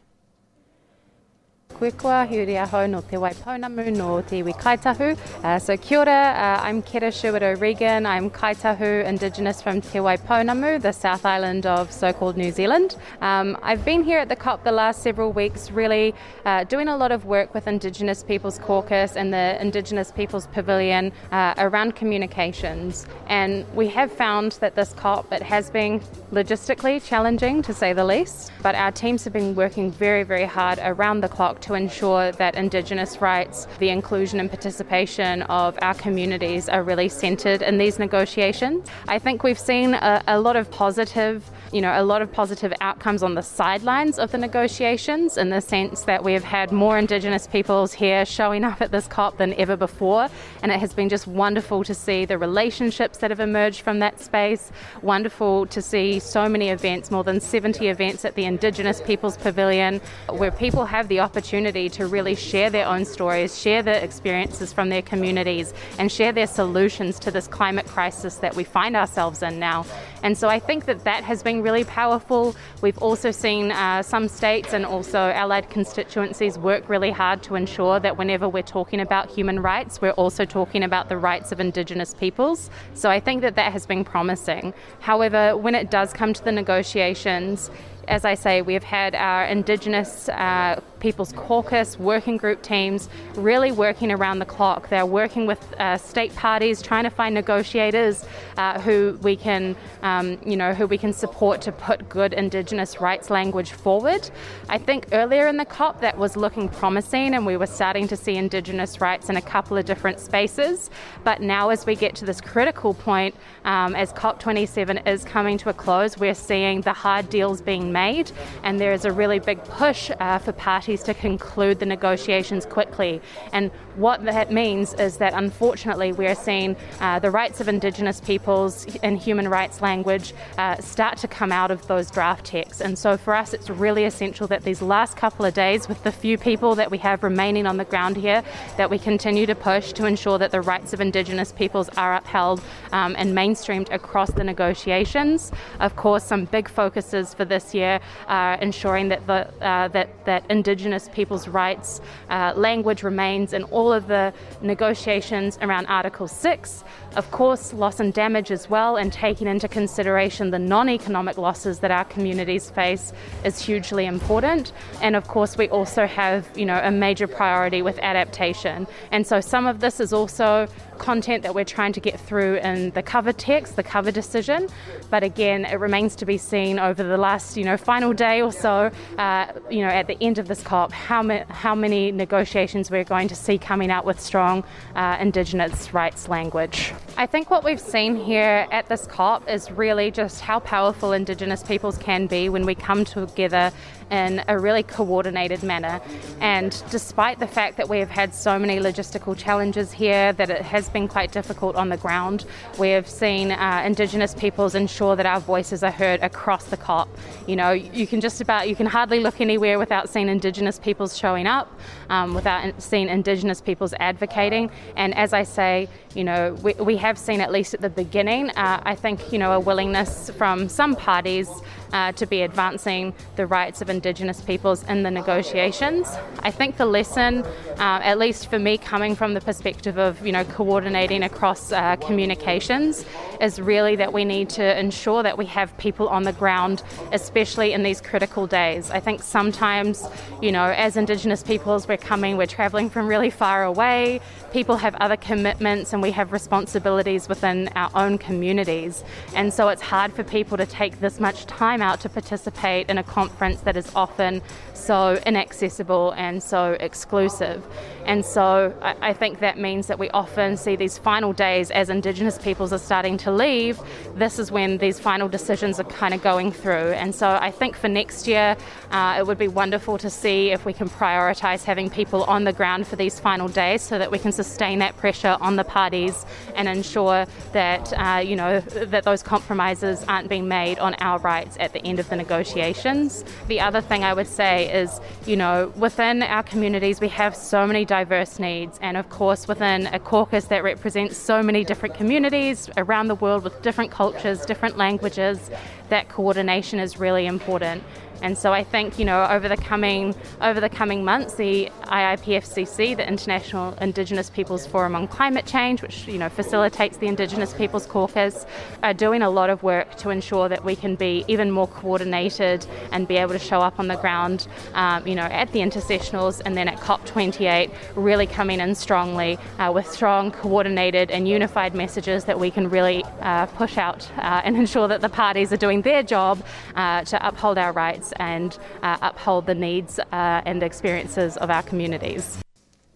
Koe 1.78 1.92
kua 1.92 2.26
hiuri 2.28 2.56
aho 2.60 2.88
no 2.88 3.02
te 3.02 3.18
Waipounamu 3.18 3.96
no 3.96 4.22
te 4.22 4.42
Kaitahu. 4.42 5.16
Uh, 5.44 5.60
so 5.60 5.78
kia 5.78 6.00
ora, 6.00 6.12
uh, 6.12 6.64
I'm 6.64 6.82
Kera 6.82 7.14
Sherwood 7.14 7.44
O'Regan. 7.44 8.08
I'm 8.08 8.32
Kaitahu 8.32 9.06
Indigenous 9.06 9.62
from 9.62 9.82
Te 9.82 10.00
Waipounamu, 10.00 10.82
the 10.82 10.92
South 10.92 11.24
Island 11.24 11.68
of 11.68 11.92
so-called 11.92 12.36
New 12.36 12.52
Zealand. 12.52 12.96
Um, 13.22 13.56
I've 13.62 13.86
been 13.86 14.04
here 14.04 14.18
at 14.18 14.28
the 14.28 14.36
COP 14.36 14.64
the 14.64 14.72
last 14.72 15.04
several 15.04 15.32
weeks 15.32 15.70
really 15.70 16.16
uh, 16.46 16.64
doing 16.64 16.88
a 16.88 16.98
lot 16.98 17.12
of 17.12 17.26
work 17.26 17.54
with 17.54 17.68
Indigenous 17.68 18.24
Peoples 18.24 18.58
Caucus 18.58 19.16
and 19.16 19.32
the 19.32 19.62
Indigenous 19.62 20.12
Peoples 20.12 20.48
Pavilion 20.48 21.12
uh, 21.32 21.54
around 21.60 21.96
communications. 21.96 23.06
And 23.28 23.72
we 23.76 23.88
have 23.90 24.12
found 24.12 24.54
that 24.62 24.74
this 24.74 24.94
COP, 24.94 25.32
it 25.32 25.44
has 25.44 25.70
been 25.70 26.00
logistically 26.32 27.06
challenging 27.06 27.62
to 27.62 27.74
say 27.74 27.94
the 27.94 28.06
least, 28.06 28.52
but 28.64 28.74
our 28.74 28.92
teams 28.92 29.24
have 29.26 29.34
been 29.34 29.54
working 29.54 29.92
very, 29.92 30.24
very 30.24 30.46
hard 30.46 30.80
around 30.82 31.22
the 31.22 31.30
clock 31.30 31.57
to 31.62 31.74
ensure 31.74 32.32
that 32.34 32.56
Indigenous 32.56 33.22
rights, 33.22 33.68
the 33.80 33.90
inclusion 33.90 34.40
and 34.40 34.50
participation 34.50 35.42
of 35.44 35.78
our 35.82 35.94
communities 35.94 36.70
are 36.70 36.84
really 36.84 37.10
centred 37.10 37.62
in 37.62 37.78
these 37.78 38.00
negotiations. 38.00 38.88
I 39.08 39.20
think 39.20 39.44
we've 39.44 39.60
seen 39.60 39.94
a, 39.94 40.24
a 40.28 40.40
lot 40.40 40.56
of 40.56 40.70
positive 40.72 41.50
you 41.72 41.82
know, 41.82 41.94
a 42.00 42.04
lot 42.04 42.22
of 42.22 42.32
positive 42.32 42.74
outcomes 42.82 43.24
on 43.24 43.36
the 43.36 43.42
sidelines 43.42 44.20
of 44.20 44.32
the 44.32 44.38
negotiations 44.38 45.38
in 45.38 45.50
the 45.50 45.62
sense 45.62 46.04
that 46.04 46.24
we 46.24 46.34
have 46.34 46.44
had 46.44 46.72
more 46.72 46.98
Indigenous 46.98 47.48
peoples 47.48 47.94
here 47.94 48.26
showing 48.26 48.64
up 48.64 48.82
at 48.82 48.92
this 48.92 49.08
COP 49.08 49.38
than 49.38 49.54
ever 49.56 49.76
before. 49.76 50.30
And 50.64 50.72
it 50.72 50.80
has 50.80 50.94
been 50.94 51.10
just 51.10 51.28
wonderful 51.28 51.84
to 51.84 51.94
see 51.94 52.26
the 52.26 52.38
relationships 52.38 53.18
that 53.20 53.32
have 53.32 53.40
emerged 53.40 53.82
from 53.82 54.00
that 54.00 54.20
space. 54.20 54.72
Wonderful 55.02 55.66
to 55.68 55.82
see 55.82 56.20
so 56.20 56.48
many 56.48 56.70
events, 56.70 57.12
more 57.12 57.24
than 57.24 57.40
70 57.40 57.88
events 57.88 58.26
at 58.26 58.36
the 58.36 58.46
Indigenous 58.46 59.02
Peoples 59.02 59.38
Pavilion, 59.38 60.00
where 60.30 60.52
people 60.52 60.86
have 60.86 61.08
the 61.08 61.20
opportunity 61.20 61.90
to 61.90 62.08
really 62.08 62.36
share 62.36 62.70
their 62.70 62.88
own 62.88 63.06
stories, 63.06 63.60
share 63.60 63.84
their 63.84 64.04
experiences 64.04 64.72
from 64.72 64.90
their 64.90 65.02
communities, 65.02 65.74
and 66.00 66.12
share 66.12 66.32
their 66.32 66.48
solutions 66.48 67.20
to 67.20 67.32
this 67.32 67.48
climate 67.48 67.86
crisis 67.86 68.36
that 68.36 68.56
we 68.56 68.64
find 68.64 68.96
ourselves 68.96 69.44
in 69.44 69.60
now. 69.60 69.86
And 70.24 70.38
so 70.38 70.50
I 70.50 70.60
think 70.60 70.86
that 70.86 71.04
that 71.04 71.24
has 71.24 71.44
been 71.44 71.57
really 71.62 71.84
powerful. 71.84 72.56
We've 72.82 72.98
also 72.98 73.32
seen 73.32 73.72
uh, 73.72 74.04
some 74.04 74.28
states 74.28 74.74
and 74.74 74.86
also 74.86 75.20
allied 75.32 75.70
constituencies 75.70 76.58
work 76.58 76.90
really 76.90 77.12
hard 77.12 77.44
to 77.44 77.56
ensure 77.56 78.00
that 78.00 78.18
whenever 78.18 78.48
we're 78.48 78.64
talking 78.64 79.00
about 79.00 79.30
human 79.30 79.60
rights, 79.62 80.02
we're 80.02 80.12
also 80.12 80.46
talking 80.46 80.84
about 80.84 81.10
the 81.10 81.18
rights 81.18 81.52
of 81.52 81.60
Indigenous 81.60 82.14
peoples. 82.14 82.70
So 82.94 83.10
I 83.10 83.20
think 83.20 83.42
that 83.42 83.56
that 83.56 83.72
has 83.72 83.86
been 83.86 84.04
promising. 84.04 84.74
However, 85.00 85.56
when 85.56 85.76
it 85.76 85.92
does 85.92 86.14
come 86.14 86.34
to 86.34 86.44
the 86.44 86.52
negotiations, 86.52 87.70
as 88.08 88.24
I 88.24 88.36
say, 88.36 88.62
we've 88.62 88.84
had 88.84 89.16
our 89.16 89.46
Indigenous 89.46 90.30
uh, 90.30 90.80
People's 91.00 91.32
Caucus 91.34 92.00
working 92.00 92.38
group 92.38 92.62
teams 92.62 93.10
really 93.36 93.72
working 93.72 94.12
around 94.12 94.40
the 94.40 94.46
clock. 94.46 94.90
They're 94.90 95.06
working 95.06 95.46
with 95.46 95.62
uh, 95.80 95.98
state 95.98 96.36
parties, 96.36 96.82
trying 96.82 97.04
to 97.04 97.10
find 97.10 97.36
negotiators 97.36 98.26
uh, 98.58 98.80
who 98.80 99.20
we 99.22 99.36
can, 99.36 99.76
um, 100.02 100.38
you 100.46 100.58
know, 100.58 100.74
who 100.74 100.88
we 100.88 100.98
can 100.98 101.14
support 101.14 101.62
to 101.62 101.72
put 101.72 102.10
good 102.10 102.34
Indigenous 102.34 103.00
rights 103.00 103.30
language 103.30 103.72
forward. 103.72 104.30
I 104.70 104.78
think 104.78 105.08
earlier 105.12 105.48
in 105.48 105.58
the 105.58 105.66
COP 105.66 106.02
that 106.02 106.18
was 106.18 106.36
looking 106.36 106.70
promising, 106.70 107.36
and 107.36 107.46
we 107.46 107.58
were 107.58 107.68
starting 107.68 108.08
to 108.08 108.18
see 108.18 108.36
Indigenous 108.36 109.00
rights 109.00 109.30
in 109.30 109.38
a 109.38 109.42
couple 109.42 109.78
of 109.78 109.86
different 109.86 110.20
spaces. 110.20 110.90
But 111.24 111.42
now, 111.42 111.70
as 111.70 111.86
we 111.86 111.96
get 111.96 112.16
to 112.16 112.26
this 112.26 112.42
critical 112.42 112.94
point, 112.94 113.36
um, 113.66 113.96
as 113.96 114.14
COP27 114.14 115.08
is 115.08 115.24
coming 115.24 115.58
to 115.60 115.70
a 115.70 115.74
close, 115.74 116.18
we're 116.18 116.34
seeing 116.34 116.82
the 116.82 116.94
hard 116.94 117.30
deals 117.30 117.62
being 117.62 117.92
made, 117.92 118.32
and 118.64 118.80
there 118.80 118.94
is 118.94 119.06
a 119.06 119.12
really 119.12 119.40
big 119.40 119.64
push 119.66 120.10
uh, 120.20 120.40
for 120.40 120.52
parties 120.54 120.87
to 120.96 121.14
conclude 121.14 121.80
the 121.80 121.86
negotiations 121.86 122.66
quickly. 122.66 123.22
And 123.52 123.72
what 123.98 124.24
that 124.26 124.52
means 124.52 124.94
is 124.94 125.18
that 125.18 125.34
unfortunately 125.34 126.12
we're 126.12 126.36
seeing 126.36 126.76
uh, 127.00 127.20
the 127.20 127.32
rights 127.32 127.60
of 127.60 127.68
Indigenous 127.68 128.22
peoples 128.22 128.86
and 129.02 129.18
human 129.18 129.48
rights 129.50 129.82
language 129.82 130.34
uh, 130.58 130.76
start 130.78 131.18
to 131.18 131.28
come 131.28 131.52
out 131.52 131.72
of 131.72 131.88
those 131.88 132.12
draft 132.12 132.46
texts. 132.46 132.80
And 132.80 132.98
so 132.98 133.18
for 133.18 133.34
us, 133.34 133.54
it's 133.54 133.70
really 133.70 134.06
essential 134.06 134.48
that 134.48 134.64
these 134.64 134.82
last 134.82 135.18
couple 135.18 135.46
of 135.46 135.54
days, 135.54 135.88
with 135.88 136.04
the 136.04 136.12
few 136.12 136.38
people 136.38 136.76
that 136.76 136.92
we 136.92 137.00
have 137.00 137.24
remaining 137.24 137.66
on 137.66 137.78
the 137.78 137.86
ground 137.86 138.18
here, 138.18 138.44
that 138.78 138.90
we 138.90 139.00
continue 139.00 139.46
to 139.48 139.56
push 139.56 139.94
to 139.94 140.06
ensure 140.06 140.38
that 140.38 140.52
the 140.52 140.62
rights 140.62 140.94
of 140.94 141.02
Indigenous 141.02 141.52
peoples 141.52 141.90
are 141.98 142.16
upheld 142.16 142.62
um, 142.92 143.16
and 143.18 143.36
mainstreamed 143.36 143.92
across 143.92 144.32
the 144.32 144.44
negotiations. 144.44 145.52
Of 145.80 145.96
course, 145.96 146.24
some 146.24 146.46
big 146.46 146.70
focuses 146.70 147.34
for 147.34 147.46
this 147.46 147.74
year 147.74 148.00
are 148.28 148.56
ensuring 148.56 149.10
that 149.10 149.26
the 149.26 149.48
uh, 149.62 149.88
that 149.90 150.10
that 150.26 150.44
Indigenous 150.50 151.10
peoples' 151.10 151.48
rights 151.48 152.02
uh, 152.30 152.54
language 152.56 153.02
remains 153.04 153.54
in 153.54 153.64
all 153.64 153.87
of 153.92 154.08
the 154.08 154.34
negotiations 154.62 155.58
around 155.62 155.86
Article 155.88 156.28
6. 156.28 156.84
Of 157.16 157.32
course, 157.32 157.74
loss 157.74 158.00
and 158.00 158.14
damage 158.14 158.52
as 158.52 158.70
well, 158.70 158.96
and 158.96 159.12
taking 159.12 159.48
into 159.48 159.68
consideration 159.68 160.52
the 160.52 160.60
non 160.60 160.90
economic 160.90 161.38
losses 161.38 161.80
that 161.80 161.92
our 161.92 162.06
communities 162.06 162.70
face 162.70 163.14
is 163.44 163.60
hugely 163.60 164.06
important. 164.06 164.72
And 165.02 165.16
of 165.16 165.28
course, 165.28 165.58
we 165.58 165.70
also 165.70 166.06
have, 166.06 166.48
you 166.56 166.66
know, 166.66 166.80
a 166.84 166.92
major 166.92 167.28
priority 167.28 167.82
with 167.82 167.98
adaptation. 168.00 168.88
And 169.12 169.26
so 169.26 169.42
some 169.42 169.68
of 169.68 169.80
this 169.80 170.00
is 170.00 170.14
also 170.14 170.68
content 170.98 171.44
that 171.44 171.56
we're 171.56 171.66
trying 171.66 171.94
to 171.94 172.00
get 172.00 172.20
through 172.20 172.58
in 172.58 172.92
the 172.92 173.04
cover 173.04 173.32
text, 173.32 173.76
the 173.76 173.84
cover 173.84 174.12
decision. 174.12 174.68
But 175.10 175.24
again, 175.24 175.66
it 175.66 175.76
remains 175.76 176.16
to 176.18 176.26
be 176.26 176.38
seen 176.38 176.80
over 176.80 177.04
the 177.04 177.18
last, 177.18 177.58
you 177.58 177.64
know, 177.64 177.78
final 177.78 178.14
day 178.14 178.42
or 178.42 178.52
so, 178.52 178.92
uh, 179.18 179.52
you 179.70 179.82
know, 179.82 179.88
at 179.88 180.08
the 180.08 180.18
end 180.22 180.38
of 180.38 180.48
this 180.48 180.62
COP, 180.64 180.92
how, 180.92 181.22
ma- 181.24 181.46
how 181.50 181.76
many 181.76 182.12
negotiations 182.12 182.92
we're 182.92 183.04
going 183.04 183.28
to 183.30 183.36
see 183.36 183.58
coming 183.58 183.92
out 183.92 184.06
with 184.06 184.20
strong 184.20 184.64
uh, 184.96 185.18
Indigenous 185.20 185.94
rights 185.94 186.28
language. 186.28 186.94
I 187.18 187.26
think 187.26 187.50
what 187.50 187.64
we've 187.64 187.80
seen 187.80 188.16
here 188.16 188.68
at 188.72 188.90
this 188.90 189.08
COP 189.08 189.50
is 189.50 189.72
really 189.72 190.12
just 190.12 190.42
how 190.42 190.60
powerful 190.60 191.14
Indigenous 191.14 191.64
peoples 191.64 191.98
can 191.98 192.28
be 192.28 192.50
when 192.50 192.66
we 192.66 192.76
come 192.76 193.06
together 193.06 193.72
in 194.12 194.44
a 194.48 194.58
really 194.58 194.84
coordinated 194.84 195.64
manner. 195.64 196.02
And 196.42 196.84
despite 196.90 197.40
the 197.40 197.48
fact 197.48 197.78
that 197.78 197.90
we 197.90 198.00
have 198.00 198.10
had 198.10 198.34
so 198.34 198.58
many 198.58 198.80
logistical 198.80 199.38
challenges 199.38 199.92
here, 199.92 200.34
that 200.34 200.50
it 200.50 200.62
has 200.62 200.90
been 200.90 201.08
quite 201.08 201.32
difficult 201.32 201.76
on 201.76 201.90
the 201.90 201.98
ground, 201.98 202.46
we 202.78 202.90
have 202.90 203.08
seen 203.08 203.52
uh, 203.52 203.84
Indigenous 203.86 204.34
peoples 204.34 204.76
ensure 204.76 205.16
that 205.16 205.26
our 205.26 205.40
voices 205.40 205.84
are 205.84 205.92
heard 205.92 206.22
across 206.22 206.66
the 206.66 206.78
COP. 206.78 207.10
You 207.48 207.56
know, 207.56 207.72
you 207.72 208.08
can 208.08 208.22
just 208.22 208.42
about, 208.42 208.70
you 208.70 208.76
can 208.76 208.86
hardly 208.86 209.20
look 209.20 209.42
anywhere 209.42 209.80
without 209.80 210.10
seeing 210.10 210.30
Indigenous 210.30 210.80
peoples 210.80 211.18
showing 211.18 211.48
up, 211.48 211.80
um, 212.10 212.34
without 212.34 212.82
seeing 212.82 213.10
Indigenous 213.10 213.62
peoples 213.62 213.94
advocating. 214.00 214.70
And 214.96 215.14
as 215.16 215.34
I 215.34 215.44
say, 215.44 215.90
you 216.14 216.24
know, 216.24 216.54
we, 216.64 216.74
we 216.74 216.98
have 216.98 217.18
seen 217.18 217.42
at 217.42 217.52
least 217.52 217.74
at 217.74 217.82
the 217.82 217.90
beginning, 217.90 218.50
uh, 218.52 218.82
I 218.84 218.96
think, 218.96 219.32
you 219.32 219.40
know, 219.40 219.54
a 219.54 219.60
willingness 219.60 220.30
from 220.32 220.70
some 220.70 220.96
parties 220.96 221.50
uh, 221.94 222.12
to 222.14 222.26
be 222.26 222.42
advancing 222.42 223.14
the 223.36 223.46
rights 223.46 223.82
of 223.82 223.90
Indigenous 223.90 224.42
peoples 224.42 224.84
in 224.84 225.04
the 225.04 225.12
negotiations. 225.12 226.08
I 226.40 226.52
think 226.52 226.78
the 226.78 226.86
lesson, 226.86 227.44
uh, 227.78 228.00
at 228.04 228.18
least 228.18 228.50
for 228.50 228.60
me, 228.60 228.78
coming 228.78 229.16
from 229.16 229.34
the 229.34 229.42
perspective 229.42 229.98
of 229.98 230.26
you 230.26 230.32
know 230.32 230.44
coordinating 230.46 231.24
across 231.24 231.72
uh, 231.72 231.96
communications, 231.98 233.06
is 233.42 233.60
really 233.60 233.96
that 233.96 234.14
we 234.14 234.26
need 234.26 234.50
to 234.50 234.80
ensure 234.80 235.24
that 235.24 235.38
we 235.38 235.46
have 235.46 235.76
people 235.78 236.08
on 236.10 236.24
the 236.24 236.34
ground, 236.34 236.84
especially 237.12 237.74
in 237.74 237.84
these 237.84 238.02
critical 238.02 238.48
days. 238.48 238.90
I 238.92 239.00
think 239.00 239.22
sometimes, 239.22 240.06
you 240.42 240.52
know, 240.52 240.66
as 240.66 240.98
Indigenous 240.98 241.44
peoples, 241.44 241.88
we're 241.88 241.98
coming, 241.98 242.38
we're 242.38 242.48
travelling 242.48 242.90
from 242.90 243.08
really 243.08 243.30
far 243.30 243.64
away. 243.64 244.20
People 244.52 244.78
have 244.78 244.96
other 244.96 245.18
commitments, 245.18 245.94
and 245.94 246.02
we 246.02 246.12
have 246.12 246.32
responsibilities 246.32 247.30
within 247.30 247.70
our 247.76 247.92
own 247.96 248.18
communities, 248.18 249.04
and 249.36 249.54
so 249.54 249.70
it's 249.70 249.82
hard 249.82 250.14
for 250.14 250.24
people 250.24 250.58
to 250.58 250.66
take 250.66 251.00
this 251.00 251.20
much 251.20 251.46
time 251.46 251.77
out 251.82 252.00
to 252.02 252.10
participate 252.10 252.90
in 252.90 252.98
a 252.98 253.04
conference 253.04 253.62
that 253.62 253.78
is 253.78 253.92
often 253.96 254.42
so 254.74 255.20
inaccessible 255.26 256.12
and 256.18 256.42
so 256.42 256.78
exclusive. 256.80 257.66
And 258.06 258.26
so 258.26 258.74
I, 258.82 259.10
I, 259.10 259.14
think 259.14 259.40
that 259.40 259.58
means 259.58 259.88
that 259.88 260.00
we 260.00 260.10
often 260.12 260.56
see 260.56 260.78
these 260.78 260.98
final 260.98 261.34
days 261.34 261.72
as 261.72 261.90
Indigenous 261.90 262.38
peoples 262.38 262.72
are 262.72 262.78
starting 262.78 263.18
to 263.18 263.32
leave. 263.32 263.80
This 264.16 264.40
is 264.40 264.50
when 264.50 264.78
these 264.78 264.98
final 264.98 265.28
decisions 265.28 265.78
are 265.78 265.84
kind 265.84 266.14
of 266.14 266.22
going 266.22 266.54
through. 266.54 266.92
And 266.94 267.14
so 267.14 267.28
I 267.30 267.52
think 267.52 267.76
for 267.76 267.90
next 267.90 268.26
year, 268.26 268.56
uh, 268.92 269.18
it 269.20 269.28
would 269.28 269.38
be 269.38 269.50
wonderful 269.50 269.98
to 269.98 270.10
see 270.10 270.52
if 270.52 270.64
we 270.64 270.72
can 270.72 270.90
prioritise 270.90 271.66
having 271.66 271.90
people 271.90 272.24
on 272.24 272.46
the 272.46 272.54
ground 272.54 272.88
for 272.88 272.96
these 272.96 273.20
final 273.20 273.50
days 273.50 273.82
so 273.82 273.98
that 273.98 274.10
we 274.10 274.20
can 274.20 274.32
sustain 274.32 274.80
that 274.80 274.96
pressure 274.96 275.36
on 275.42 275.58
the 275.58 275.66
parties 275.66 276.26
and 276.56 276.70
ensure 276.70 277.26
that, 277.52 277.92
uh, 277.98 278.20
you 278.20 278.38
know, 278.38 278.62
that 278.62 279.04
those 279.04 279.22
compromises 279.22 280.06
aren't 280.08 280.30
being 280.30 280.48
made 280.48 280.80
on 280.80 280.94
our 280.96 281.20
rights 281.20 281.58
at 281.68 281.74
the 281.74 281.86
end 281.86 282.00
of 282.00 282.08
the 282.10 282.16
negotiations. 282.16 283.26
The 283.48 283.60
other 283.60 283.82
thing 283.82 284.06
I 284.06 284.14
would 284.14 284.28
say 284.28 284.72
is, 284.74 285.02
you 285.26 285.36
know, 285.36 285.74
within 285.76 286.24
our 286.24 286.44
communities, 286.44 287.02
we 287.02 287.10
have 287.10 287.36
so 287.36 287.68
many 287.68 287.84
diverse 287.84 288.40
needs, 288.40 288.80
and 288.82 288.96
of 288.96 289.10
course, 289.10 289.50
within 289.50 289.88
a 289.88 290.00
caucus 290.00 290.46
that 290.46 290.64
represents 290.64 291.18
so 291.18 291.44
many 291.44 291.66
different 291.66 291.96
communities 291.96 292.70
around 292.78 293.10
the 293.10 293.16
world 293.16 293.44
with 293.44 293.62
different 293.62 293.92
cultures, 293.92 294.46
different 294.46 294.78
languages, 294.78 295.52
that 295.90 296.08
coordination 296.08 296.80
is 296.80 296.98
really 296.98 297.26
important. 297.26 297.84
And 298.22 298.38
so 298.38 298.54
I 298.54 298.64
think 298.64 299.00
you 299.00 299.06
know 299.06 299.26
over 299.30 299.48
the 299.48 299.58
coming 299.58 300.16
over 300.42 300.60
the 300.60 300.70
coming 300.70 301.04
months, 301.04 301.36
the 301.36 301.72
IIPFCC, 301.84 302.98
the 302.98 303.08
International 303.08 303.74
Indigenous 303.76 304.30
Peoples 304.30 304.66
Forum 304.66 304.96
on 304.96 305.08
Climate 305.08 305.46
Change, 305.46 305.82
which 305.82 306.08
you 306.08 306.18
know 306.18 306.30
facilitates 306.30 306.98
the 306.98 307.08
Indigenous 307.08 307.54
Peoples 307.54 307.86
Caucus, 307.86 308.46
are 308.84 308.94
doing 308.94 309.22
a 309.22 309.30
lot 309.30 309.50
of 309.50 309.64
work 309.64 309.96
to 309.98 310.10
ensure 310.10 310.50
that 310.50 310.64
we 310.64 310.76
can 310.76 310.96
be 310.96 311.24
even 311.28 311.52
more 311.52 311.68
coordinated 311.68 312.66
and 312.92 313.08
be 313.08 313.18
able 313.18 313.34
to 313.34 313.40
show 313.40 313.60
up 313.62 313.80
on 313.80 313.88
the 313.88 313.96
ground, 313.98 314.48
um, 314.74 315.06
you 315.08 315.16
know, 315.16 315.24
at 315.24 315.52
the 315.52 315.60
intersessionals 315.60 316.42
and 316.46 316.58
then 316.58 316.68
at 316.68 316.78
COP28, 316.78 317.72
really 317.96 318.28
coming 318.28 318.60
in 318.60 318.76
strongly 318.76 319.38
uh, 319.60 319.72
with 319.74 319.88
strong, 319.88 320.32
coordinated, 320.32 321.12
and 321.12 321.28
unified 321.28 321.74
messages 321.76 322.26
that 322.26 322.40
we 322.40 322.52
can 322.52 322.70
really 322.70 323.04
uh, 323.22 323.46
push 323.48 323.78
out 323.78 324.10
uh, 324.18 324.42
and 324.44 324.56
ensure 324.56 324.88
that 324.88 325.02
the 325.02 325.10
parties 325.10 325.52
are 325.52 325.58
doing 325.58 325.82
their 325.82 326.04
job 326.04 326.44
uh, 326.76 327.04
to 327.04 327.28
uphold 327.28 327.58
our 327.58 327.72
rights 327.72 328.07
and 328.14 328.58
uh, 328.84 328.98
uphold 329.02 329.46
the 329.46 329.56
needs 329.56 330.00
uh, 330.00 330.42
and 330.46 330.64
experiences 330.64 331.38
of 331.38 331.50
our 331.50 331.64
communities. 331.64 332.40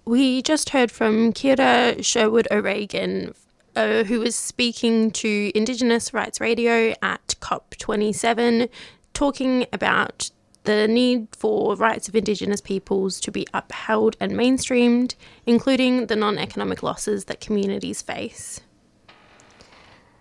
We 0.05 0.41
just 0.41 0.69
heard 0.71 0.91
from 0.91 1.31
Kera 1.33 2.03
Sherwood 2.03 2.47
O'Regan, 2.51 3.33
uh, 3.75 4.03
who 4.03 4.19
was 4.19 4.35
speaking 4.35 5.11
to 5.11 5.51
Indigenous 5.55 6.13
Rights 6.13 6.41
Radio 6.41 6.93
at 7.01 7.35
COP27, 7.39 8.67
talking 9.13 9.67
about 9.71 10.31
the 10.63 10.87
need 10.87 11.27
for 11.35 11.75
rights 11.75 12.07
of 12.07 12.15
Indigenous 12.15 12.61
peoples 12.61 13.19
to 13.21 13.31
be 13.31 13.47
upheld 13.53 14.15
and 14.19 14.33
mainstreamed, 14.33 15.15
including 15.45 16.07
the 16.07 16.15
non 16.15 16.37
economic 16.37 16.83
losses 16.83 17.25
that 17.25 17.39
communities 17.39 18.01
face. 18.01 18.61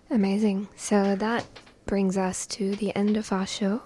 Amazing. 0.09 0.67
So 0.75 1.15
that 1.15 1.45
brings 1.85 2.17
us 2.17 2.45
to 2.47 2.75
the 2.75 2.95
end 2.95 3.17
of 3.17 3.31
our 3.31 3.47
show. 3.47 3.83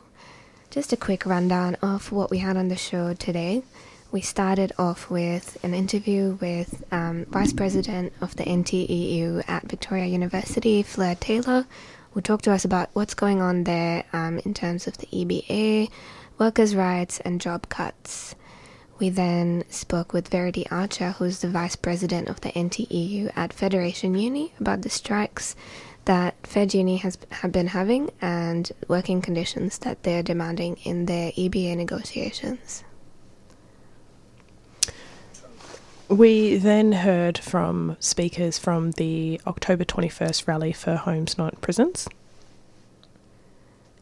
Just 0.75 0.91
a 0.91 0.97
quick 0.97 1.25
rundown 1.25 1.75
of 1.75 2.11
what 2.11 2.29
we 2.29 2.39
had 2.39 2.57
on 2.57 2.67
the 2.67 2.75
show 2.75 3.13
today. 3.13 3.63
We 4.11 4.19
started 4.19 4.73
off 4.77 5.09
with 5.09 5.57
an 5.63 5.73
interview 5.73 6.37
with 6.41 6.83
um, 6.91 7.23
Vice 7.29 7.53
President 7.53 8.11
of 8.19 8.35
the 8.35 8.43
NTEU 8.43 9.47
at 9.47 9.69
Victoria 9.69 10.05
University, 10.07 10.83
Fleur 10.83 11.15
Taylor, 11.15 11.65
who 12.11 12.19
talked 12.19 12.43
to 12.43 12.51
us 12.51 12.65
about 12.65 12.89
what's 12.91 13.13
going 13.13 13.41
on 13.41 13.63
there 13.63 14.03
um, 14.11 14.39
in 14.39 14.53
terms 14.53 14.85
of 14.85 14.97
the 14.97 15.07
EBA, 15.07 15.89
workers' 16.37 16.75
rights, 16.75 17.21
and 17.21 17.39
job 17.39 17.69
cuts. 17.69 18.35
We 18.99 19.09
then 19.09 19.63
spoke 19.69 20.11
with 20.11 20.27
Verity 20.27 20.67
Archer, 20.69 21.11
who's 21.11 21.39
the 21.39 21.47
Vice 21.47 21.77
President 21.77 22.27
of 22.27 22.41
the 22.41 22.49
NTEU 22.51 23.31
at 23.33 23.53
Federation 23.53 24.13
Uni, 24.13 24.53
about 24.59 24.81
the 24.81 24.89
strikes 24.89 25.55
that 26.05 26.35
Fed 26.45 26.73
Uni 26.73 26.97
has 26.97 27.17
have 27.31 27.51
been 27.51 27.67
having 27.67 28.11
and 28.21 28.71
working 28.87 29.21
conditions 29.21 29.79
that 29.79 30.03
they're 30.03 30.23
demanding 30.23 30.77
in 30.83 31.05
their 31.05 31.31
EBA 31.31 31.75
negotiations. 31.75 32.83
We 36.07 36.57
then 36.57 36.91
heard 36.91 37.37
from 37.39 37.97
speakers 37.99 38.59
from 38.59 38.91
the 38.91 39.41
October 39.47 39.83
21st 39.83 40.47
rally 40.47 40.71
for 40.71 40.95
Homes 40.95 41.35
Not 41.35 41.59
Prisons. 41.61 42.07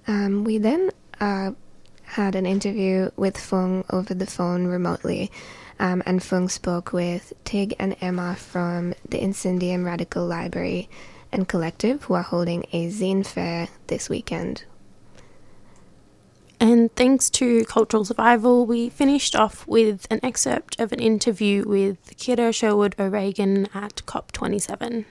Um, 0.06 0.44
we 0.44 0.58
then 0.58 0.92
uh, 1.22 1.52
had 2.04 2.36
an 2.36 2.46
interview 2.46 3.10
with 3.16 3.38
Fung 3.38 3.86
over 3.90 4.14
the 4.14 4.26
phone 4.26 4.68
remotely, 4.68 5.32
um, 5.80 6.04
and 6.06 6.22
Fung 6.22 6.50
spoke 6.50 6.92
with 6.92 7.32
Tig 7.46 7.74
and 7.80 7.96
Emma 8.02 8.36
from 8.36 8.94
the 9.08 9.20
Incendium 9.20 9.86
Radical 9.86 10.26
Library 10.26 10.90
and 11.34 11.48
Collective, 11.48 12.04
who 12.04 12.14
are 12.14 12.22
holding 12.22 12.66
a 12.72 12.88
zine 12.88 13.26
fair 13.26 13.68
this 13.88 14.10
weekend. 14.10 14.64
And 16.60 16.96
thanks 16.96 17.30
to 17.32 17.66
Cultural 17.66 18.06
Survival, 18.06 18.66
we 18.66 18.88
finished 18.88 19.36
off 19.36 19.68
with 19.68 20.08
an 20.10 20.22
excerpt 20.24 20.80
of 20.80 20.94
an 20.94 21.00
interview 21.00 21.68
with 21.68 22.16
Kera 22.16 22.56
Sherwood 22.56 22.96
O'Regan 22.98 23.68
at 23.74 24.02
COP27. 24.06 25.04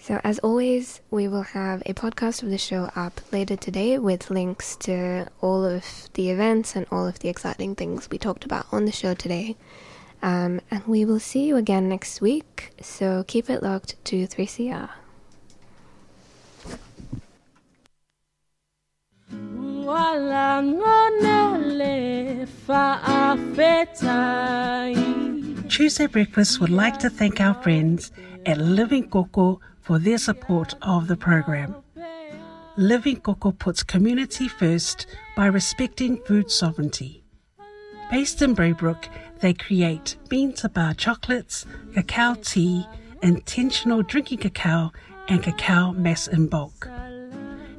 So, 0.00 0.20
as 0.24 0.38
always, 0.38 1.00
we 1.10 1.28
will 1.28 1.42
have 1.42 1.82
a 1.86 1.94
podcast 1.94 2.42
of 2.42 2.50
the 2.50 2.58
show 2.58 2.90
up 2.96 3.20
later 3.30 3.56
today 3.56 3.98
with 3.98 4.30
links 4.30 4.74
to 4.76 5.28
all 5.40 5.64
of 5.64 6.08
the 6.14 6.30
events 6.30 6.74
and 6.74 6.86
all 6.90 7.06
of 7.06 7.18
the 7.18 7.28
exciting 7.28 7.74
things 7.74 8.08
we 8.10 8.18
talked 8.18 8.44
about 8.44 8.66
on 8.72 8.84
the 8.84 8.90
show 8.90 9.14
today. 9.14 9.56
Um, 10.22 10.60
and 10.70 10.86
we 10.86 11.04
will 11.04 11.18
see 11.18 11.44
you 11.46 11.56
again 11.56 11.88
next 11.88 12.20
week, 12.20 12.70
so 12.80 13.24
keep 13.26 13.50
it 13.50 13.62
locked 13.62 14.02
to 14.04 14.26
3CR. 14.26 14.90
Tuesday 25.68 26.06
Breakfast 26.06 26.60
would 26.60 26.70
like 26.70 26.98
to 27.00 27.10
thank 27.10 27.40
our 27.40 27.54
friends 27.62 28.12
at 28.46 28.58
Living 28.58 29.08
Coco 29.08 29.60
for 29.80 29.98
their 29.98 30.18
support 30.18 30.74
of 30.82 31.08
the 31.08 31.16
program. 31.16 31.74
Living 32.76 33.20
Coco 33.20 33.50
puts 33.52 33.82
community 33.82 34.48
first 34.48 35.06
by 35.36 35.46
respecting 35.46 36.16
food 36.24 36.50
sovereignty. 36.50 37.21
Based 38.12 38.42
in 38.42 38.54
Braybrook, 38.54 39.08
they 39.40 39.54
create 39.54 40.16
bean 40.28 40.52
to 40.56 40.68
bar 40.68 40.92
chocolates, 40.92 41.64
cacao 41.94 42.34
tea, 42.34 42.86
intentional 43.22 44.02
drinking 44.02 44.36
cacao, 44.36 44.92
and 45.28 45.42
cacao 45.42 45.92
mass 45.92 46.28
in 46.28 46.46
bulk. 46.46 46.90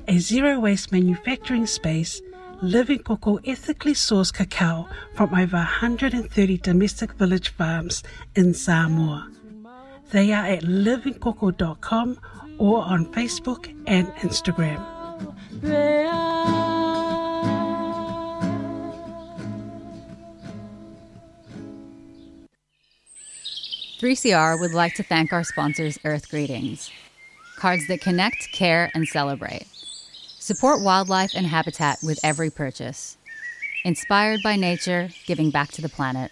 A 0.08 0.18
zero 0.18 0.60
waste 0.60 0.92
manufacturing 0.92 1.68
space, 1.68 2.20
Living 2.64 2.98
Coco 3.04 3.38
ethically 3.46 3.94
sourced 3.94 4.34
cacao 4.34 4.90
from 5.14 5.36
over 5.36 5.58
130 5.58 6.58
domestic 6.58 7.14
village 7.14 7.50
farms 7.50 8.02
in 8.36 8.56
Samoa. 8.56 9.30
They 10.10 10.34
are 10.34 10.48
at 10.48 10.64
livingcoco.com 10.64 12.20
or 12.58 12.84
on 12.84 13.06
Facebook 13.14 13.72
and 13.86 14.08
Instagram. 14.16 14.82
3CR 24.04 24.60
would 24.60 24.74
like 24.74 24.94
to 24.96 25.02
thank 25.02 25.32
our 25.32 25.46
sponsors, 25.46 25.98
Earth 26.04 26.30
Greetings, 26.30 26.92
cards 27.56 27.88
that 27.88 28.02
connect, 28.02 28.52
care, 28.52 28.92
and 28.94 29.08
celebrate. 29.08 29.66
Support 30.40 30.82
wildlife 30.82 31.32
and 31.34 31.48
habitat 31.48 32.00
with 32.04 32.20
every 32.22 32.50
purchase. 32.50 33.18
Inspired 33.86 34.42
by 34.44 34.58
nature, 34.58 35.08
giving 35.26 35.52
back 35.52 35.72
to 35.72 35.82
the 35.82 35.88
planet. 35.88 36.32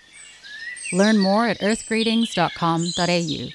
Learn 0.92 1.18
more 1.18 1.48
at 1.48 1.60
earthgreetings.com.au. 1.60 3.50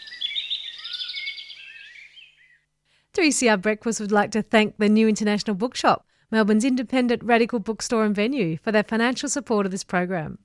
3CR 3.12 3.60
Breakfast 3.60 4.00
would 4.00 4.12
like 4.12 4.30
to 4.30 4.40
thank 4.40 4.78
the 4.78 4.88
New 4.88 5.08
International 5.08 5.54
Bookshop, 5.54 6.06
Melbourne's 6.30 6.64
independent 6.64 7.22
radical 7.22 7.58
bookstore 7.58 8.06
and 8.06 8.14
venue, 8.14 8.56
for 8.56 8.72
their 8.72 8.82
financial 8.82 9.28
support 9.28 9.66
of 9.66 9.72
this 9.72 9.84
program. 9.84 10.38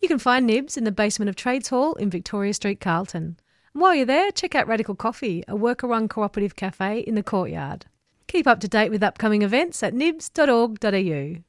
You 0.00 0.06
can 0.06 0.18
find 0.20 0.46
Nibs 0.46 0.76
in 0.76 0.84
the 0.84 0.92
basement 0.92 1.28
of 1.28 1.34
Trades 1.34 1.70
Hall 1.70 1.94
in 1.94 2.08
Victoria 2.08 2.54
Street, 2.54 2.80
Carlton. 2.80 3.36
And 3.74 3.82
while 3.82 3.96
you're 3.96 4.06
there, 4.06 4.30
check 4.30 4.54
out 4.54 4.68
Radical 4.68 4.94
Coffee, 4.94 5.42
a 5.48 5.56
worker 5.56 5.88
run 5.88 6.06
cooperative 6.06 6.54
cafe 6.54 7.00
in 7.00 7.16
the 7.16 7.22
courtyard. 7.22 7.86
Keep 8.28 8.46
up 8.46 8.60
to 8.60 8.68
date 8.68 8.90
with 8.90 9.02
upcoming 9.02 9.42
events 9.42 9.82
at 9.82 9.94
nibs.org.au. 9.94 11.42